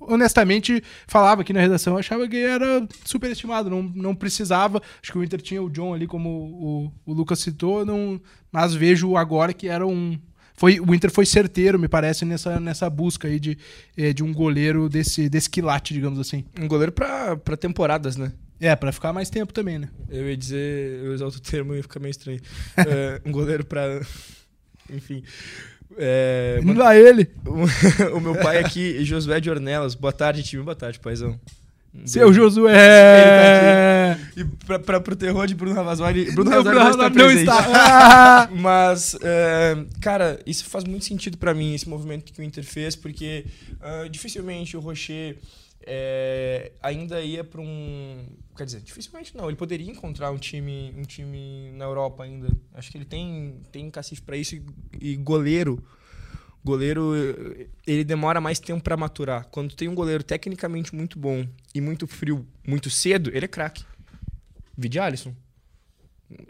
honestamente, 0.00 0.82
falava 1.06 1.42
aqui 1.42 1.52
na 1.52 1.60
redação, 1.60 1.96
achava 1.96 2.26
que 2.28 2.36
era 2.36 2.86
superestimado, 3.04 3.68
não, 3.68 3.82
não 3.82 4.14
precisava. 4.14 4.80
Acho 5.02 5.12
que 5.12 5.18
o 5.18 5.24
Inter 5.24 5.40
tinha 5.40 5.62
o 5.62 5.68
John 5.68 5.94
ali, 5.94 6.06
como 6.06 6.28
o, 6.30 6.92
o 7.04 7.12
Lucas 7.12 7.40
citou, 7.40 7.84
não, 7.84 8.20
mas 8.50 8.74
vejo 8.74 9.16
agora 9.16 9.52
que 9.52 9.68
era 9.68 9.86
um. 9.86 10.18
Foi, 10.60 10.78
o 10.78 10.94
Inter 10.94 11.10
foi 11.10 11.24
certeiro, 11.24 11.78
me 11.78 11.88
parece, 11.88 12.26
nessa, 12.26 12.60
nessa 12.60 12.90
busca 12.90 13.26
aí 13.26 13.40
de, 13.40 13.56
é, 13.96 14.12
de 14.12 14.22
um 14.22 14.30
goleiro 14.30 14.90
desse, 14.90 15.26
desse 15.26 15.48
quilate, 15.48 15.94
digamos 15.94 16.18
assim. 16.18 16.44
Um 16.60 16.68
goleiro 16.68 16.92
para 16.92 17.56
temporadas, 17.58 18.18
né? 18.18 18.30
É, 18.60 18.76
pra 18.76 18.92
ficar 18.92 19.10
mais 19.10 19.30
tempo 19.30 19.54
também, 19.54 19.78
né? 19.78 19.88
Eu 20.10 20.28
ia 20.28 20.36
dizer, 20.36 21.02
eu 21.02 21.14
usar 21.14 21.24
outro 21.24 21.40
termo 21.40 21.74
e 21.74 21.80
ficar 21.80 21.98
meio 21.98 22.10
estranho. 22.10 22.40
é, 22.76 23.22
um 23.24 23.32
goleiro 23.32 23.64
pra. 23.64 24.02
Enfim. 24.90 25.24
É, 25.96 26.60
Indo 26.62 26.78
lá 26.78 26.94
ele. 26.94 27.30
o 28.12 28.20
meu 28.20 28.34
pai 28.36 28.58
aqui, 28.58 29.02
Josué 29.02 29.40
de 29.40 29.48
Ornelas. 29.48 29.94
Boa 29.94 30.12
tarde, 30.12 30.42
time. 30.42 30.62
Boa 30.62 30.76
tarde, 30.76 31.00
paizão. 31.00 31.40
Seu 32.04 32.32
Josué! 32.32 34.14
Tá 34.14 34.30
e 34.36 34.44
pra, 34.44 34.78
pra, 34.78 35.00
pro 35.00 35.16
terror 35.16 35.46
de 35.46 35.54
Bruno 35.54 35.74
Ravazoli, 35.74 36.30
Bruno 36.32 36.50
Ravazoli 36.50 36.76
não, 36.76 36.90
está 36.90 37.10
presente. 37.10 37.44
Não 37.44 37.54
está. 37.56 38.48
Mas, 38.54 39.16
é, 39.20 39.84
cara, 40.00 40.40
isso 40.46 40.64
faz 40.66 40.84
muito 40.84 41.04
sentido 41.04 41.36
para 41.36 41.52
mim, 41.52 41.74
esse 41.74 41.88
movimento 41.88 42.32
que 42.32 42.40
o 42.40 42.44
Inter 42.44 42.64
fez, 42.64 42.94
porque 42.94 43.44
uh, 43.80 44.08
dificilmente 44.08 44.76
o 44.76 44.80
Rocher 44.80 45.36
é, 45.82 46.72
ainda 46.82 47.20
ia 47.20 47.42
para 47.42 47.60
um. 47.60 48.26
Quer 48.56 48.64
dizer, 48.64 48.80
dificilmente 48.80 49.36
não. 49.36 49.48
Ele 49.48 49.56
poderia 49.56 49.90
encontrar 49.90 50.30
um 50.30 50.36
time, 50.36 50.94
um 50.96 51.02
time 51.02 51.72
na 51.72 51.86
Europa 51.86 52.24
ainda. 52.24 52.48
Acho 52.74 52.90
que 52.90 52.98
ele 52.98 53.04
tem, 53.04 53.60
tem 53.72 53.90
cacife 53.90 54.22
para 54.22 54.36
isso. 54.36 54.54
E, 54.54 54.62
e, 55.00 55.16
goleiro. 55.16 55.82
Goleiro, 56.62 57.14
ele 57.86 58.04
demora 58.04 58.40
mais 58.40 58.58
tempo 58.58 58.82
para 58.82 58.96
maturar. 58.96 59.46
Quando 59.46 59.74
tem 59.74 59.88
um 59.88 59.94
goleiro 59.94 60.22
tecnicamente 60.22 60.94
muito 60.94 61.18
bom 61.18 61.46
e 61.74 61.80
muito 61.80 62.06
frio, 62.06 62.46
muito 62.66 62.90
cedo, 62.90 63.30
ele 63.32 63.46
é 63.46 63.48
craque. 63.48 63.84
Vide 64.76 64.98
Alisson. 64.98 65.34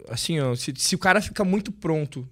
Assim, 0.09 0.41
ó, 0.41 0.55
se, 0.57 0.75
se 0.77 0.95
o 0.95 0.99
cara 0.99 1.23
fica 1.23 1.45
muito 1.45 1.71
pronto, 1.71 2.29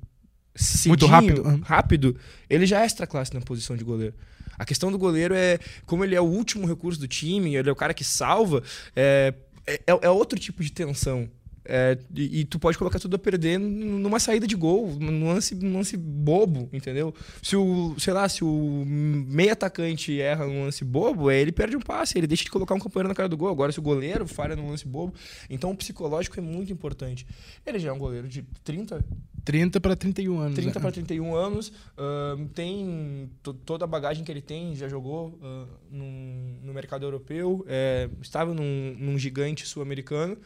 cedinho, 0.55 0.91
muito 0.91 1.07
rápido, 1.07 1.61
rápido, 1.63 2.17
ele 2.51 2.67
já 2.67 2.83
é 2.83 2.85
extra 2.85 3.07
classe 3.07 3.33
na 3.33 3.41
posição 3.41 3.77
de 3.77 3.85
goleiro. 3.85 4.15
A 4.59 4.65
questão 4.65 4.91
do 4.91 4.99
goleiro 4.99 5.35
é, 5.35 5.59
como 5.87 6.05
ele 6.05 6.17
é 6.17 6.21
o 6.21 6.25
último 6.25 6.67
recurso 6.67 6.99
do 6.99 7.07
time, 7.07 7.55
ele 7.55 7.69
é 7.69 7.73
o 7.73 7.77
cara 7.77 7.95
que 7.95 8.03
salva, 8.03 8.63
é, 8.95 9.33
é, 9.67 9.81
é 9.87 10.11
outro 10.11 10.39
tipo 10.39 10.63
de 10.63 10.73
tensão. 10.73 11.31
É, 11.71 11.99
e, 12.15 12.41
e, 12.41 12.45
tu 12.47 12.59
pode 12.59 12.79
colocar 12.79 12.99
tudo 12.99 13.17
a 13.17 13.19
perder 13.19 13.59
numa 13.59 14.19
saída 14.19 14.47
de 14.47 14.57
gol, 14.57 14.97
num 14.99 15.29
lance, 15.29 15.55
num 15.55 15.77
lance 15.77 15.99
bobo, 15.99 16.67
entendeu? 16.73 17.15
Se 17.43 17.57
o, 17.57 17.95
sei 17.99 18.15
lá, 18.15 18.27
se 18.27 18.43
o 18.43 18.85
meio 18.87 19.53
atacante 19.53 20.19
erra 20.19 20.47
num 20.47 20.65
lance 20.65 20.83
bobo, 20.83 21.31
ele 21.31 21.53
perde 21.53 21.77
um 21.77 21.81
passe, 21.81 22.17
ele 22.17 22.27
deixa 22.27 22.43
de 22.43 22.51
colocar 22.51 22.75
um 22.75 22.79
companheiro 22.79 23.11
na 23.11 23.15
cara 23.15 23.29
do 23.29 23.37
gol. 23.37 23.51
Agora, 23.51 23.71
se 23.71 23.79
o 23.79 23.83
goleiro 23.83 24.27
falha 24.27 24.57
num 24.57 24.71
lance 24.71 24.89
bobo, 24.89 25.13
então 25.51 25.71
o 25.71 25.77
psicológico 25.77 26.41
é 26.41 26.43
muito 26.43 26.73
importante. 26.73 27.27
Ele 27.67 27.79
já 27.79 27.91
é 27.91 27.93
um 27.93 27.99
goleiro 27.99 28.27
de 28.27 28.47
30, 28.65 29.05
30 29.45 29.79
para 29.79 29.95
31 29.95 30.39
anos. 30.39 30.55
30 30.55 30.81
para 30.81 30.93
31 30.93 31.35
anos. 31.35 31.69
Uh, 31.69 32.49
tem 32.55 33.31
toda 33.67 33.85
a 33.85 33.89
bagagem 33.89 34.25
que 34.25 34.33
ele 34.33 34.41
tem, 34.41 34.75
já 34.75 34.89
jogou 34.89 35.39
uh, 35.43 35.69
num, 35.91 36.61
no 36.63 36.73
mercado 36.73 37.05
europeu, 37.05 37.63
é, 37.69 38.09
estava 38.23 38.55
num, 38.55 38.97
num 38.99 39.19
gigante 39.19 39.67
sul-americano. 39.67 40.39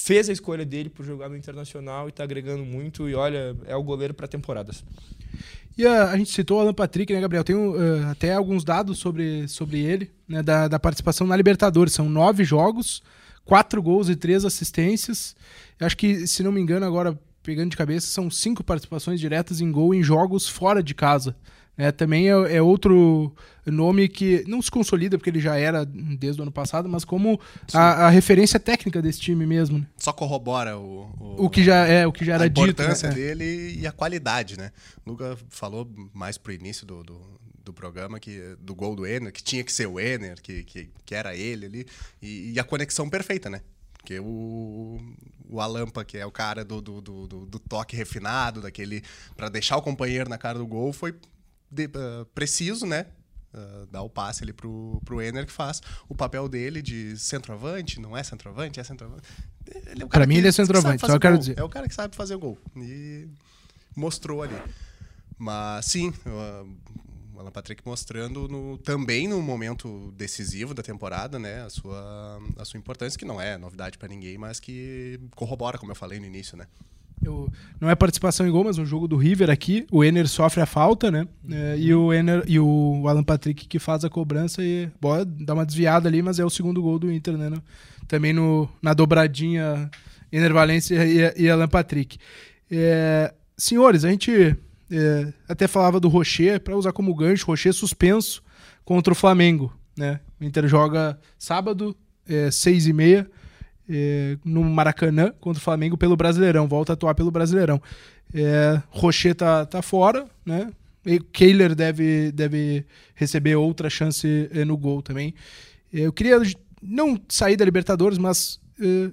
Fez 0.00 0.28
a 0.28 0.32
escolha 0.32 0.64
dele 0.64 0.88
por 0.88 1.04
jogar 1.04 1.28
no 1.28 1.36
Internacional 1.36 2.06
e 2.06 2.10
está 2.10 2.22
agregando 2.22 2.64
muito. 2.64 3.08
E 3.08 3.14
olha, 3.14 3.56
é 3.66 3.74
o 3.74 3.82
goleiro 3.82 4.14
para 4.14 4.28
temporadas. 4.28 4.84
E 5.76 5.84
a, 5.84 6.10
a, 6.10 6.16
gente 6.16 6.30
citou 6.30 6.58
o 6.58 6.60
Alan 6.60 6.72
Patrick, 6.72 7.12
né, 7.12 7.20
Gabriel? 7.20 7.42
Tem 7.42 7.56
uh, 7.56 8.08
até 8.10 8.32
alguns 8.32 8.64
dados 8.64 8.98
sobre, 8.98 9.48
sobre 9.48 9.80
ele, 9.80 10.10
né, 10.28 10.42
da, 10.42 10.68
da 10.68 10.78
participação 10.78 11.26
na 11.26 11.36
Libertadores. 11.36 11.92
São 11.92 12.08
nove 12.08 12.44
jogos, 12.44 13.02
quatro 13.44 13.82
gols 13.82 14.08
e 14.08 14.14
três 14.14 14.44
assistências. 14.44 15.34
Eu 15.80 15.86
acho 15.86 15.96
que, 15.96 16.26
se 16.26 16.42
não 16.42 16.52
me 16.52 16.60
engano, 16.60 16.86
agora 16.86 17.18
pegando 17.42 17.70
de 17.70 17.76
cabeça, 17.76 18.06
são 18.06 18.30
cinco 18.30 18.62
participações 18.62 19.18
diretas 19.18 19.60
em 19.60 19.72
gol 19.72 19.94
em 19.94 20.02
jogos 20.02 20.48
fora 20.48 20.82
de 20.82 20.94
casa. 20.94 21.34
É, 21.78 21.92
também 21.92 22.28
é, 22.28 22.56
é, 22.56 22.60
outro 22.60 23.32
nome 23.64 24.08
que 24.08 24.42
não 24.48 24.60
se 24.60 24.68
consolida 24.68 25.16
porque 25.16 25.30
ele 25.30 25.38
já 25.38 25.56
era 25.56 25.84
desde 25.86 26.40
o 26.40 26.42
ano 26.42 26.50
passado, 26.50 26.88
mas 26.88 27.04
como 27.04 27.40
a, 27.72 28.06
a, 28.06 28.10
referência 28.10 28.58
técnica 28.58 29.00
desse 29.00 29.20
time 29.20 29.46
mesmo. 29.46 29.78
Né? 29.78 29.86
Só 29.96 30.12
corrobora 30.12 30.76
o, 30.76 31.08
o, 31.20 31.44
o, 31.44 31.50
que 31.50 31.62
já 31.62 31.86
é 31.86 32.04
o 32.04 32.10
que 32.10 32.24
já 32.24 32.34
era 32.34 32.48
dito. 32.50 32.60
A 32.60 32.64
importância 32.64 33.08
né? 33.10 33.14
dele 33.14 33.78
e 33.78 33.86
a 33.86 33.92
qualidade, 33.92 34.58
né? 34.58 34.72
O 35.06 35.10
Luca 35.10 35.38
falou 35.48 35.88
mais 36.12 36.36
pro 36.36 36.52
início 36.52 36.84
do, 36.84 37.04
do, 37.04 37.20
do, 37.64 37.72
programa 37.72 38.18
que 38.18 38.56
do 38.60 38.74
gol 38.74 38.96
do 38.96 39.06
Ener, 39.06 39.32
que 39.32 39.42
tinha 39.42 39.62
que 39.62 39.72
ser 39.72 39.86
o 39.86 40.00
Ener, 40.00 40.42
que, 40.42 40.64
que, 40.64 40.90
que 41.06 41.14
era 41.14 41.36
ele 41.36 41.66
ali 41.66 41.86
e, 42.20 42.54
e 42.54 42.58
a 42.58 42.64
conexão 42.64 43.08
perfeita, 43.08 43.48
né? 43.48 43.60
Porque 43.98 44.18
o, 44.18 44.98
o 45.48 45.60
Alampa, 45.60 46.04
que 46.04 46.18
é 46.18 46.26
o 46.26 46.32
cara 46.32 46.64
do, 46.64 46.80
do, 46.80 47.00
do, 47.00 47.26
do 47.46 47.58
toque 47.58 47.94
refinado, 47.94 48.60
daquele. 48.60 49.02
para 49.36 49.48
deixar 49.48 49.76
o 49.76 49.82
companheiro 49.82 50.28
na 50.28 50.38
cara 50.38 50.58
do 50.58 50.66
gol, 50.66 50.92
foi 50.92 51.14
de, 51.70 51.86
uh, 51.86 52.24
preciso, 52.34 52.86
né? 52.86 53.06
Uh, 53.52 53.86
dar 53.86 54.02
o 54.02 54.10
passe 54.10 54.42
ali 54.42 54.52
pro, 54.52 55.00
pro 55.04 55.22
Ener, 55.22 55.46
que 55.46 55.52
faz 55.52 55.80
o 56.08 56.14
papel 56.14 56.48
dele 56.48 56.82
de 56.82 57.16
centroavante, 57.16 57.98
não 57.98 58.16
é 58.16 58.22
centroavante, 58.22 58.78
é 58.78 58.84
centroavante. 58.84 59.22
Ele 59.86 60.02
é 60.02 60.06
Para 60.06 60.26
mim, 60.26 60.36
ele 60.36 60.48
é 60.48 60.52
centroavante, 60.52 61.00
só 61.00 61.14
eu 61.14 61.20
quero 61.20 61.38
dizer. 61.38 61.58
É 61.58 61.62
o 61.62 61.68
cara 61.68 61.88
que 61.88 61.94
sabe 61.94 62.14
fazer 62.14 62.34
o 62.34 62.38
gol. 62.38 62.58
E 62.76 63.26
mostrou 63.96 64.42
ali. 64.42 64.56
Mas 65.38 65.86
sim, 65.86 66.08
uh, 66.08 66.76
o 67.38 67.40
Alan 67.40 67.52
Patrick 67.52 67.82
mostrando 67.86 68.48
no, 68.48 68.76
também 68.78 69.28
no 69.28 69.40
momento 69.40 70.12
decisivo 70.16 70.74
da 70.74 70.82
temporada, 70.82 71.38
né, 71.38 71.62
a 71.62 71.70
sua, 71.70 72.42
a 72.56 72.64
sua 72.64 72.78
importância, 72.78 73.16
que 73.18 73.24
não 73.24 73.40
é 73.40 73.56
novidade 73.56 73.96
para 73.96 74.08
ninguém, 74.08 74.36
mas 74.36 74.58
que 74.58 75.20
corrobora, 75.36 75.78
como 75.78 75.92
eu 75.92 75.96
falei 75.96 76.18
no 76.18 76.26
início, 76.26 76.56
né. 76.56 76.66
Eu, 77.22 77.50
não 77.80 77.90
é 77.90 77.94
participação 77.94 78.46
em 78.46 78.50
gol, 78.50 78.64
mas 78.64 78.78
um 78.78 78.86
jogo 78.86 79.08
do 79.08 79.16
River 79.16 79.50
aqui. 79.50 79.86
O 79.90 80.04
Ener 80.04 80.28
sofre 80.28 80.60
a 80.60 80.66
falta, 80.66 81.10
né? 81.10 81.26
É, 81.50 81.76
e 81.78 81.94
o 81.94 82.12
Ener 82.12 82.44
e 82.46 82.58
o 82.58 83.04
Alan 83.08 83.24
Patrick 83.24 83.66
que 83.66 83.78
faz 83.78 84.04
a 84.04 84.10
cobrança 84.10 84.62
e 84.62 84.88
boa, 85.00 85.24
dá 85.24 85.54
uma 85.54 85.66
desviada 85.66 86.08
ali, 86.08 86.22
mas 86.22 86.38
é 86.38 86.44
o 86.44 86.50
segundo 86.50 86.82
gol 86.82 86.98
do 86.98 87.10
Inter, 87.10 87.36
né? 87.36 87.48
No, 87.48 87.62
também 88.06 88.32
no, 88.32 88.68
na 88.80 88.94
dobradinha 88.94 89.90
Ener 90.32 90.52
Valência 90.52 91.04
e, 91.04 91.44
e 91.44 91.50
Alan 91.50 91.68
Patrick. 91.68 92.18
É, 92.70 93.32
senhores, 93.56 94.04
a 94.04 94.10
gente 94.10 94.56
é, 94.90 95.32
até 95.48 95.66
falava 95.66 95.98
do 95.98 96.08
Rocher, 96.08 96.60
para 96.60 96.76
usar 96.76 96.92
como 96.92 97.14
gancho, 97.14 97.46
Rocher 97.46 97.72
suspenso 97.72 98.42
contra 98.84 99.12
o 99.12 99.16
Flamengo, 99.16 99.72
né? 99.96 100.20
O 100.40 100.44
Inter 100.44 100.68
joga 100.68 101.18
sábado, 101.38 101.96
é, 102.28 102.50
seis 102.50 102.86
e 102.86 102.92
meia 102.92 103.28
é, 103.88 104.36
no 104.44 104.62
Maracanã 104.64 105.32
contra 105.40 105.60
o 105.60 105.64
Flamengo 105.64 105.96
pelo 105.96 106.16
Brasileirão, 106.16 106.68
volta 106.68 106.92
a 106.92 106.94
atuar 106.94 107.14
pelo 107.14 107.30
Brasileirão. 107.30 107.80
É, 108.34 108.80
Rocher 108.90 109.34
tá, 109.34 109.64
tá 109.64 109.80
fora, 109.80 110.26
né? 110.44 110.70
E 111.06 111.18
Kehler 111.18 111.74
deve, 111.74 112.30
deve 112.32 112.84
receber 113.14 113.56
outra 113.56 113.88
chance 113.88 114.48
é, 114.52 114.64
no 114.64 114.76
gol 114.76 115.00
também. 115.00 115.34
É, 115.92 116.00
eu 116.00 116.12
queria 116.12 116.38
não 116.82 117.18
sair 117.28 117.56
da 117.56 117.64
Libertadores, 117.64 118.18
mas 118.18 118.60
é, 118.78 119.10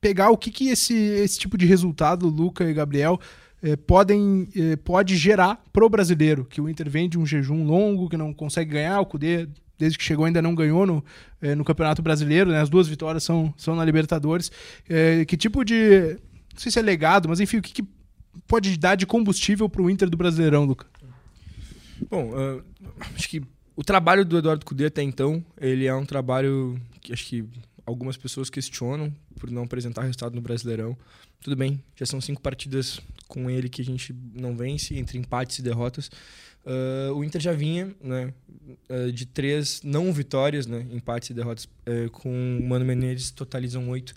pegar 0.00 0.30
o 0.30 0.38
que, 0.38 0.50
que 0.50 0.70
esse, 0.70 0.94
esse 0.94 1.38
tipo 1.38 1.58
de 1.58 1.66
resultado, 1.66 2.28
Luca 2.28 2.64
e 2.64 2.72
Gabriel, 2.72 3.20
é, 3.62 3.76
podem 3.76 4.48
pode 4.84 5.16
gerar 5.16 5.62
pro 5.72 5.88
brasileiro, 5.88 6.44
que 6.44 6.60
o 6.60 6.68
Inter 6.68 6.88
vem 6.88 7.08
de 7.08 7.18
um 7.18 7.26
jejum 7.26 7.64
longo, 7.64 8.08
que 8.08 8.16
não 8.16 8.32
consegue 8.32 8.70
ganhar, 8.70 9.00
o 9.00 9.06
Cudê 9.06 9.48
desde 9.78 9.96
que 9.96 10.04
chegou 10.04 10.24
ainda 10.24 10.42
não 10.42 10.54
ganhou 10.54 10.84
no, 10.86 11.04
eh, 11.40 11.54
no 11.54 11.64
Campeonato 11.64 12.02
Brasileiro, 12.02 12.50
né? 12.50 12.60
As 12.60 12.68
duas 12.68 12.88
vitórias 12.88 13.22
são, 13.22 13.54
são 13.56 13.76
na 13.76 13.84
Libertadores. 13.84 14.50
Eh, 14.88 15.24
que 15.24 15.36
tipo 15.36 15.64
de. 15.64 16.18
Não 16.52 16.60
sei 16.60 16.72
se 16.72 16.78
é 16.78 16.82
legado, 16.82 17.28
mas 17.28 17.38
enfim, 17.38 17.58
o 17.58 17.62
que, 17.62 17.72
que 17.72 17.88
pode 18.46 18.76
dar 18.76 18.96
de 18.96 19.06
combustível 19.06 19.68
para 19.68 19.82
o 19.82 19.88
Inter 19.88 20.10
do 20.10 20.16
Brasileirão, 20.16 20.64
Luca? 20.64 20.86
Bom, 22.10 22.30
uh, 22.30 22.64
acho 23.14 23.28
que 23.28 23.42
o 23.76 23.84
trabalho 23.84 24.24
do 24.24 24.38
Eduardo 24.38 24.64
Cudê 24.64 24.86
até 24.86 25.02
então, 25.02 25.44
ele 25.60 25.86
é 25.86 25.94
um 25.94 26.04
trabalho 26.04 26.80
que 27.00 27.12
acho 27.12 27.24
que 27.26 27.44
algumas 27.86 28.16
pessoas 28.16 28.50
questionam 28.50 29.12
por 29.38 29.50
não 29.50 29.62
apresentar 29.62 30.02
resultado 30.02 30.34
no 30.34 30.40
Brasileirão. 30.40 30.96
Tudo 31.40 31.56
bem, 31.56 31.82
já 31.94 32.04
são 32.04 32.20
cinco 32.20 32.42
partidas 32.42 33.00
com 33.28 33.48
ele 33.48 33.68
que 33.68 33.80
a 33.80 33.84
gente 33.84 34.14
não 34.34 34.56
vence, 34.56 34.96
entre 34.96 35.18
empates 35.18 35.58
e 35.58 35.62
derrotas. 35.62 36.10
Uh, 36.64 37.14
o 37.14 37.24
Inter 37.24 37.40
já 37.40 37.52
vinha 37.52 37.94
né, 38.02 38.32
uh, 38.90 39.10
de 39.10 39.24
três 39.24 39.80
não 39.82 40.12
vitórias, 40.12 40.66
né, 40.66 40.86
empates 40.90 41.30
e 41.30 41.34
derrotas, 41.34 41.64
uh, 41.64 42.10
com 42.10 42.30
o 42.30 42.68
Mano 42.68 42.84
Menezes 42.84 43.30
totalizam 43.30 43.88
oito 43.88 44.14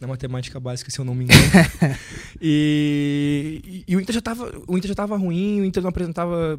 na 0.00 0.06
matemática 0.06 0.60
básica, 0.60 0.90
se 0.90 0.98
eu 0.98 1.04
não 1.04 1.14
me 1.14 1.24
engano. 1.24 1.40
e, 2.40 3.60
e, 3.64 3.84
e, 3.92 3.96
o 3.96 4.00
Inter 4.00 4.12
já 4.12 4.20
estava 4.20 4.62
o 4.68 4.78
Inter 4.78 4.88
já 4.88 4.94
tava 4.94 5.16
ruim, 5.16 5.60
o 5.60 5.64
Inter 5.64 5.82
não 5.82 5.90
apresentava 5.90 6.58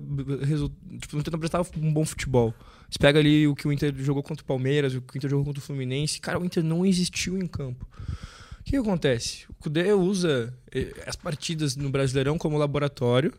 tipo, 0.99 1.15
o 1.15 1.19
Inter 1.19 1.31
não 1.31 1.37
apresentava 1.37 1.69
um 1.77 1.93
bom 1.93 2.05
futebol. 2.05 2.53
Você 2.89 2.97
pega 2.99 3.19
ali 3.19 3.47
o 3.47 3.55
que 3.55 3.67
o 3.67 3.71
Inter 3.71 3.93
jogou 3.97 4.23
contra 4.23 4.43
o 4.43 4.45
Palmeiras, 4.45 4.95
o 4.95 5.01
que 5.01 5.15
o 5.15 5.17
Inter 5.17 5.29
jogou 5.29 5.45
contra 5.45 5.61
o 5.61 5.63
Fluminense, 5.63 6.19
cara, 6.19 6.39
o 6.39 6.43
Inter 6.43 6.63
não 6.63 6.85
existiu 6.85 7.37
em 7.37 7.45
campo. 7.45 7.87
O 8.59 8.63
que, 8.63 8.75
acontece? 8.75 9.45
O 9.49 9.53
Cudê 9.53 9.93
usa 9.93 10.53
eh, 10.71 10.93
as 11.07 11.15
partidas 11.15 11.75
no 11.75 11.89
Brasileirão 11.89 12.37
como 12.37 12.57
laboratório, 12.57 13.33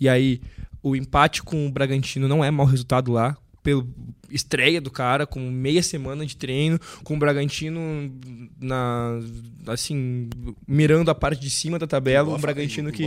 e 0.00 0.08
aí 0.08 0.40
o 0.82 0.96
empate 0.96 1.42
com 1.42 1.66
o 1.66 1.70
Bragantino 1.70 2.26
não 2.26 2.42
é 2.42 2.50
mau 2.50 2.66
resultado 2.66 3.12
lá. 3.12 3.36
Pelo 3.62 3.86
estreia 4.30 4.80
do 4.80 4.90
cara, 4.90 5.26
com 5.26 5.40
meia 5.40 5.82
semana 5.82 6.24
de 6.24 6.36
treino, 6.36 6.78
com 7.04 7.14
o 7.14 7.18
Bragantino 7.18 8.10
na 8.58 9.18
assim, 9.66 10.30
mirando 10.66 11.10
a 11.10 11.14
parte 11.14 11.40
de 11.40 11.50
cima 11.50 11.78
da 11.78 11.86
tabela, 11.86 12.34
um 12.34 12.40
Bragantino 12.40 12.90
que 12.90 13.04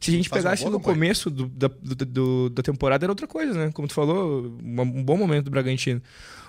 se 0.00 0.10
a 0.10 0.14
gente 0.14 0.30
pegasse 0.30 0.64
no 0.68 0.80
começo 0.80 1.30
do, 1.30 1.46
da, 1.46 1.70
do, 2.06 2.50
da 2.50 2.62
temporada 2.62 3.04
era 3.04 3.12
outra 3.12 3.28
coisa, 3.28 3.52
né? 3.52 3.70
Como 3.72 3.86
tu 3.86 3.94
falou, 3.94 4.46
um 4.60 5.04
bom 5.04 5.16
momento 5.16 5.44
do 5.44 5.50
Bragantino. 5.50 6.02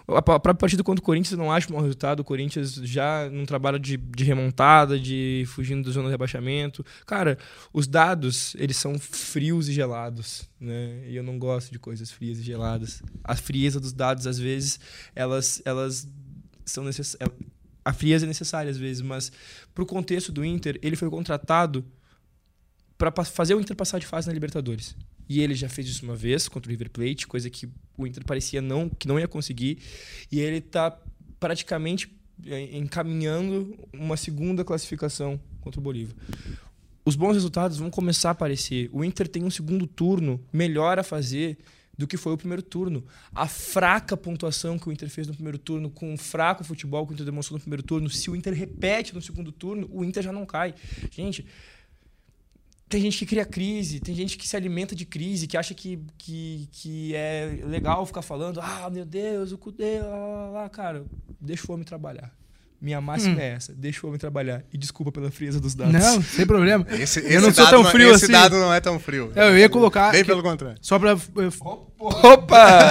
A 0.08 0.22
própria 0.22 0.54
partida 0.54 0.84
contra 0.84 1.02
o 1.02 1.06
Corinthians 1.06 1.32
eu 1.32 1.38
não 1.38 1.52
acho 1.52 1.70
um 1.70 1.76
mau 1.76 1.82
resultado. 1.82 2.20
O 2.20 2.24
Corinthians 2.24 2.74
já 2.74 3.30
num 3.30 3.46
trabalho 3.46 3.80
de, 3.80 3.96
de 3.96 4.24
remontada, 4.24 5.00
de 5.00 5.46
fugindo 5.48 5.86
da 5.86 5.92
zona 5.92 6.08
de 6.08 6.12
rebaixamento. 6.12 6.86
Cara, 7.06 7.38
os 7.72 7.88
dados, 7.88 8.56
eles 8.60 8.76
são 8.76 9.00
frios 9.00 9.70
e 9.70 9.74
gelados, 9.74 10.50
né? 10.60 11.04
E 11.08 11.16
eu 11.16 11.24
não 11.24 11.40
gosto 11.40 11.72
de 11.72 11.80
coisas 11.80 12.12
frias 12.12 12.40
e 12.40 12.44
geladas. 12.44 13.02
A 13.24 13.36
frieza 13.36 13.80
dos 13.80 13.94
dados, 13.94 14.28
às 14.28 14.38
vezes, 14.38 14.80
elas, 15.16 15.62
elas 15.64 16.08
são 16.66 16.84
necessárias. 16.84 17.34
A 17.86 17.94
frieza 17.94 18.26
é 18.26 18.28
necessária, 18.28 18.72
às 18.72 18.78
vezes, 18.78 19.02
mas 19.02 19.32
pro 19.74 19.86
contexto 19.86 20.32
do 20.32 20.44
Inter, 20.44 20.80
ele 20.82 20.96
foi 20.96 21.10
contratado 21.10 21.86
para 22.98 23.12
fazer 23.26 23.56
o 23.56 23.60
Inter 23.60 23.76
passar 23.76 24.00
de 24.00 24.06
fase 24.06 24.28
na 24.28 24.34
Libertadores. 24.34 24.96
E 25.34 25.42
ele 25.42 25.56
já 25.56 25.68
fez 25.68 25.88
isso 25.88 26.06
uma 26.06 26.16
vez 26.16 26.48
contra 26.48 26.70
o 26.70 26.72
River 26.72 26.92
Plate, 26.92 27.26
coisa 27.26 27.50
que 27.50 27.68
o 27.98 28.06
Inter 28.06 28.24
parecia 28.24 28.62
não, 28.62 28.88
que 28.88 29.08
não 29.08 29.20
ia 29.20 29.28
conseguir. 29.28 29.80
E 30.32 30.40
ele 30.40 30.58
está 30.58 30.96
praticamente 31.40 32.16
é, 32.46 32.78
encaminhando 32.78 33.76
uma 33.92 34.16
segunda 34.16 34.64
classificação 34.64 35.42
contra 35.60 35.80
o 35.80 35.84
Bolívar. 35.84 36.16
Os 37.04 37.16
bons 37.16 37.34
resultados 37.34 37.80
vão 37.80 37.90
começar 37.90 38.30
a 38.30 38.32
aparecer. 38.34 38.92
O 38.94 39.04
Inter 39.04 39.28
tem 39.28 39.44
um 39.44 39.50
segundo 39.50 39.88
turno 39.88 40.40
melhor 40.54 41.00
a 41.00 41.04
fazer 41.04 41.58
do 41.98 42.06
que 42.06 42.16
foi 42.16 42.34
o 42.34 42.38
primeiro 42.38 42.62
turno. 42.62 43.04
A 43.34 43.48
fraca 43.48 44.16
pontuação 44.16 44.78
que 44.78 44.88
o 44.88 44.92
Inter 44.92 45.10
fez 45.10 45.26
no 45.26 45.34
primeiro 45.34 45.58
turno, 45.58 45.90
com 45.90 46.14
o 46.14 46.18
fraco 46.18 46.64
futebol 46.64 47.08
que 47.08 47.14
o 47.14 47.16
Inter 47.16 47.26
demonstrou 47.26 47.58
no 47.58 47.62
primeiro 47.62 47.82
turno, 47.82 48.08
se 48.08 48.30
o 48.30 48.36
Inter 48.36 48.54
repete 48.54 49.16
no 49.16 49.22
segundo 49.22 49.52
turno, 49.52 49.90
o 49.92 50.06
Inter 50.06 50.22
já 50.22 50.32
não 50.32 50.46
cai. 50.46 50.76
Gente, 51.10 51.44
tem 52.94 53.02
gente 53.02 53.18
que 53.18 53.26
cria 53.26 53.44
crise, 53.44 54.00
tem 54.00 54.14
gente 54.14 54.38
que 54.38 54.48
se 54.48 54.56
alimenta 54.56 54.96
de 54.96 55.04
crise, 55.04 55.48
que 55.48 55.58
acha 55.58 55.74
que, 55.74 56.00
que, 56.16 56.70
que 56.72 57.16
é 57.16 57.60
legal 57.66 58.06
ficar 58.06 58.22
falando, 58.22 58.62
ah, 58.62 58.88
meu 58.88 59.04
Deus, 59.04 59.52
o 59.52 59.58
Cudê, 59.58 60.00
lá, 60.00 60.16
lá, 60.16 60.50
lá. 60.50 60.70
Cara, 60.70 61.04
deixa 61.42 61.66
o 61.68 61.74
homem 61.74 61.84
trabalhar. 61.84 62.32
Minha 62.84 63.00
máxima 63.00 63.38
hum. 63.38 63.40
é 63.40 63.54
essa, 63.54 63.74
deixa 63.74 64.06
o 64.06 64.10
homem 64.10 64.20
trabalhar. 64.20 64.62
E 64.74 64.78
desculpa 64.78 65.10
pela 65.10 65.32
frieza 65.32 65.58
dos 65.58 65.74
dados. 65.74 65.94
Não, 65.94 66.22
sem 66.22 66.46
problema. 66.46 66.86
Esse, 66.90 67.20
esse 67.20 67.34
eu 67.34 67.40
não 67.40 67.54
sou 67.54 67.66
tão 67.66 67.82
não, 67.82 67.90
frio 67.90 68.08
esse 68.08 68.26
assim. 68.26 68.34
Esse 68.34 68.42
dado 68.44 68.58
não 68.58 68.74
é 68.74 68.82
tão 68.82 69.00
frio. 69.00 69.32
Eu 69.34 69.58
ia 69.58 69.70
colocar... 69.70 70.12
Bem 70.12 70.26
pelo 70.26 70.44
contrário. 70.44 70.78
Só 70.82 71.00
pra... 71.00 71.18
Opa! 71.98 72.90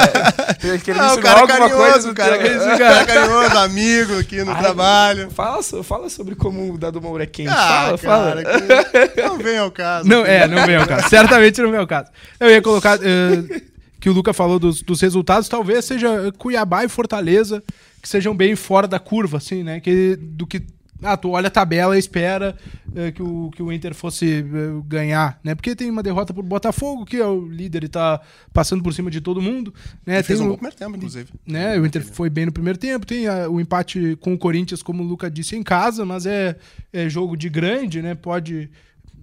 Querendo 0.83 1.03
ah, 1.03 1.13
o 1.13 1.21
cara 1.21 1.47
carinhoso, 1.47 1.77
coisa, 1.77 2.15
cara, 2.15 2.39
cara, 2.39 2.79
cara 2.79 3.05
carinhoso, 3.05 3.59
amigo 3.59 4.19
aqui 4.19 4.43
no 4.43 4.53
Ai, 4.53 4.63
trabalho. 4.63 5.31
Fala, 5.31 5.63
fala 5.63 6.09
sobre 6.09 6.37
como 6.37 6.73
o 6.73 6.79
dado 6.79 6.99
Moura 6.99 7.25
é 7.25 7.27
quente. 7.27 7.51
Ah, 7.51 7.95
fala, 7.99 8.43
cara, 8.43 8.59
fala. 8.59 9.09
Que 9.09 9.21
não 9.21 9.37
vem 9.37 9.59
ao 9.59 9.71
caso. 9.71 10.09
Não, 10.09 10.25
é, 10.25 10.49
não 10.49 10.65
vem 10.65 10.77
ao 10.77 10.87
caso. 10.87 11.07
Certamente 11.11 11.61
não 11.61 11.71
vem 11.71 11.81
ao 11.81 11.87
caso. 11.87 12.09
Eu 12.41 12.49
ia 12.49 12.63
colocar... 12.63 12.99
Uh, 12.99 13.72
que 14.03 14.11
o 14.11 14.13
Luca 14.13 14.33
falou 14.33 14.59
dos, 14.59 14.83
dos 14.83 15.01
resultados, 15.01 15.49
talvez 15.49 15.85
seja 15.85 16.33
Cuiabá 16.37 16.85
e 16.85 16.89
Fortaleza 16.89 17.63
que 18.03 18.09
sejam 18.09 18.35
bem 18.35 18.57
fora 18.57 18.89
da 18.89 18.99
curva, 18.99 19.37
assim, 19.37 19.63
né? 19.63 19.79
Que, 19.79 20.17
do 20.17 20.45
que. 20.45 20.61
Ah, 21.01 21.17
tu 21.17 21.31
olha 21.31 21.47
a 21.47 21.51
tabela 21.51 21.95
e 21.97 21.99
espera 22.01 22.57
é, 22.95 23.13
que, 23.13 23.23
o, 23.23 23.51
que 23.55 23.63
o 23.63 23.73
Inter 23.73 23.95
fosse 23.95 24.41
é, 24.41 24.43
ganhar, 24.87 25.39
né? 25.43 25.55
Porque 25.55 25.77
tem 25.77 25.89
uma 25.89 26.03
derrota 26.03 26.35
pro 26.35 26.43
Botafogo, 26.43 27.05
que 27.05 27.17
é 27.17 27.27
o 27.27 27.47
líder 27.47 27.85
e 27.85 27.89
tá 27.89 28.21
passando 28.53 28.83
por 28.83 28.93
cima 28.93 29.09
de 29.09 29.21
todo 29.21 29.41
mundo. 29.41 29.73
Né? 30.05 30.21
fez 30.23 30.41
um 30.41 30.49
bom 30.49 30.55
primeiro 30.55 30.77
tempo, 30.77 30.97
inclusive. 30.97 31.31
Né? 31.47 31.79
O 31.79 31.87
Inter 31.87 32.05
foi 32.05 32.29
bem 32.29 32.47
no 32.47 32.53
primeiro 32.53 32.79
tempo. 32.79 33.07
Tem 33.07 33.29
a, 33.29 33.49
o 33.49 33.61
empate 33.61 34.17
com 34.21 34.35
o 34.35 34.39
Corinthians, 34.39 34.83
como 34.83 35.05
o 35.05 35.07
Luca 35.07 35.31
disse, 35.31 35.55
em 35.57 35.63
casa, 35.63 36.05
mas 36.05 36.27
é, 36.27 36.57
é 36.93 37.09
jogo 37.09 37.37
de 37.37 37.49
grande, 37.49 38.03
né? 38.03 38.17
Pode 38.17 38.69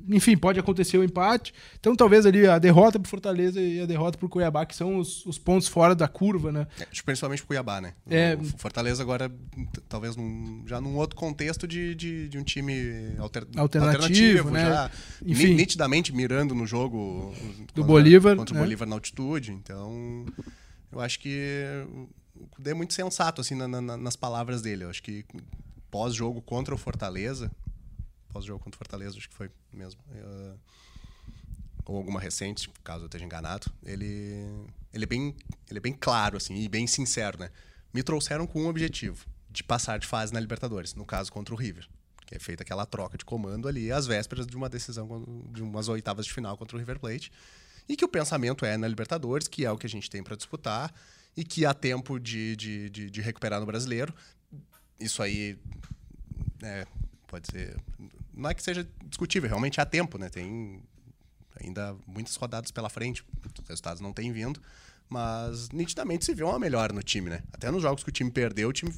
enfim, 0.10 0.36
pode 0.36 0.60
acontecer 0.60 0.98
o 0.98 1.04
empate. 1.04 1.54
Então 1.80 1.96
talvez 1.96 2.26
ali 2.26 2.48
a 2.48 2.58
derrota 2.58 3.00
pro 3.00 3.10
Fortaleza 3.10 3.62
e 3.62 3.80
a 3.82 3.86
derrota 3.86 4.18
pro 4.18 4.28
Cuiabá, 4.28 4.66
que 4.66 4.76
são 4.76 4.98
os, 4.98 5.26
os 5.26 5.38
pontos 5.38 5.68
fora 5.68 5.94
da 5.94 6.08
curva, 6.08 6.52
né? 6.52 6.68
É, 6.80 6.86
principalmente 7.06 7.40
pro 7.40 7.48
Cuiabá, 7.50 7.80
né? 7.80 7.94
É. 8.10 8.36
O 8.36 8.44
Fortaleza 8.58 9.04
agora, 9.04 9.32
talvez 9.88 10.16
num- 10.16 10.64
já 10.66 10.82
num 10.82 10.96
outro 10.96 11.16
contexto 11.16 11.68
de, 11.68 11.94
de, 11.96 12.28
de 12.30 12.38
um 12.38 12.44
time 12.44 13.14
alter- 13.20 13.48
Alternativo, 13.56 14.50
né? 14.50 14.66
já 14.66 14.92
Enfim. 15.26 15.48
ni- 15.50 15.54
nitidamente 15.56 16.14
mirando 16.14 16.56
no 16.56 16.66
jogo 16.66 17.34
Do 17.34 17.66
contra- 17.68 17.84
Bolívar, 17.84 18.36
contra 18.36 18.54
né? 18.56 18.60
o 18.62 18.64
Bolívar 18.64 18.88
na 18.88 18.96
altitude. 18.96 19.52
Então, 19.52 20.26
eu 20.92 21.00
acho 21.00 21.20
que 21.20 21.64
o 22.36 22.48
Cudê 22.48 22.72
é 22.72 22.74
muito 22.74 22.94
sensato 22.94 23.42
assim 23.42 23.54
na- 23.56 23.68
na- 23.68 23.98
nas 23.98 24.16
palavras 24.16 24.62
dele. 24.62 24.86
Eu 24.86 24.90
acho 24.90 25.04
que 25.04 25.24
pós-jogo 25.92 26.42
contra 26.42 26.74
o 26.74 26.78
Fortaleza, 26.78 27.52
pós-jogo 28.30 28.64
contra 28.64 28.78
o 28.78 28.80
Fortaleza, 28.80 29.18
acho 29.18 29.30
que 29.30 29.36
foi 29.36 29.50
mesmo. 29.74 30.02
eh, 30.14 30.56
ou 31.90 31.98
alguma 31.98 32.20
recente, 32.20 32.70
caso 32.84 33.04
eu 33.04 33.06
esteja 33.08 33.26
enganado, 33.26 33.66
ele, 33.84 34.46
ele, 34.94 35.04
é 35.04 35.08
bem, 35.08 35.36
ele 35.68 35.80
é 35.80 35.82
bem 35.82 35.94
claro 35.94 36.38
assim, 36.38 36.56
e 36.56 36.70
bem 36.70 36.86
sincero. 36.86 37.40
Né? 37.40 37.50
Me 37.92 38.04
trouxeram 38.04 38.46
com 38.46 38.62
um 38.62 38.68
objetivo, 38.68 39.26
de 39.50 39.64
passar 39.64 39.98
de 39.98 40.06
fase 40.06 40.32
na 40.32 40.40
Libertadores, 40.40 40.94
no 40.94 41.04
caso 41.04 41.32
contra 41.32 41.54
o 41.54 41.58
River. 41.58 41.88
Que 42.28 42.36
é 42.36 42.40
feita 42.40 42.62
aquela 42.62 42.86
troca 42.86 43.18
de 43.18 43.26
comando 43.26 43.68
ali 43.68 43.92
às 43.92 44.06
vésperas 44.06 44.46
de 44.46 44.56
uma 44.56 44.70
decisão, 44.70 45.08
de 45.52 45.64
umas 45.64 45.88
oitavas 45.88 46.28
de 46.28 46.32
final 46.32 46.56
contra 46.56 46.78
o 46.78 46.80
River 46.80 47.00
Plate. 47.00 47.32
E 47.88 47.96
que 47.96 48.06
o 48.06 48.08
pensamento 48.08 48.64
é 48.64 48.78
na 48.78 48.88
Libertadores, 48.88 49.48
que 49.48 49.66
é 49.66 49.72
o 49.72 49.78
que 49.78 49.88
a 49.88 49.90
gente 49.90 50.12
tem 50.12 50.22
para 50.22 50.36
disputar, 50.36 50.94
e 51.36 51.44
que 51.44 51.66
há 51.66 51.74
tempo 51.74 52.20
de, 52.20 52.56
de, 52.56 52.90
de, 52.92 53.10
de 53.10 53.22
recuperar 53.22 53.60
no 53.60 53.66
brasileiro. 53.66 54.14
Isso 55.00 55.24
aí 55.24 55.58
é, 56.62 56.86
pode 57.30 57.48
ser. 57.52 57.78
Não 58.34 58.50
é 58.50 58.54
que 58.54 58.62
seja 58.64 58.88
discutível, 59.06 59.48
realmente 59.48 59.80
há 59.80 59.86
tempo, 59.86 60.18
né? 60.18 60.28
Tem 60.30 60.82
ainda 61.62 61.96
muitas 62.08 62.36
rodadas 62.36 62.72
pela 62.72 62.90
frente, 62.90 63.24
os 63.62 63.68
resultados 63.68 64.02
não 64.02 64.12
têm 64.14 64.32
vindo, 64.32 64.62
mas 65.10 65.70
nitidamente 65.70 66.26
se 66.26 66.34
vê 66.34 66.44
uma 66.44 66.60
melhora 66.60 66.92
no 66.94 67.02
time, 67.04 67.30
né? 67.30 67.44
Até 67.54 67.70
nos 67.72 67.82
jogos 67.82 68.04
que 68.04 68.10
o 68.10 68.12
time 68.14 68.32
perdeu, 68.32 68.70
o 68.70 68.74
time 68.74 68.92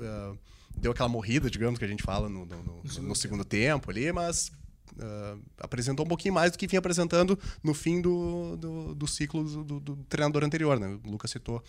ah, 0.00 0.34
deu 0.76 0.92
aquela 0.92 1.08
morrida, 1.08 1.50
digamos, 1.50 1.78
que 1.78 1.84
a 1.84 1.88
gente 1.88 2.02
fala 2.02 2.28
no, 2.28 2.44
no- 2.44 2.62
no- 2.62 2.82
no 3.02 3.14
segundo 3.16 3.44
tempo 3.44 3.90
ali, 3.90 4.10
mas 4.12 4.50
ah, 5.00 5.36
apresentou 5.60 6.04
um 6.04 6.08
pouquinho 6.08 6.34
mais 6.34 6.50
do 6.52 6.58
que 6.58 6.66
vinha 6.66 6.78
apresentando 6.80 7.38
no 7.62 7.72
fim 7.74 8.00
do, 8.00 8.56
do, 8.56 8.94
do 8.94 9.06
ciclo 9.06 9.44
do, 9.44 9.64
do- 9.64 9.80
do 9.80 9.96
treinador 10.08 10.42
anterior, 10.44 10.78
né? 10.80 10.98
O 11.04 11.10
Lucas 11.10 11.30
citou 11.30 11.62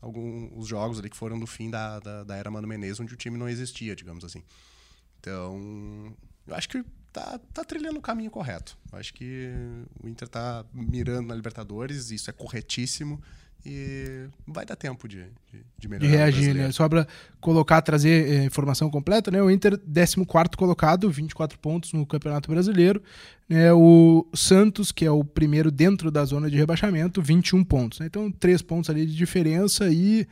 alguns 0.00 0.66
jogos 0.68 0.98
ali 1.00 1.10
que 1.10 1.16
foram 1.16 1.38
do 1.40 1.46
fim 1.46 1.70
da, 1.70 1.98
da, 1.98 2.22
da 2.24 2.36
era 2.36 2.50
Mano 2.50 2.68
Menezes, 2.68 3.00
onde 3.00 3.12
o 3.14 3.16
time 3.16 3.36
não 3.36 3.48
existia, 3.48 3.96
digamos 3.96 4.24
assim. 4.24 4.42
Então, 5.20 6.14
eu 6.46 6.54
acho 6.54 6.68
que 6.68 6.84
tá, 7.12 7.40
tá 7.52 7.64
trilhando 7.64 7.98
o 7.98 8.02
caminho 8.02 8.30
correto. 8.30 8.76
Eu 8.92 8.98
acho 8.98 9.12
que 9.14 9.50
o 10.02 10.08
Inter 10.08 10.28
tá 10.28 10.64
mirando 10.72 11.28
na 11.28 11.34
Libertadores, 11.34 12.10
isso 12.10 12.30
é 12.30 12.32
corretíssimo 12.32 13.20
e 13.66 14.28
vai 14.46 14.64
dar 14.64 14.76
tempo 14.76 15.08
de, 15.08 15.24
de, 15.50 15.58
de 15.58 15.64
De 15.78 15.88
melhorar. 15.88 16.10
no 16.10 16.16
reagir, 16.16 16.54
né? 16.54 16.70
Só 16.70 16.88
pra 16.88 17.06
colocar, 17.40 17.82
trazer 17.82 18.28
eh, 18.30 18.44
informação 18.44 18.88
completa, 18.90 19.30
né? 19.30 19.42
O 19.42 19.50
Inter, 19.50 19.78
14 19.78 20.16
colocado, 20.56 21.10
24 21.10 21.58
pontos 21.58 21.92
no 21.92 22.06
Campeonato 22.06 22.50
Brasileiro. 22.50 23.02
Né? 23.48 23.72
O 23.72 24.26
Santos, 24.32 24.92
que 24.92 25.04
é 25.04 25.10
o 25.10 25.24
primeiro 25.24 25.70
dentro 25.70 26.10
da 26.10 26.24
zona 26.24 26.48
de 26.48 26.56
rebaixamento, 26.56 27.20
21 27.20 27.64
pontos. 27.64 27.98
Né? 27.98 28.06
Então, 28.06 28.30
três 28.30 28.62
pontos 28.62 28.90
ali 28.90 29.04
de 29.04 29.14
diferença 29.14 29.90
e 29.90 30.26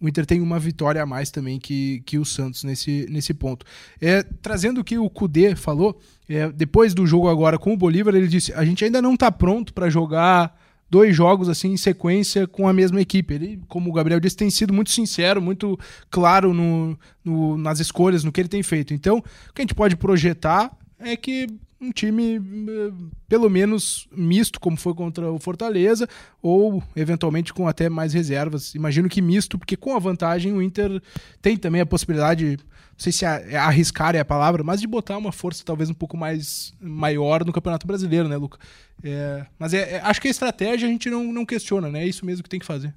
o 0.00 0.08
Inter 0.08 0.26
tem 0.26 0.40
uma 0.40 0.58
vitória 0.58 1.02
a 1.02 1.06
mais 1.06 1.30
também 1.30 1.58
que, 1.58 2.02
que 2.04 2.18
o 2.18 2.24
Santos 2.24 2.64
nesse, 2.64 3.06
nesse 3.10 3.32
ponto. 3.32 3.64
É, 4.00 4.22
trazendo 4.22 4.80
o 4.80 4.84
que 4.84 4.98
o 4.98 5.08
Kudê 5.08 5.56
falou, 5.56 5.98
é, 6.28 6.50
depois 6.52 6.92
do 6.94 7.06
jogo 7.06 7.28
agora 7.28 7.58
com 7.58 7.72
o 7.72 7.76
Bolívar, 7.76 8.14
ele 8.14 8.28
disse: 8.28 8.52
a 8.52 8.64
gente 8.64 8.84
ainda 8.84 9.00
não 9.00 9.14
está 9.14 9.32
pronto 9.32 9.72
para 9.72 9.88
jogar 9.88 10.54
dois 10.88 11.16
jogos 11.16 11.48
assim 11.48 11.72
em 11.72 11.76
sequência 11.76 12.46
com 12.46 12.68
a 12.68 12.72
mesma 12.72 13.00
equipe. 13.00 13.34
Ele, 13.34 13.60
como 13.68 13.90
o 13.90 13.92
Gabriel 13.92 14.20
disse, 14.20 14.36
tem 14.36 14.50
sido 14.50 14.72
muito 14.72 14.90
sincero, 14.90 15.40
muito 15.42 15.78
claro 16.10 16.52
no, 16.54 16.96
no- 17.24 17.56
nas 17.56 17.80
escolhas, 17.80 18.22
no 18.22 18.30
que 18.30 18.40
ele 18.40 18.48
tem 18.48 18.62
feito. 18.62 18.92
Então, 18.94 19.18
o 19.18 19.52
que 19.52 19.60
a 19.60 19.62
gente 19.62 19.74
pode 19.74 19.96
projetar 19.96 20.76
é 20.98 21.16
que 21.16 21.46
um 21.80 21.92
time 21.92 22.36
eh, 22.36 22.92
pelo 23.28 23.50
menos 23.50 24.08
misto, 24.10 24.58
como 24.60 24.76
foi 24.76 24.94
contra 24.94 25.30
o 25.30 25.38
Fortaleza, 25.38 26.08
ou 26.40 26.82
eventualmente 26.94 27.52
com 27.52 27.68
até 27.68 27.88
mais 27.88 28.12
reservas. 28.14 28.74
Imagino 28.74 29.08
que 29.08 29.20
misto, 29.20 29.58
porque 29.58 29.76
com 29.76 29.94
a 29.94 29.98
vantagem 29.98 30.52
o 30.52 30.62
Inter 30.62 31.02
tem 31.42 31.56
também 31.56 31.80
a 31.82 31.86
possibilidade, 31.86 32.56
não 32.58 32.64
sei 32.98 33.12
se 33.12 33.26
a- 33.26 33.40
é 33.46 33.56
arriscar 33.56 34.16
é 34.16 34.20
a 34.20 34.24
palavra, 34.24 34.64
mas 34.64 34.80
de 34.80 34.86
botar 34.86 35.18
uma 35.18 35.32
força 35.32 35.62
talvez 35.64 35.90
um 35.90 35.94
pouco 35.94 36.16
mais 36.16 36.72
maior 36.80 37.44
no 37.44 37.52
Campeonato 37.52 37.86
Brasileiro, 37.86 38.28
né, 38.28 38.36
Luca? 38.36 38.58
É, 39.02 39.44
mas 39.58 39.74
é, 39.74 39.96
é- 39.96 40.00
acho 40.00 40.20
que 40.20 40.28
a 40.28 40.30
estratégia 40.30 40.88
a 40.88 40.90
gente 40.90 41.10
não, 41.10 41.30
não 41.32 41.44
questiona, 41.44 41.90
né? 41.90 42.02
É 42.04 42.06
isso 42.06 42.24
mesmo 42.24 42.42
que 42.42 42.48
tem 42.48 42.58
que 42.60 42.64
fazer. 42.66 42.94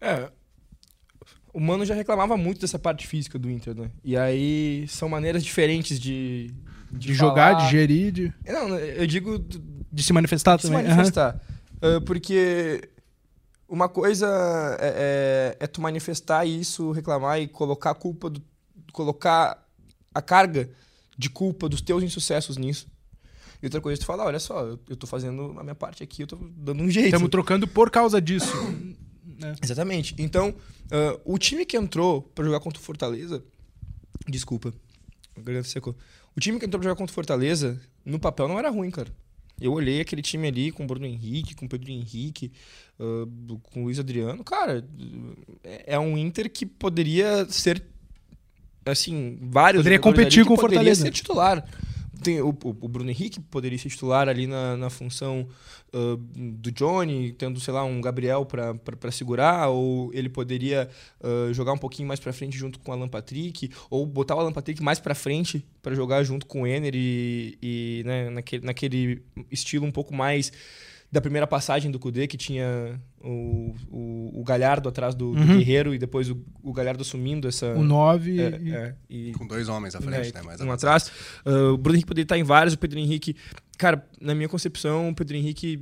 É. 0.00 0.28
O 1.54 1.60
Mano 1.60 1.84
já 1.84 1.94
reclamava 1.94 2.36
muito 2.36 2.60
dessa 2.62 2.78
parte 2.78 3.06
física 3.06 3.38
do 3.38 3.48
Inter, 3.50 3.74
né? 3.76 3.90
E 4.02 4.16
aí 4.16 4.86
são 4.88 5.08
maneiras 5.08 5.44
diferentes 5.44 6.00
de. 6.00 6.50
De, 6.92 7.14
jogar, 7.14 7.52
falar. 7.54 7.64
de 7.64 7.70
gerir, 7.70 8.12
de, 8.12 8.32
Não, 8.46 8.76
eu 8.78 9.06
digo 9.06 9.38
de 9.90 10.02
se 10.02 10.12
manifestar 10.12 10.56
de 10.56 10.62
se 10.62 10.68
também. 10.68 10.84
Aham. 10.86 10.96
manifestar. 10.96 11.40
Ah, 11.80 12.00
porque 12.04 12.88
uma 13.68 13.88
coisa 13.88 14.26
é, 14.80 15.56
é- 15.58 15.64
é 15.64 15.66
tu 15.66 15.80
manifestar 15.80 16.44
isso, 16.44 16.90
reclamar 16.92 17.40
e 17.40 17.48
colocar 17.48 17.90
a 17.90 17.94
culpa 17.94 18.28
do. 18.30 18.42
colocar 18.92 19.66
a 20.14 20.20
carga 20.20 20.68
de 21.16 21.30
culpa 21.30 21.68
dos 21.68 21.80
teus 21.80 22.02
insucessos 22.02 22.56
nisso. 22.58 22.86
E 23.62 23.66
outra 23.66 23.80
coisa 23.80 23.98
é 23.98 24.00
tu 24.00 24.06
falar, 24.06 24.24
olha 24.26 24.40
só, 24.40 24.60
eu, 24.66 24.78
eu 24.90 24.96
tô 24.96 25.06
fazendo 25.06 25.54
a 25.58 25.62
minha 25.62 25.74
parte 25.74 26.02
aqui, 26.02 26.22
eu 26.22 26.26
tô 26.26 26.36
dando 26.56 26.82
um 26.82 26.90
jeito. 26.90 27.06
Estamos 27.06 27.30
trocando 27.30 27.66
por 27.66 27.90
causa 27.90 28.20
disso. 28.20 28.52
né? 29.38 29.54
Exatamente. 29.62 30.14
Então, 30.18 30.54
ah, 30.90 31.18
o 31.24 31.38
time 31.38 31.64
que 31.64 31.76
entrou 31.76 32.22
pra 32.34 32.44
jogar 32.44 32.60
contra 32.60 32.80
o 32.80 32.84
Fortaleza. 32.84 33.42
Desculpa. 34.28 34.72
Garganta 35.42 35.68
secou. 35.68 35.96
O 36.36 36.40
time 36.40 36.58
que 36.58 36.66
entrou 36.66 36.80
pra 36.80 36.88
jogar 36.88 36.98
contra 36.98 37.12
o 37.12 37.14
Fortaleza, 37.14 37.80
no 38.04 38.18
papel, 38.18 38.48
não 38.48 38.58
era 38.58 38.70
ruim, 38.70 38.90
cara. 38.90 39.08
Eu 39.60 39.72
olhei 39.72 40.00
aquele 40.00 40.22
time 40.22 40.48
ali 40.48 40.72
com 40.72 40.82
o 40.82 40.86
Bruno 40.86 41.06
Henrique, 41.06 41.54
com 41.54 41.66
o 41.66 41.68
Pedro 41.68 41.90
Henrique, 41.90 42.50
ah, 42.98 43.26
com 43.62 43.80
o 43.80 43.84
Luiz 43.84 43.98
Adriano. 43.98 44.42
Cara, 44.42 44.84
é 45.62 45.94
é 45.94 45.98
um 45.98 46.16
Inter 46.16 46.50
que 46.50 46.66
poderia 46.66 47.46
ser. 47.48 47.84
Assim, 48.84 49.38
vários. 49.40 49.80
Poderia 49.80 50.00
competir 50.00 50.44
com 50.44 50.54
o 50.54 50.56
poderia 50.56 50.78
Fortaleza. 50.78 51.02
ser 51.02 51.10
titular. 51.12 51.64
Tem 52.22 52.40
o, 52.40 52.48
o- 52.48 52.88
Bruno 52.88 53.10
Henrique 53.10 53.40
poderia 53.40 53.78
ser 53.78 53.88
titular 53.88 54.28
ali 54.28 54.46
na, 54.46 54.76
na 54.76 54.90
função 54.90 55.48
ah, 55.92 56.16
do 56.36 56.70
Johnny, 56.70 57.32
tendo, 57.32 57.58
sei 57.60 57.72
lá, 57.74 57.84
um 57.84 58.00
Gabriel 58.00 58.44
pra 58.46 59.10
segurar, 59.10 59.68
ou 59.68 60.10
ele 60.14 60.28
poderia 60.28 60.88
ah, 61.22 61.52
jogar 61.52 61.72
um 61.72 61.78
pouquinho 61.78 62.06
mais 62.08 62.20
pra 62.20 62.32
frente 62.32 62.56
junto 62.56 62.78
com 62.78 62.90
o 62.90 62.94
Alan 62.94 63.08
Patrick, 63.08 63.70
ou 63.90 64.06
botar 64.06 64.36
o 64.36 64.40
Alan 64.40 64.52
Patrick 64.52 64.82
mais 64.82 64.98
pra 65.00 65.14
frente 65.14 65.64
pra 65.82 65.94
jogar 65.94 66.22
junto 66.24 66.46
com 66.46 66.62
o 66.62 66.66
Enner 66.66 66.92
e, 66.94 67.58
e, 67.62 68.02
né, 68.06 68.30
naquele, 68.30 68.64
naquele 68.66 69.22
estilo 69.50 69.84
um 69.86 69.92
pouco 69.92 70.14
mais 70.14 70.52
da 71.12 71.20
primeira 71.20 71.46
passagem 71.46 71.90
do 71.90 71.98
Kudê, 71.98 72.26
que 72.26 72.38
tinha 72.38 72.98
o, 73.22 73.74
o, 73.90 74.40
o 74.40 74.44
Galhardo 74.44 74.88
atrás 74.88 75.14
do, 75.14 75.32
do 75.32 75.38
Uhum. 75.40 75.58
Guerreiro 75.58 75.94
e 75.94 75.98
depois 75.98 76.30
o, 76.30 76.42
o 76.62 76.72
Galhardo 76.72 77.02
assumindo 77.02 77.46
essa... 77.46 77.74
O 77.74 77.84
9 77.84 78.40
é, 78.40 78.60
e- 78.62 78.72
é, 78.74 78.94
e- 79.10 79.32
Com 79.32 79.46
dois 79.46 79.68
homens 79.68 79.94
à 79.94 80.00
frente, 80.00 80.32
né, 80.32 80.40
né? 80.40 80.46
Mais 80.46 80.60
um 80.62 80.72
atrás. 80.72 81.12
Ah, 81.44 81.72
o 81.74 81.76
Bruno 81.76 81.96
Henrique 81.96 82.08
poderia 82.08 82.24
estar 82.24 82.38
em 82.38 82.42
vários, 82.42 82.72
o 82.72 82.78
Pedro 82.78 82.98
Henrique. 82.98 83.36
Cara, 83.76 84.02
na 84.18 84.34
minha 84.34 84.48
concepção, 84.48 85.10
o 85.10 85.14
Pedro 85.14 85.36
Henrique, 85.36 85.78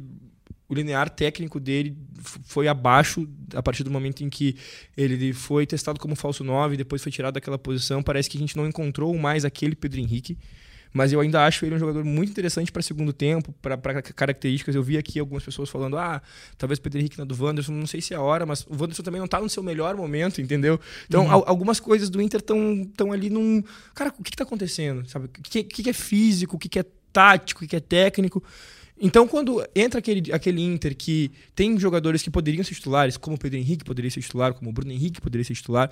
o 0.68 0.74
linear 0.74 1.08
técnico 1.08 1.60
dele 1.60 1.96
foi 2.44 2.66
abaixo 2.66 3.28
a 3.54 3.62
partir 3.62 3.84
do 3.84 3.90
momento 3.90 4.24
em 4.24 4.28
que 4.28 4.56
ele 4.96 5.32
foi 5.32 5.64
testado 5.64 6.00
como 6.00 6.16
falso 6.16 6.42
9, 6.42 6.76
depois 6.76 7.00
foi 7.02 7.12
tirado 7.12 7.34
daquela 7.34 7.56
posição. 7.58 8.02
Parece 8.02 8.28
que 8.28 8.36
a 8.36 8.40
gente 8.40 8.56
não 8.56 8.66
encontrou 8.66 9.16
mais 9.16 9.44
aquele 9.44 9.76
Pedro 9.76 10.00
Henrique. 10.00 10.36
Mas 10.92 11.12
eu 11.12 11.20
ainda 11.20 11.44
acho 11.44 11.64
ele 11.64 11.76
um 11.76 11.78
jogador 11.78 12.04
muito 12.04 12.30
interessante 12.30 12.72
para 12.72 12.82
segundo 12.82 13.12
tempo, 13.12 13.52
para 13.62 14.02
características. 14.02 14.74
Eu 14.74 14.82
vi 14.82 14.98
aqui 14.98 15.18
algumas 15.20 15.44
pessoas 15.44 15.68
falando: 15.70 15.96
ah, 15.96 16.20
talvez 16.58 16.78
o 16.78 16.82
Pedro 16.82 16.98
Henrique 16.98 17.16
na 17.18 17.24
do 17.24 17.40
Wanderson, 17.40 17.72
não 17.72 17.86
sei 17.86 18.00
se 18.00 18.12
é 18.12 18.16
a 18.16 18.20
hora, 18.20 18.44
mas 18.44 18.66
o 18.66 18.72
Wanderson 18.72 19.02
também 19.02 19.20
não 19.20 19.28
tá 19.28 19.40
no 19.40 19.48
seu 19.48 19.62
melhor 19.62 19.94
momento, 19.96 20.40
entendeu? 20.40 20.80
Então, 21.06 21.30
al- 21.30 21.44
algumas 21.46 21.78
coisas 21.78 22.10
do 22.10 22.20
Inter 22.20 22.40
estão 22.40 22.84
tão 22.96 23.12
ali 23.12 23.30
num. 23.30 23.62
Cara, 23.94 24.12
o 24.18 24.22
que, 24.22 24.32
que 24.32 24.36
tá 24.36 24.44
acontecendo? 24.44 25.08
Sabe? 25.08 25.26
O 25.26 25.28
que, 25.28 25.62
que, 25.62 25.90
é 25.90 25.92
físico, 25.92 26.56
o 26.56 26.58
que, 26.58 26.68
que 26.68 26.78
é 26.80 26.84
tático, 27.12 27.60
o 27.60 27.62
que, 27.62 27.68
que 27.68 27.76
é 27.76 27.80
técnico? 27.80 28.42
Então, 29.00 29.26
quando 29.26 29.66
entra 29.74 29.98
aquele, 29.98 30.30
aquele 30.30 30.60
Inter 30.60 30.94
que 30.94 31.30
tem 31.54 31.78
jogadores 31.78 32.22
que 32.22 32.30
poderiam 32.30 32.62
ser 32.62 32.74
titulares, 32.74 33.16
como 33.16 33.36
o 33.36 33.38
Pedro 33.38 33.58
Henrique 33.58 33.82
poderia 33.84 34.10
ser 34.10 34.20
titular, 34.20 34.52
como 34.52 34.68
o 34.68 34.72
Bruno 34.72 34.92
Henrique 34.92 35.20
poderia 35.20 35.44
ser 35.44 35.54
titular, 35.54 35.90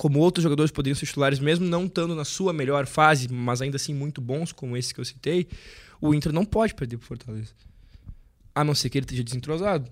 como 0.00 0.18
outros 0.18 0.42
jogadores 0.42 0.72
poderiam 0.72 0.96
ser 0.96 1.04
titulares, 1.04 1.38
mesmo 1.38 1.66
não 1.66 1.84
estando 1.84 2.14
na 2.14 2.24
sua 2.24 2.54
melhor 2.54 2.86
fase, 2.86 3.30
mas 3.30 3.60
ainda 3.60 3.76
assim 3.76 3.92
muito 3.92 4.18
bons, 4.18 4.50
como 4.50 4.74
esse 4.74 4.94
que 4.94 4.98
eu 4.98 5.04
citei, 5.04 5.46
o 6.00 6.14
Inter 6.14 6.32
não 6.32 6.42
pode 6.42 6.74
perder 6.74 6.96
pro 6.96 7.06
Fortaleza. 7.06 7.52
A 8.54 8.64
não 8.64 8.74
ser 8.74 8.88
que 8.88 8.96
ele 8.96 9.04
esteja 9.04 9.22
desentrosado. 9.22 9.90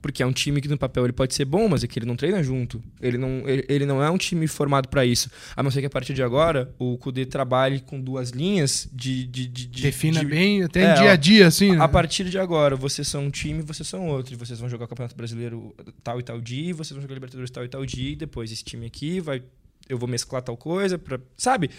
Porque 0.00 0.22
é 0.22 0.26
um 0.26 0.32
time 0.32 0.60
que 0.60 0.68
no 0.68 0.78
papel 0.78 1.04
ele 1.04 1.12
pode 1.12 1.34
ser 1.34 1.44
bom, 1.44 1.68
mas 1.68 1.82
é 1.82 1.88
que 1.88 1.98
ele 1.98 2.06
não 2.06 2.14
treina 2.14 2.40
junto. 2.40 2.80
Ele 3.00 3.18
não, 3.18 3.42
ele, 3.48 3.64
ele 3.68 3.84
não 3.84 4.00
é 4.02 4.08
um 4.08 4.16
time 4.16 4.46
formado 4.46 4.88
para 4.88 5.04
isso. 5.04 5.28
A 5.56 5.62
não 5.62 5.72
ser 5.72 5.80
que 5.80 5.86
a 5.86 5.90
partir 5.90 6.14
de 6.14 6.22
agora 6.22 6.72
o 6.78 6.96
Kudê 6.98 7.26
trabalhe 7.26 7.80
com 7.80 8.00
duas 8.00 8.30
linhas 8.30 8.88
de. 8.92 9.26
de, 9.26 9.48
de, 9.48 9.66
de 9.66 9.82
Defina 9.82 10.20
de- 10.20 10.26
bem, 10.26 10.62
até 10.62 10.82
É, 10.84 10.94
dia 10.94 11.10
a 11.12 11.16
dia, 11.16 11.46
assim, 11.48 11.72
né? 11.72 11.82
A 11.82 11.88
partir 11.88 12.24
de 12.30 12.38
agora, 12.38 12.76
vocês 12.76 13.08
são 13.08 13.24
um 13.24 13.30
time, 13.30 13.60
vocês 13.60 13.88
são 13.88 14.06
outro. 14.06 14.32
E 14.32 14.36
vocês 14.36 14.60
vão 14.60 14.68
jogar 14.68 14.84
o 14.84 14.88
Campeonato 14.88 15.16
Brasileiro 15.16 15.74
tal 16.04 16.20
e 16.20 16.22
tal 16.22 16.40
dia, 16.40 16.70
e 16.70 16.72
vocês 16.72 16.92
vão 16.92 17.02
jogar 17.02 17.14
Libertadores 17.14 17.50
tal 17.50 17.64
e 17.64 17.68
tal 17.68 17.84
dia, 17.84 18.10
e 18.12 18.16
depois 18.16 18.52
esse 18.52 18.62
time 18.62 18.86
aqui 18.86 19.18
vai. 19.18 19.42
Eu 19.88 19.98
vou 19.98 20.08
mesclar 20.08 20.42
tal 20.42 20.56
coisa, 20.56 20.96
pra, 20.96 21.18
sabe? 21.36 21.70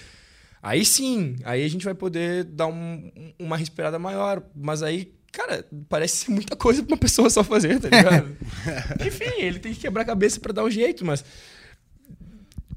Aí 0.61 0.83
sim, 0.83 1.37
aí 1.45 1.63
a 1.63 1.67
gente 1.69 1.85
vai 1.85 1.93
poder 1.93 2.43
dar 2.43 2.67
um- 2.67 3.09
uma 3.39 3.55
respirada 3.55 3.97
maior. 3.97 4.43
Mas 4.53 4.83
aí, 4.83 5.13
cara, 5.31 5.65
parece 5.87 6.25
ser 6.25 6.31
muita 6.31 6.55
coisa 6.55 6.83
pra 6.83 6.93
uma 6.93 6.99
pessoa 6.99 7.29
só 7.29 7.43
fazer, 7.43 7.79
tá 7.79 7.89
ligado? 7.89 8.35
Enfim, 9.05 9.41
ele 9.41 9.59
tem 9.59 9.73
que 9.73 9.79
quebrar 9.79 10.03
a 10.03 10.05
cabeça 10.05 10.39
pra 10.39 10.53
dar 10.53 10.63
um 10.63 10.71
jeito, 10.71 11.05
mas. 11.05 11.23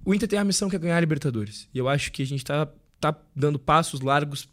O 0.04 0.12
Inter 0.12 0.28
tem 0.28 0.38
a 0.38 0.44
missão 0.44 0.68
que 0.68 0.74
é 0.74 0.78
ganhar 0.78 0.96
a 0.96 1.00
Libertadores. 1.00 1.68
E 1.72 1.78
eu 1.78 1.88
acho 1.88 2.10
que 2.10 2.22
a 2.22 2.26
gente 2.26 2.44
tá, 2.44 2.68
tá 3.00 3.16
dando 3.36 3.58
passos 3.58 4.00
largos 4.00 4.48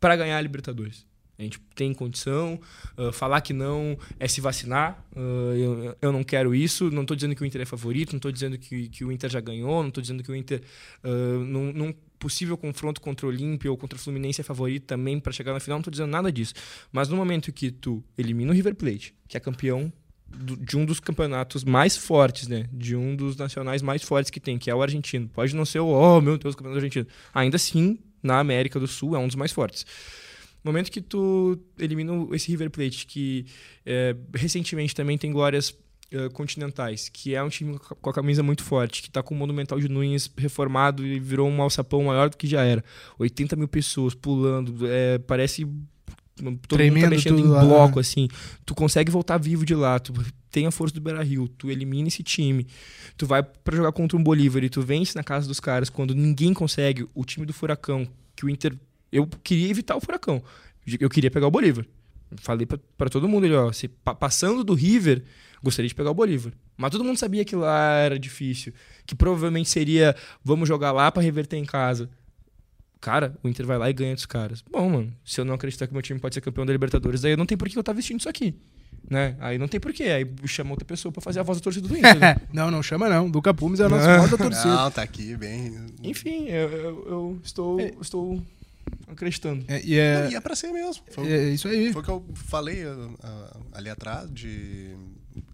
pra 0.00 0.16
ganhar 0.16 0.36
a 0.36 0.40
Libertadores. 0.40 1.06
A 1.38 1.42
gente 1.42 1.60
tem 1.74 1.94
condição. 1.94 2.60
ah, 2.96 3.12
falar 3.12 3.40
que 3.40 3.52
não 3.52 3.96
é 4.18 4.26
se 4.26 4.40
vacinar. 4.40 5.04
ah, 5.14 5.54
eu, 5.56 5.96
eu 6.02 6.12
não 6.12 6.24
quero 6.24 6.52
isso. 6.52 6.90
Não 6.90 7.02
estou 7.02 7.14
dizendo 7.14 7.36
que 7.36 7.42
o 7.42 7.46
Inter 7.46 7.60
é 7.60 7.64
favorito. 7.64 8.10
Não 8.12 8.16
estou 8.18 8.32
dizendo 8.32 8.58
que, 8.58 8.88
que 8.88 9.04
o 9.04 9.12
Inter 9.12 9.30
já 9.30 9.40
ganhou. 9.40 9.80
Não 9.82 9.88
estou 9.88 10.02
dizendo 10.02 10.22
que 10.22 10.32
o 10.32 10.34
Inter, 10.34 10.60
ah, 11.04 11.08
num, 11.08 11.72
num 11.72 11.94
possível 12.18 12.56
confronto 12.56 13.00
contra 13.00 13.26
o 13.26 13.28
Olímpia 13.28 13.70
ou 13.70 13.76
contra 13.76 13.96
o 13.96 14.00
Fluminense, 14.00 14.40
é 14.40 14.44
favorito 14.44 14.84
também 14.84 15.18
para 15.20 15.32
chegar 15.32 15.52
na 15.52 15.60
final. 15.60 15.76
Não 15.76 15.80
estou 15.80 15.90
dizendo 15.90 16.10
nada 16.10 16.30
disso. 16.32 16.54
Mas 16.92 17.08
no 17.08 17.16
momento 17.16 17.52
que 17.52 17.70
tu 17.70 18.02
elimina 18.16 18.50
o 18.50 18.54
River 18.54 18.74
Plate, 18.74 19.14
que 19.28 19.36
é 19.36 19.40
campeão 19.40 19.92
do- 20.26 20.56
de 20.56 20.76
um 20.76 20.84
dos 20.84 21.00
campeonatos 21.00 21.64
mais 21.64 21.96
fortes, 21.96 22.48
né? 22.48 22.68
De 22.72 22.94
um 22.94 23.16
dos 23.16 23.36
nacionais 23.36 23.80
mais 23.80 24.02
fortes 24.02 24.30
que 24.30 24.38
tem, 24.40 24.58
que 24.58 24.70
é 24.70 24.74
o 24.74 24.82
argentino. 24.82 25.28
Pode 25.28 25.54
não 25.56 25.64
ser 25.64 25.80
o, 25.80 25.86
oh 25.88 26.20
meu 26.20 26.36
Deus, 26.36 26.54
o 26.54 26.56
campeonato 26.56 26.78
argentino. 26.84 27.06
Ainda 27.32 27.56
assim, 27.56 27.98
na 28.22 28.38
América 28.38 28.78
do 28.78 28.86
Sul, 28.86 29.14
é 29.16 29.18
um 29.18 29.26
dos 29.26 29.36
mais 29.36 29.52
fortes. 29.52 29.86
No 30.62 30.72
momento 30.72 30.90
que 30.90 31.00
tu 31.00 31.58
elimina 31.78 32.12
esse 32.32 32.50
River 32.50 32.68
Plate, 32.70 33.06
que 33.06 33.46
é, 33.86 34.14
recentemente 34.34 34.94
também 34.94 35.16
tem 35.16 35.32
glórias 35.32 35.74
eh, 36.10 36.28
continentais, 36.30 37.08
que 37.08 37.34
é 37.34 37.42
um 37.42 37.48
time 37.48 37.78
com 38.00 38.10
a- 38.10 38.12
camisa 38.12 38.42
muito 38.42 38.62
forte, 38.62 39.02
que 39.02 39.10
tá 39.10 39.22
com 39.22 39.34
o 39.34 39.38
Monumental 39.38 39.78
de 39.78 39.88
Nunes 39.88 40.30
reformado 40.36 41.06
e 41.06 41.18
virou 41.20 41.48
um 41.48 41.60
alçapão 41.62 42.02
maior 42.04 42.30
do 42.30 42.36
que 42.36 42.46
já 42.46 42.62
era. 42.64 42.82
80 43.18 43.56
mil 43.56 43.68
pessoas 43.68 44.14
pulando, 44.14 44.86
é, 44.86 45.18
parece. 45.18 45.66
Todo 46.36 46.44
mundo 46.44 46.60
tá 46.68 46.76
Tremendo 46.76 47.10
mexendo 47.10 47.38
em 47.40 47.42
lá, 47.48 47.64
bloco, 47.64 47.96
né? 47.96 48.00
assim. 48.00 48.28
Tu 48.64 48.74
consegue 48.74 49.10
voltar 49.10 49.38
vivo 49.38 49.66
de 49.66 49.74
lá, 49.74 49.98
tu 49.98 50.12
tem 50.50 50.66
a 50.66 50.70
força 50.70 50.94
do 50.94 51.00
Beira 51.00 51.22
Rio, 51.22 51.48
tu 51.48 51.68
elimina 51.70 52.06
esse 52.08 52.22
time, 52.22 52.64
tu 53.16 53.26
vai 53.26 53.42
pra 53.42 53.76
jogar 53.76 53.90
contra 53.92 54.16
um 54.16 54.22
Bolívar 54.22 54.62
e 54.62 54.68
tu 54.70 54.80
vence 54.80 55.16
na 55.16 55.24
casa 55.24 55.48
dos 55.48 55.58
caras 55.60 55.90
quando 55.90 56.14
ninguém 56.14 56.54
consegue. 56.54 57.06
O 57.12 57.24
time 57.24 57.44
do 57.44 57.52
Furacão, 57.52 58.06
que 58.36 58.46
o 58.46 58.48
Inter. 58.48 58.72
Eu 59.10 59.26
queria 59.42 59.68
evitar 59.68 59.96
o 59.96 60.00
Furacão. 60.00 60.40
Eu 61.00 61.10
queria 61.10 61.30
pegar 61.30 61.46
o 61.48 61.50
Bolívar. 61.50 61.84
Falei 62.36 62.66
pra, 62.66 62.78
pra 62.96 63.08
todo 63.08 63.26
mundo 63.28 63.44
ali, 63.46 63.54
ó, 63.54 63.72
se, 63.72 63.88
pa- 63.88 64.14
passando 64.14 64.62
do 64.62 64.74
River, 64.74 65.22
gostaria 65.62 65.88
de 65.88 65.94
pegar 65.94 66.10
o 66.10 66.14
Bolívar. 66.14 66.52
Mas 66.76 66.90
todo 66.90 67.02
mundo 67.02 67.16
sabia 67.18 67.44
que 67.44 67.56
lá 67.56 67.94
era 67.98 68.18
difícil, 68.18 68.72
que 69.06 69.14
provavelmente 69.14 69.68
seria 69.68 70.14
vamos 70.44 70.68
jogar 70.68 70.92
lá 70.92 71.10
pra 71.10 71.22
reverter 71.22 71.56
em 71.56 71.64
casa. 71.64 72.08
Cara, 73.00 73.34
o 73.42 73.48
Inter 73.48 73.64
vai 73.64 73.78
lá 73.78 73.88
e 73.88 73.92
ganha 73.92 74.14
dos 74.14 74.26
caras. 74.26 74.62
Bom, 74.70 74.88
mano, 74.90 75.12
se 75.24 75.40
eu 75.40 75.44
não 75.44 75.54
acreditar 75.54 75.86
que 75.86 75.92
meu 75.92 76.02
time 76.02 76.18
pode 76.18 76.34
ser 76.34 76.40
campeão 76.40 76.66
da 76.66 76.72
Libertadores, 76.72 77.24
aí 77.24 77.36
não 77.36 77.46
tem 77.46 77.56
por 77.56 77.68
que 77.68 77.76
eu 77.78 77.80
estar 77.80 77.92
vestindo 77.92 78.18
isso 78.20 78.28
aqui. 78.28 78.54
Né? 79.08 79.36
Aí 79.40 79.56
não 79.56 79.68
tem 79.68 79.78
porquê. 79.80 80.02
Aí 80.04 80.28
chama 80.46 80.70
outra 80.72 80.84
pessoa 80.84 81.10
pra 81.12 81.22
fazer 81.22 81.40
a 81.40 81.42
voz 81.44 81.58
da 81.58 81.64
torcida 81.64 81.86
do 81.88 81.96
Inter. 81.96 82.18
né? 82.18 82.36
não, 82.52 82.70
não 82.70 82.82
chama 82.82 83.08
não. 83.08 83.26
Luca 83.28 83.54
Pumes 83.54 83.78
é 83.80 83.84
a 83.84 83.88
nossa 83.90 84.18
voz 84.18 84.30
da 84.32 84.36
torcida. 84.36 84.74
Não, 84.74 84.90
tá 84.90 85.02
aqui 85.02 85.34
bem. 85.36 85.74
Enfim, 86.02 86.46
eu, 86.48 86.68
eu- 86.70 87.06
eu 87.08 87.40
estou, 87.42 87.80
É. 87.80 87.92
estou 88.00 88.42
acreditando. 89.10 89.64
É, 89.68 89.80
e 89.84 89.98
é, 89.98 90.28
E 90.30 90.34
é 90.34 90.40
pra 90.40 90.54
ser 90.54 90.72
mesmo. 90.72 91.02
Foi, 91.10 91.30
é 91.30 91.48
isso 91.50 91.68
aí. 91.68 91.92
foi 91.92 92.02
o 92.02 92.04
que 92.04 92.10
eu 92.10 92.24
falei 92.34 92.84
ah, 92.84 93.08
ah, 93.22 93.56
ali 93.72 93.88
atrás 93.90 94.32
de. 94.32 94.96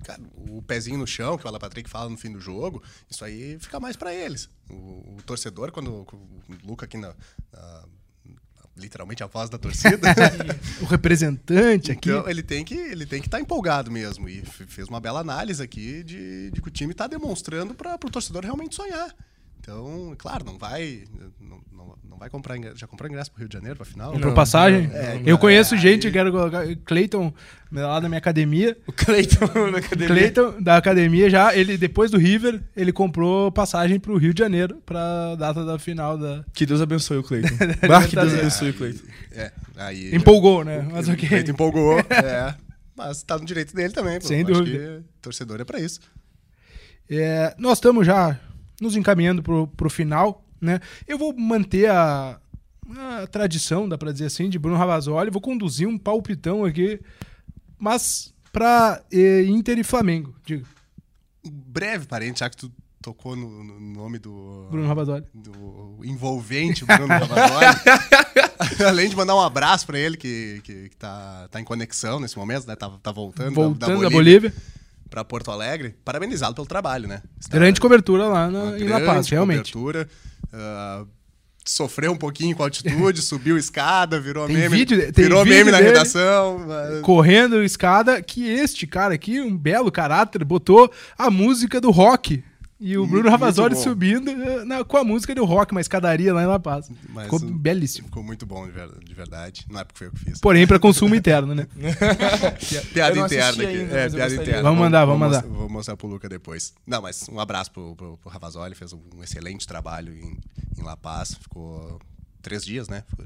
Cara, 0.02 0.20
o 0.48 0.62
pezinho 0.62 0.98
no 0.98 1.06
chão, 1.06 1.36
que 1.36 1.44
o 1.44 1.48
Alan 1.48 1.58
Patrick 1.58 1.88
fala 1.90 2.08
no 2.08 2.16
fim 2.16 2.32
do 2.32 2.40
jogo, 2.40 2.82
isso 3.08 3.24
aí 3.24 3.58
fica 3.60 3.78
mais 3.78 3.96
pra 3.96 4.14
eles. 4.14 4.48
O, 4.70 4.74
o 4.74 5.22
torcedor, 5.26 5.70
quando 5.72 5.90
o 5.92 6.06
Luca 6.64 6.86
aqui 6.86 6.96
na. 6.96 7.14
na- 7.52 7.84
literalmente 8.76 9.22
a 9.22 9.26
voz 9.26 9.48
da 9.48 9.56
torcida. 9.56 10.08
O 10.82 10.84
representante 10.84 11.92
aqui. 11.92 12.10
Então, 12.10 12.28
ele 12.28 12.42
tem 12.42 12.64
que 12.64 12.74
ele 12.74 13.06
tem 13.06 13.20
que 13.20 13.28
estar 13.28 13.40
empolgado 13.40 13.90
mesmo 13.90 14.28
e 14.28 14.42
fez 14.44 14.88
uma 14.88 14.98
bela 15.00 15.20
análise 15.20 15.62
aqui 15.62 16.02
de, 16.02 16.50
de 16.50 16.60
que 16.60 16.66
o 16.68 16.70
time 16.70 16.90
está 16.90 17.06
demonstrando 17.06 17.72
para 17.74 17.94
o 17.94 18.10
torcedor 18.10 18.42
realmente 18.42 18.74
sonhar. 18.74 19.14
Então, 19.64 20.14
claro, 20.18 20.44
não 20.44 20.58
vai 20.58 21.04
não, 21.40 21.58
não, 21.72 21.96
não 22.10 22.18
vai 22.18 22.28
comprar 22.28 22.54
ingresso, 22.54 22.76
já 22.76 22.86
comprou 22.86 23.08
ingresso 23.08 23.30
pro 23.30 23.40
Rio 23.40 23.48
de 23.48 23.54
Janeiro 23.54 23.76
para 23.76 23.86
final? 23.86 24.12
Comprou 24.12 24.34
passagem? 24.34 24.90
É, 24.92 25.22
eu 25.24 25.36
é, 25.36 25.38
conheço 25.38 25.74
aí- 25.74 25.80
gente, 25.80 26.10
quero 26.10 26.30
colocar. 26.30 26.66
Cleiton, 26.84 27.32
lá 27.72 27.98
da 27.98 28.06
minha 28.06 28.18
academia. 28.18 28.76
O 28.86 28.92
Cleiton 28.92 29.70
na 29.70 29.78
academia. 29.80 30.06
Cleiton, 30.06 30.60
da 30.60 30.76
academia, 30.76 31.30
já, 31.30 31.56
ele, 31.56 31.78
depois 31.78 32.10
do 32.10 32.18
River, 32.18 32.62
ele 32.76 32.92
comprou 32.92 33.50
passagem 33.50 33.98
pro 33.98 34.18
Rio 34.18 34.34
de 34.34 34.40
Janeiro 34.40 34.82
pra 34.84 35.34
data 35.36 35.64
da 35.64 35.78
final 35.78 36.18
da. 36.18 36.44
Que 36.52 36.66
Deus 36.66 36.82
abençoe 36.82 37.16
o 37.16 37.22
Cleiton. 37.22 37.56
bah, 37.88 38.04
que 38.06 38.14
Deus 38.16 38.34
abençoe 38.34 38.68
o 38.68 38.74
Cleiton. 38.74 39.04
É, 39.32 39.50
aí 39.78 40.14
Empolgou, 40.14 40.62
né? 40.62 40.86
Mas 40.92 41.08
o 41.08 41.12
ok. 41.12 41.26
Cleiton 41.26 41.52
empolgou, 41.52 41.98
é, 42.12 42.54
mas 42.94 43.22
tá 43.22 43.38
no 43.38 43.46
direito 43.46 43.74
dele 43.74 43.94
também. 43.94 44.20
pô. 44.20 44.26
Sem 44.28 44.42
Acho 44.42 44.52
dúvida. 44.52 44.78
que 44.78 45.04
torcedor 45.22 45.58
é 45.58 45.64
para 45.64 45.80
isso. 45.80 46.00
É, 47.08 47.54
nós 47.58 47.78
estamos 47.78 48.06
já 48.06 48.38
nos 48.80 48.96
encaminhando 48.96 49.42
pro, 49.42 49.66
pro 49.68 49.90
final, 49.90 50.44
né? 50.60 50.80
Eu 51.06 51.18
vou 51.18 51.34
manter 51.36 51.90
a, 51.90 52.38
a 53.22 53.26
tradição, 53.26 53.88
dá 53.88 53.96
pra 53.96 54.12
dizer 54.12 54.26
assim, 54.26 54.48
de 54.48 54.58
Bruno 54.58 54.76
Ravazoli. 54.76 55.30
Vou 55.30 55.40
conduzir 55.40 55.88
um 55.88 55.98
palpitão 55.98 56.64
aqui, 56.64 57.00
mas 57.78 58.32
pra 58.52 59.02
eh, 59.12 59.44
Inter 59.46 59.78
e 59.78 59.84
Flamengo. 59.84 60.34
Diga, 60.44 60.64
Um 61.44 61.50
breve 61.50 62.06
parente, 62.06 62.40
já 62.40 62.50
que 62.50 62.56
tu 62.56 62.72
tocou 63.02 63.36
no, 63.36 63.62
no 63.62 63.78
nome 63.78 64.18
do 64.18 64.66
Bruno 64.70 64.88
Ravazoli. 64.88 65.24
do 65.34 66.00
envolvente 66.02 66.86
Bruno 66.86 67.08
Cavazoli. 67.08 67.66
Além 68.86 69.10
de 69.10 69.16
mandar 69.16 69.34
um 69.34 69.40
abraço 69.40 69.86
pra 69.86 69.98
ele, 69.98 70.16
que, 70.16 70.60
que, 70.64 70.88
que 70.88 70.96
tá, 70.96 71.46
tá 71.50 71.60
em 71.60 71.64
conexão 71.64 72.18
nesse 72.18 72.36
momento, 72.38 72.66
né? 72.66 72.74
Tá, 72.74 72.88
tá 73.02 73.12
voltando, 73.12 73.54
Voltando 73.54 73.98
da 73.98 74.08
da, 74.08 74.10
Bolívia. 74.10 74.54
Pra 75.10 75.24
Porto 75.24 75.50
Alegre. 75.50 75.94
Parabenizado 76.04 76.54
pelo 76.54 76.66
trabalho, 76.66 77.06
né? 77.08 77.22
Está- 77.40 77.56
Grande 77.58 77.80
cobertura 77.80 78.26
lá 78.26 78.50
na, 78.50 78.78
em 78.78 78.88
La 78.88 79.00
Paz, 79.00 79.28
realmente. 79.28 79.72
cobertura. 79.72 80.08
Ah, 80.52 81.04
sofreu 81.66 82.12
um 82.12 82.16
pouquinho 82.16 82.54
com 82.54 82.62
a 82.62 82.66
altitude, 82.66 83.22
subiu 83.22 83.56
escada, 83.56 84.20
virou 84.20 84.46
Tem 84.46 84.56
meme. 84.56 84.76
vídeo- 84.76 85.12
virou 85.14 85.44
meme 85.44 85.70
na 85.70 85.78
redação. 85.78 86.58
mas- 86.66 87.00
Correndo 87.00 87.62
escada, 87.62 88.20
que 88.22 88.46
este 88.48 88.86
cara 88.86 89.14
aqui, 89.14 89.40
um 89.40 89.56
belo 89.56 89.90
caráter, 89.90 90.44
botou 90.44 90.90
a 91.16 91.30
música 91.30 91.80
do 91.80 91.90
rock. 91.90 92.42
E 92.80 92.98
o 92.98 93.06
Bruno 93.06 93.30
Ravazoli 93.30 93.76
subindo 93.76 94.28
eh, 94.30 94.64
na- 94.64 94.84
com 94.84 94.96
a 94.96 95.04
música 95.04 95.34
do 95.34 95.44
rock, 95.44 95.72
uma 95.72 95.80
escadaria 95.80 96.34
lá 96.34 96.42
em 96.42 96.46
La 96.46 96.58
Paz. 96.58 96.90
mas, 97.08 97.24
Ficou 97.24 97.38
ah, 97.42 97.52
belíssimo. 97.52 98.08
Ficou 98.08 98.22
muito 98.22 98.44
bom, 98.44 98.66
de 98.66 98.72
ver- 98.72 98.90
de 99.02 99.14
verdade. 99.14 99.64
Não 99.70 99.80
é 99.80 99.84
porque 99.84 99.98
foi 99.98 100.06
eu 100.08 100.12
que 100.12 100.18
fiz. 100.18 100.40
Porém, 100.40 100.66
para 100.66 100.78
consumo 100.78 101.14
interno, 101.14 101.54
né? 101.54 101.66
Piada 102.92 103.18
interna 103.18 103.62
aqui. 103.62 103.76
ainda, 103.76 103.96
é, 103.98 104.10
piada 104.10 104.34
interna. 104.34 104.62
Vamos 104.62 104.80
mandar, 104.80 105.04
vamos 105.04 105.20
vou 105.20 105.28
mandar. 105.28 105.42
mostrar- 105.42 105.58
Vou 105.60 105.68
mostrar 105.68 105.96
pro 105.96 106.06
Luca 106.08 106.28
depois. 106.28 106.74
Não, 106.86 107.00
mas 107.00 107.28
um 107.28 107.38
abraço 107.40 107.70
pro, 107.70 107.94
pro, 107.94 108.18
pro 108.18 108.30
Ravazoli, 108.30 108.74
fez 108.74 108.92
um 108.92 109.00
excelente 109.22 109.66
trabalho 109.66 110.12
em, 110.12 110.38
em 110.78 110.82
La 110.82 110.96
Paz. 110.96 111.34
Ficou 111.34 112.00
três 112.42 112.64
dias, 112.64 112.88
né? 112.88 113.04
Ficou- 113.08 113.24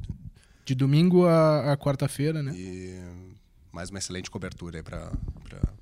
De 0.65 0.75
domingo 0.75 1.27
a, 1.27 1.73
a 1.73 1.77
quarta-feira, 1.77 2.43
né? 2.43 2.53
E 2.55 2.99
mais 3.73 3.89
uma 3.91 3.99
excelente 3.99 4.31
cobertura 4.31 4.79
aí 4.79 4.83
pra, 4.83 5.11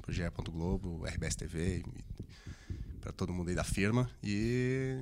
pro 0.01 0.12
GE. 0.12 0.23
Globo, 0.53 1.05
RBS 1.05 1.35
TV, 1.37 1.83
e 1.85 2.07
pra 3.07 3.12
todo 3.12 3.32
mundo 3.32 3.48
aí 3.48 3.54
da 3.54 3.62
firma. 3.62 4.11
E. 4.22 4.96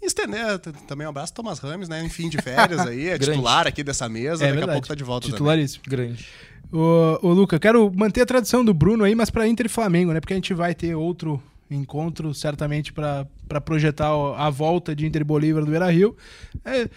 estender 0.00 0.58
também 0.88 1.06
um 1.06 1.10
abraço 1.10 1.34
Thomas 1.34 1.58
Rames, 1.58 1.86
né? 1.86 2.02
Em 2.02 2.08
fim 2.08 2.30
de 2.30 2.40
férias 2.40 2.80
aí, 2.80 3.08
é 3.10 3.18
titular 3.18 3.66
aqui 3.66 3.84
dessa 3.84 4.08
mesa. 4.08 4.44
É 4.44 4.48
Daqui 4.48 4.52
verdade. 4.52 4.70
a 4.70 4.72
pouco 4.72 4.88
tá 4.88 4.94
de 4.94 5.04
volta 5.04 5.26
também. 5.26 5.34
Titularíssimo. 5.34 5.84
Grande. 5.86 6.26
Ô, 6.72 7.18
ô, 7.20 7.32
Luca, 7.34 7.60
quero 7.60 7.92
manter 7.94 8.22
a 8.22 8.26
tradição 8.26 8.64
do 8.64 8.72
Bruno 8.72 9.04
aí, 9.04 9.14
mas 9.14 9.28
para 9.28 9.46
Inter 9.46 9.66
e 9.66 9.68
Flamengo, 9.68 10.14
né? 10.14 10.20
Porque 10.20 10.32
a 10.32 10.36
gente 10.36 10.54
vai 10.54 10.74
ter 10.74 10.94
outro 10.94 11.42
encontro, 11.70 12.32
certamente, 12.32 12.90
para 12.90 13.26
projetar 13.62 14.10
a 14.36 14.48
volta 14.48 14.96
de 14.96 15.04
Inter 15.04 15.20
e 15.20 15.24
Bolívar 15.24 15.62
do 15.62 15.70
Beira 15.70 15.90
Rio. 15.90 16.16
É, 16.64 16.88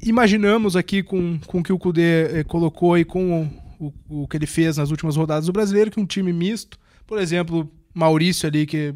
imaginamos 0.00 0.76
aqui 0.76 1.02
com, 1.02 1.40
com 1.44 1.58
o 1.58 1.62
que 1.62 1.72
o 1.72 1.78
Cudê 1.78 2.38
eh, 2.38 2.44
colocou 2.44 2.96
e 2.96 3.04
com 3.04 3.50
o, 3.80 3.92
o, 4.08 4.22
o 4.22 4.28
que 4.28 4.36
ele 4.36 4.46
fez 4.46 4.76
nas 4.76 4.92
últimas 4.92 5.16
rodadas 5.16 5.46
do 5.46 5.52
brasileiro, 5.52 5.90
que 5.90 5.98
um 5.98 6.06
time 6.06 6.32
misto, 6.32 6.78
por 7.04 7.18
exemplo, 7.18 7.68
Maurício 7.92 8.48
ali, 8.48 8.64
que 8.64 8.94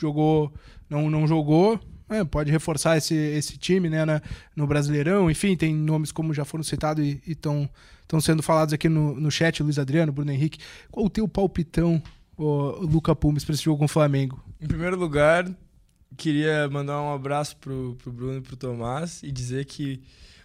jogou, 0.00 0.52
não, 0.88 1.10
não 1.10 1.26
jogou. 1.26 1.78
é, 2.08 2.22
pode 2.24 2.50
reforçar 2.50 2.96
esse, 2.96 3.14
esse 3.14 3.58
time 3.58 3.88
né, 3.90 4.04
na- 4.04 4.22
no 4.54 4.66
Brasileirão. 4.66 5.30
Enfim, 5.30 5.56
tem 5.56 5.74
nomes 5.74 6.12
como 6.12 6.32
já 6.32 6.44
foram 6.44 6.62
citados 6.62 7.04
e 7.04 7.20
estão 7.26 7.68
sendo 8.20 8.42
falados 8.42 8.72
aqui 8.72 8.88
no, 8.88 9.18
no 9.20 9.30
chat, 9.30 9.62
Luiz 9.62 9.78
Adriano, 9.78 10.12
Bruno 10.12 10.30
Henrique. 10.30 10.58
Qual 10.90 11.06
o 11.06 11.10
teu 11.10 11.26
palpitão, 11.26 12.00
o 12.36 12.84
Luca 12.86 13.14
Pumes 13.16 13.44
pra 13.44 13.54
esse 13.54 13.64
jogo 13.64 13.78
com 13.78 13.84
o 13.86 13.88
Flamengo? 13.88 14.40
Em 14.60 14.66
primeiro 14.68 14.96
lugar, 14.96 15.50
queria 16.16 16.68
mandar 16.70 17.02
um 17.02 17.12
abraço 17.12 17.56
pro, 17.56 17.96
pro 18.02 18.12
Bruno 18.12 18.38
e 18.38 18.40
pro 18.40 18.56
Tomás 18.56 19.22
e 19.24 19.32
dizer 19.32 19.64
que, 19.64 20.00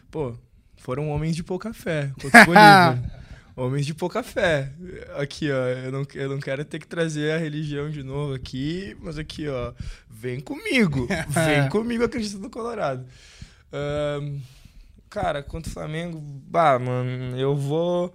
pô, 0.09 0.33
foram 0.77 1.09
homens 1.09 1.35
de 1.35 1.43
pouca 1.43 1.71
fé 1.73 2.11
Bolívar. 2.45 2.99
Homens 3.55 3.85
de 3.85 3.93
pouca 3.93 4.23
fé. 4.23 4.71
Aqui, 5.17 5.51
ó, 5.51 5.55
eu 5.67 5.91
não, 5.91 6.05
eu 6.15 6.29
não 6.29 6.39
quero 6.39 6.63
ter 6.63 6.79
que 6.79 6.87
trazer 6.87 7.31
a 7.33 7.37
religião 7.37 7.89
de 7.89 8.01
novo 8.03 8.33
aqui, 8.33 8.95
mas 9.01 9.17
aqui, 9.17 9.47
ó, 9.47 9.73
vem 10.09 10.39
comigo. 10.39 11.07
Vem 11.29 11.67
comigo, 11.69 12.03
acredita 12.03 12.37
no 12.37 12.49
Colorado. 12.49 13.05
Ahn, 13.73 14.39
cara, 15.09 15.43
contra 15.43 15.69
o 15.69 15.73
Flamengo, 15.73 16.19
bah, 16.21 16.79
mano, 16.79 17.37
eu 17.37 17.55
vou. 17.55 18.13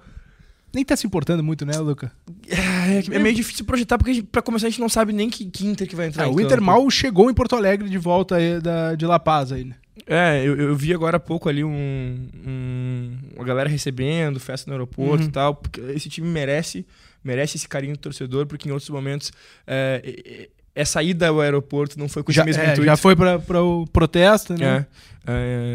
Nem 0.75 0.85
tá 0.85 0.95
se 0.97 1.07
importando 1.07 1.43
muito, 1.43 1.65
né, 1.65 1.77
Luca? 1.79 2.13
É, 2.49 3.17
é 3.17 3.19
meio 3.19 3.35
difícil 3.35 3.65
projetar, 3.65 3.97
porque 3.97 4.11
a 4.11 4.15
gente- 4.15 4.27
pra 4.27 4.43
começar 4.43 4.67
a 4.67 4.71
gente 4.71 4.81
não 4.81 4.89
sabe 4.91 5.13
nem 5.13 5.31
que, 5.31 5.47
que 5.47 5.67
Inter 5.67 5.89
que 5.89 5.97
vai 5.97 6.09
entrar. 6.09 6.25
Ah, 6.25 6.29
em 6.29 6.31
o 6.35 6.41
Inter 6.41 6.51
campo. 6.59 6.65
mal 6.65 6.91
chegou 6.91 7.31
em 7.31 7.35
Porto 7.35 7.57
Alegre 7.57 7.89
de 7.89 7.97
volta 7.99 8.37
aí 8.37 8.61
da, 8.61 8.95
de 8.95 9.07
La 9.07 9.19
Paz 9.19 9.53
aí, 9.53 9.65
né? 9.65 9.75
É, 10.07 10.43
eu, 10.45 10.57
eu 10.57 10.77
vi 10.77 10.93
agora 10.93 11.17
há 11.17 11.21
pouco 11.21 11.49
ali 11.49 11.65
um, 11.65 11.71
um- 12.47 13.13
uma 13.35 13.45
galera 13.45 13.69
recebendo, 13.69 14.39
festa 14.39 14.69
no 14.71 14.75
aeroporto 14.75 15.23
Uhum. 15.23 15.29
e 15.29 15.33
tal. 15.33 15.55
Porque 15.55 15.81
esse 15.81 16.09
time 16.09 16.29
merece, 16.29 16.85
merece 17.25 17.57
esse 17.57 17.69
carinho 17.69 17.95
do 17.95 17.99
torcedor, 18.01 18.47
porque 18.47 18.69
em 18.69 18.73
outros 18.73 18.91
momentos 18.91 19.33
é, 19.67 20.03
é, 20.05 20.33
é, 20.43 20.49
essa 20.75 21.03
ida 21.03 21.29
ao 21.29 21.41
aeroporto 21.41 21.99
não 21.99 22.09
foi 22.09 22.23
com 22.23 22.31
Já, 22.33 22.43
esse 22.43 22.51
mesmo 22.51 22.63
é, 22.63 22.73
intuito. 22.73 22.85
já 22.85 22.97
foi 22.97 23.17
pra 23.17 23.63
o 23.63 23.87
protesto, 23.87 24.53
né? 24.55 24.85
É, 25.27 25.33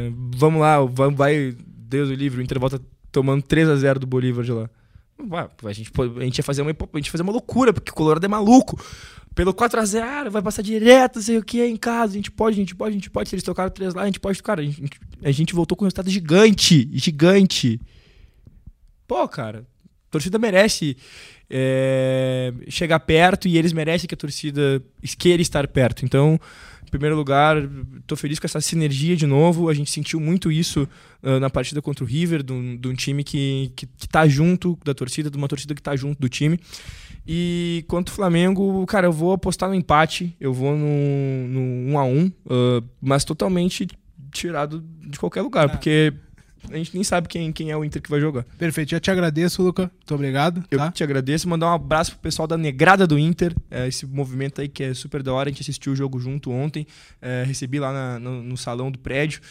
é, 0.07 0.11
vamos 0.35 0.61
lá, 0.61 0.79
vai, 0.85 1.55
Deus 1.67 2.09
o 2.09 2.13
livre, 2.13 2.39
o 2.39 2.43
Inter 2.43 2.59
volta 2.59 2.79
tomando 3.11 3.41
3 3.41 3.67
a 3.69 3.75
0 3.75 3.99
do 3.99 4.05
Bolívar 4.07 4.45
de 4.45 4.51
lá. 4.51 4.69
A, 5.65 5.71
gente, 5.73 5.91
a 6.19 6.23
gente 6.23 6.37
ia 6.39 6.43
fazer 6.43 6.61
uma, 6.61 6.71
a 6.71 6.97
gente 6.97 7.05
ia 7.07 7.11
fazer 7.11 7.21
uma 7.23 7.31
loucura, 7.31 7.71
porque 7.73 7.91
o 7.91 7.93
Colorado 7.93 8.25
é 8.25 8.29
maluco. 8.29 8.79
Pelo 9.33 9.53
4x0, 9.53 10.29
vai 10.29 10.41
passar 10.41 10.61
direto, 10.61 11.21
sei 11.21 11.37
o 11.37 11.43
que, 11.43 11.63
em 11.63 11.77
casa. 11.77 12.13
A 12.13 12.15
gente 12.15 12.29
pode, 12.29 12.55
a 12.55 12.59
gente 12.59 12.75
pode, 12.75 12.91
a 12.91 12.97
gente 12.97 13.09
pode. 13.09 13.29
Se 13.29 13.35
eles 13.35 13.43
tocaram 13.43 13.69
3 13.69 13.93
lá, 13.93 14.03
a 14.03 14.05
gente 14.05 14.19
pode. 14.19 14.41
Cara, 14.43 14.61
a 14.61 14.63
gente, 14.63 14.99
a 15.23 15.31
gente 15.31 15.53
voltou 15.53 15.77
com 15.77 15.85
um 15.85 15.87
resultado 15.87 16.09
gigante. 16.09 16.89
Gigante. 16.91 17.79
Pô, 19.07 19.25
cara, 19.27 19.59
a 19.59 20.11
torcida 20.11 20.37
merece 20.37 20.97
é, 21.49 22.53
chegar 22.67 22.99
perto 22.99 23.47
e 23.47 23.57
eles 23.57 23.71
merecem 23.73 24.07
que 24.07 24.15
a 24.15 24.17
torcida 24.17 24.83
queira 25.17 25.41
estar 25.41 25.65
perto. 25.67 26.03
Então, 26.03 26.39
em 26.85 26.89
primeiro 26.91 27.15
lugar, 27.15 27.55
tô 28.05 28.17
feliz 28.17 28.37
com 28.37 28.47
essa 28.47 28.59
sinergia 28.59 29.15
de 29.15 29.25
novo. 29.25 29.69
A 29.69 29.73
gente 29.73 29.89
sentiu 29.89 30.19
muito 30.19 30.51
isso 30.51 30.87
ah, 31.23 31.39
na 31.39 31.49
partida 31.49 31.81
contra 31.81 32.03
o 32.03 32.07
River, 32.07 32.43
de 32.43 32.51
um, 32.53 32.93
time 32.93 33.23
que, 33.23 33.71
que, 33.75 33.85
que 33.85 34.09
tá 34.09 34.27
junto 34.27 34.77
da 34.83 34.93
torcida, 34.93 35.29
de 35.29 35.37
uma 35.37 35.47
torcida 35.47 35.73
que 35.73 35.81
tá 35.81 35.95
junto 35.95 36.19
do 36.19 36.27
time. 36.27 36.59
E 37.27 37.85
quanto 37.87 38.09
ao 38.09 38.15
Flamengo, 38.15 38.85
cara, 38.85 39.07
eu 39.07 39.11
vou 39.11 39.33
apostar 39.33 39.69
no 39.69 39.75
empate, 39.75 40.35
eu 40.39 40.53
vou 40.53 40.75
no, 40.75 41.47
no 41.47 41.93
1 41.93 41.99
a 41.99 42.03
1 42.03 42.31
ah, 42.49 42.83
mas 43.01 43.23
totalmente 43.23 43.87
tirado 44.31 44.83
de 45.01 45.19
qualquer 45.19 45.41
lugar, 45.41 45.69
porque 45.69 46.13
a 46.69 46.77
gente 46.77 46.93
nem 46.93 47.03
sabe 47.03 47.27
quem, 47.27 47.51
quem 47.51 47.71
é 47.71 47.77
o 47.77 47.83
Inter 47.83 48.01
que 48.01 48.09
vai 48.09 48.19
jogar. 48.19 48.43
Perfeito, 48.57 48.91
já 48.91 48.99
te 48.99 49.11
agradeço, 49.11 49.61
Luca. 49.61 49.83
Muito 49.83 50.15
obrigado. 50.15 50.63
Eu 50.71 50.77
tá? 50.77 50.91
te 50.91 51.03
agradeço, 51.03 51.49
mandar 51.49 51.67
um 51.67 51.73
abraço 51.73 52.11
pro 52.11 52.21
pessoal 52.21 52.47
da 52.47 52.57
Negrada 52.57 53.05
do 53.05 53.17
Inter, 53.19 53.53
é, 53.69 53.87
esse 53.87 54.05
movimento 54.05 54.61
aí 54.61 54.67
que 54.67 54.83
é 54.83 54.93
super 54.93 55.21
da 55.21 55.33
hora, 55.33 55.49
a 55.49 55.51
gente 55.51 55.61
assistiu 55.61 55.93
o 55.93 55.95
jogo 55.95 56.19
junto 56.19 56.51
ontem, 56.51 56.85
é, 57.21 57.43
recebi 57.45 57.79
lá 57.79 57.91
na- 57.91 58.19
no, 58.19 58.43
no 58.43 58.57
salão 58.57 58.91
do 58.91 58.97
prédio, 58.99 59.41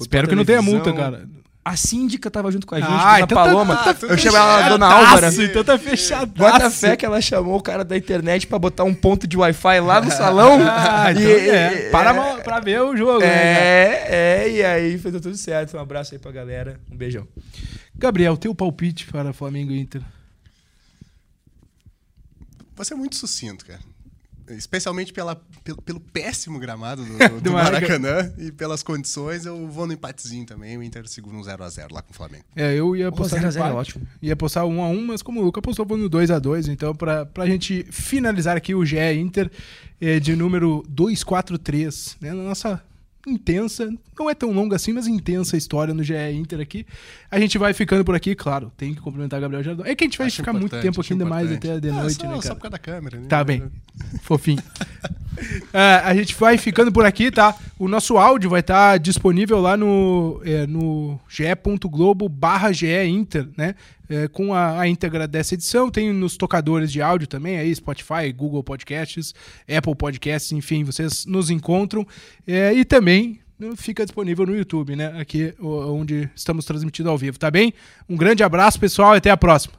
Espero 0.00 0.28
que 0.28 0.34
não 0.34 0.44
tenha 0.44 0.62
multa, 0.62 0.92
cara. 0.92 1.28
A 1.68 1.74
síndica 1.76 2.30
tava 2.30 2.48
junto 2.52 2.64
com 2.64 2.76
a 2.76 2.80
gente, 2.80 2.88
Ah, 2.92 3.16
então 3.20 3.26
tá- 3.36 3.44
Paloma, 3.44 3.76
tá 3.76 3.92
tudo 3.92 4.12
eu 4.12 4.16
chamei 4.16 4.38
ela 4.38 4.68
Dona 4.68 4.86
Fechadaço, 4.88 5.10
Álvara, 5.10 5.44
Então 5.50 5.64
tá 5.64 5.76
fechado. 5.76 6.26
Bota 6.32 6.70
fé 6.70 6.94
que 6.96 7.04
ela 7.04 7.20
chamou 7.20 7.56
o 7.56 7.60
cara 7.60 7.82
da 7.84 7.96
internet 7.96 8.46
pra 8.46 8.56
botar 8.56 8.84
um 8.84 8.94
ponto 8.94 9.26
de 9.26 9.36
Wi-Fi 9.36 9.80
lá 9.80 10.00
no 10.00 10.08
salão. 10.12 10.60
Ah, 10.62 11.10
então 11.10 11.22
E- 11.24 11.48
é. 11.50 11.90
Para 11.90 12.14
é, 12.14 12.36
pra 12.42 12.60
ver 12.60 12.80
o 12.82 12.96
jogo, 12.96 13.18
né? 13.18 13.26
É, 13.26 14.06
é, 14.44 14.50
e 14.50 14.64
aí 14.64 14.96
fez 14.96 15.12
tudo 15.20 15.36
certo. 15.36 15.76
Um 15.76 15.80
abraço 15.80 16.14
aí 16.14 16.20
pra 16.20 16.30
galera. 16.30 16.78
Um 16.88 16.96
beijão. 16.96 17.26
Gabriel, 17.96 18.36
teu 18.36 18.54
palpite 18.54 19.04
para 19.06 19.32
Flamengo 19.32 19.72
e 19.72 19.80
Inter. 19.80 20.02
Você 22.76 22.94
é 22.94 22.96
muito 22.96 23.16
sucinto, 23.16 23.66
cara. 23.66 23.80
Especialmente 24.50 25.12
pela, 25.12 25.36
pelo, 25.64 25.82
pelo 25.82 25.98
péssimo 26.00 26.58
gramado 26.58 27.04
do, 27.04 27.16
do- 27.28 27.40
do 27.40 27.52
Maracanã. 27.52 28.12
Maracanã 28.12 28.34
e 28.38 28.52
pelas 28.52 28.82
condições, 28.82 29.44
eu 29.46 29.66
vou 29.68 29.86
no 29.86 29.92
empatezinho 29.92 30.46
também. 30.46 30.76
O 30.78 30.82
Inter 30.82 31.06
segura 31.08 31.36
um 31.36 31.40
0x0 31.42 31.92
lá 31.92 32.02
com 32.02 32.12
o 32.12 32.14
Flamengo. 32.14 32.44
É, 32.54 32.74
eu 32.74 32.94
ia 32.94 33.08
apostar 33.08 33.42
no 33.42 33.50
0 33.50 33.64
é 33.64 33.68
empate. 33.70 33.80
ótimo. 33.90 34.06
Ia 34.22 34.32
apostar 34.34 34.64
1 34.66 34.82
a 34.82 34.88
1 34.88 35.06
mas 35.06 35.22
como 35.22 35.40
o 35.40 35.44
Luca 35.44 35.58
apostou, 35.60 35.84
vou 35.84 35.96
no 35.96 36.08
2 36.08 36.30
a 36.30 36.38
2 36.38 36.68
Então, 36.68 36.94
pra, 36.94 37.26
pra 37.26 37.46
gente 37.46 37.84
finalizar 37.90 38.56
aqui 38.56 38.74
o 38.74 38.84
GE 38.84 38.96
Inter 39.18 39.50
é, 40.00 40.20
de 40.20 40.36
número 40.36 40.84
243, 40.88 42.16
né? 42.20 42.32
Na 42.32 42.42
nossa 42.42 42.82
intensa, 43.26 43.92
não 44.18 44.30
é 44.30 44.34
tão 44.34 44.52
longa 44.52 44.76
assim, 44.76 44.92
mas 44.92 45.06
intensa 45.06 45.56
história 45.56 45.92
no 45.92 46.02
GE 46.02 46.14
Inter 46.32 46.60
aqui. 46.60 46.86
A 47.30 47.38
gente 47.40 47.58
vai 47.58 47.74
ficando 47.74 48.04
por 48.04 48.14
aqui, 48.14 48.34
claro, 48.34 48.72
tem 48.76 48.94
que 48.94 49.00
cumprimentar 49.00 49.40
Gabriel 49.40 49.62
Jardão. 49.62 49.84
É 49.84 49.94
que 49.94 50.04
a 50.04 50.06
gente 50.06 50.18
vai 50.18 50.28
Acho 50.28 50.36
ficar 50.36 50.52
muito 50.52 50.80
tempo 50.80 51.00
aqui, 51.00 51.12
ainda 51.12 51.24
mais 51.26 51.50
até 51.50 51.80
de 51.80 51.88
Ah, 51.88 51.92
noite, 51.92 52.14
só, 52.14 52.28
né, 52.28 52.36
Só 52.36 52.40
cara? 52.42 52.54
por 52.54 52.60
causa 52.62 52.70
da 52.70 52.78
câmera, 52.78 53.18
né? 53.18 53.26
Tá 53.28 53.42
bem. 53.44 53.64
Fofinho. 54.22 54.62
Ah, 55.70 56.08
a 56.08 56.14
gente 56.14 56.34
vai 56.34 56.56
ficando 56.56 56.90
por 56.90 57.04
aqui, 57.04 57.30
tá? 57.30 57.54
O 57.78 57.88
nosso 57.88 58.16
áudio 58.16 58.48
vai 58.48 58.60
estar 58.60 58.98
disponível 58.98 59.60
lá 59.60 59.76
no, 59.76 60.40
é, 60.42 60.66
no 60.66 61.20
ge.globo 61.28 62.26
barra 62.26 62.72
GE 62.72 62.86
Inter, 63.06 63.46
né? 63.54 63.74
É, 64.08 64.28
com 64.28 64.54
a, 64.54 64.80
a 64.80 64.88
íntegra 64.88 65.26
dessa 65.26 65.54
edição. 65.54 65.90
Tem 65.90 66.12
nos 66.12 66.36
tocadores 66.36 66.92
de 66.92 67.02
áudio 67.02 67.26
também, 67.26 67.58
aí 67.58 67.74
Spotify, 67.74 68.32
Google 68.34 68.62
Podcasts, 68.62 69.34
Apple 69.68 69.94
Podcasts, 69.94 70.52
enfim, 70.52 70.84
vocês 70.84 71.26
nos 71.26 71.50
encontram. 71.50 72.06
É, 72.46 72.72
e 72.72 72.84
também 72.84 73.40
né, 73.58 73.70
fica 73.76 74.04
disponível 74.04 74.46
no 74.46 74.56
YouTube, 74.56 74.96
né? 74.96 75.18
Aqui 75.20 75.54
onde 75.60 76.28
estamos 76.34 76.64
transmitindo 76.64 77.10
ao 77.10 77.18
vivo, 77.18 77.38
tá 77.38 77.50
bem? 77.50 77.72
Um 78.08 78.16
grande 78.16 78.42
abraço, 78.42 78.78
pessoal, 78.78 79.14
e 79.14 79.18
até 79.18 79.30
a 79.30 79.36
próxima. 79.36 79.76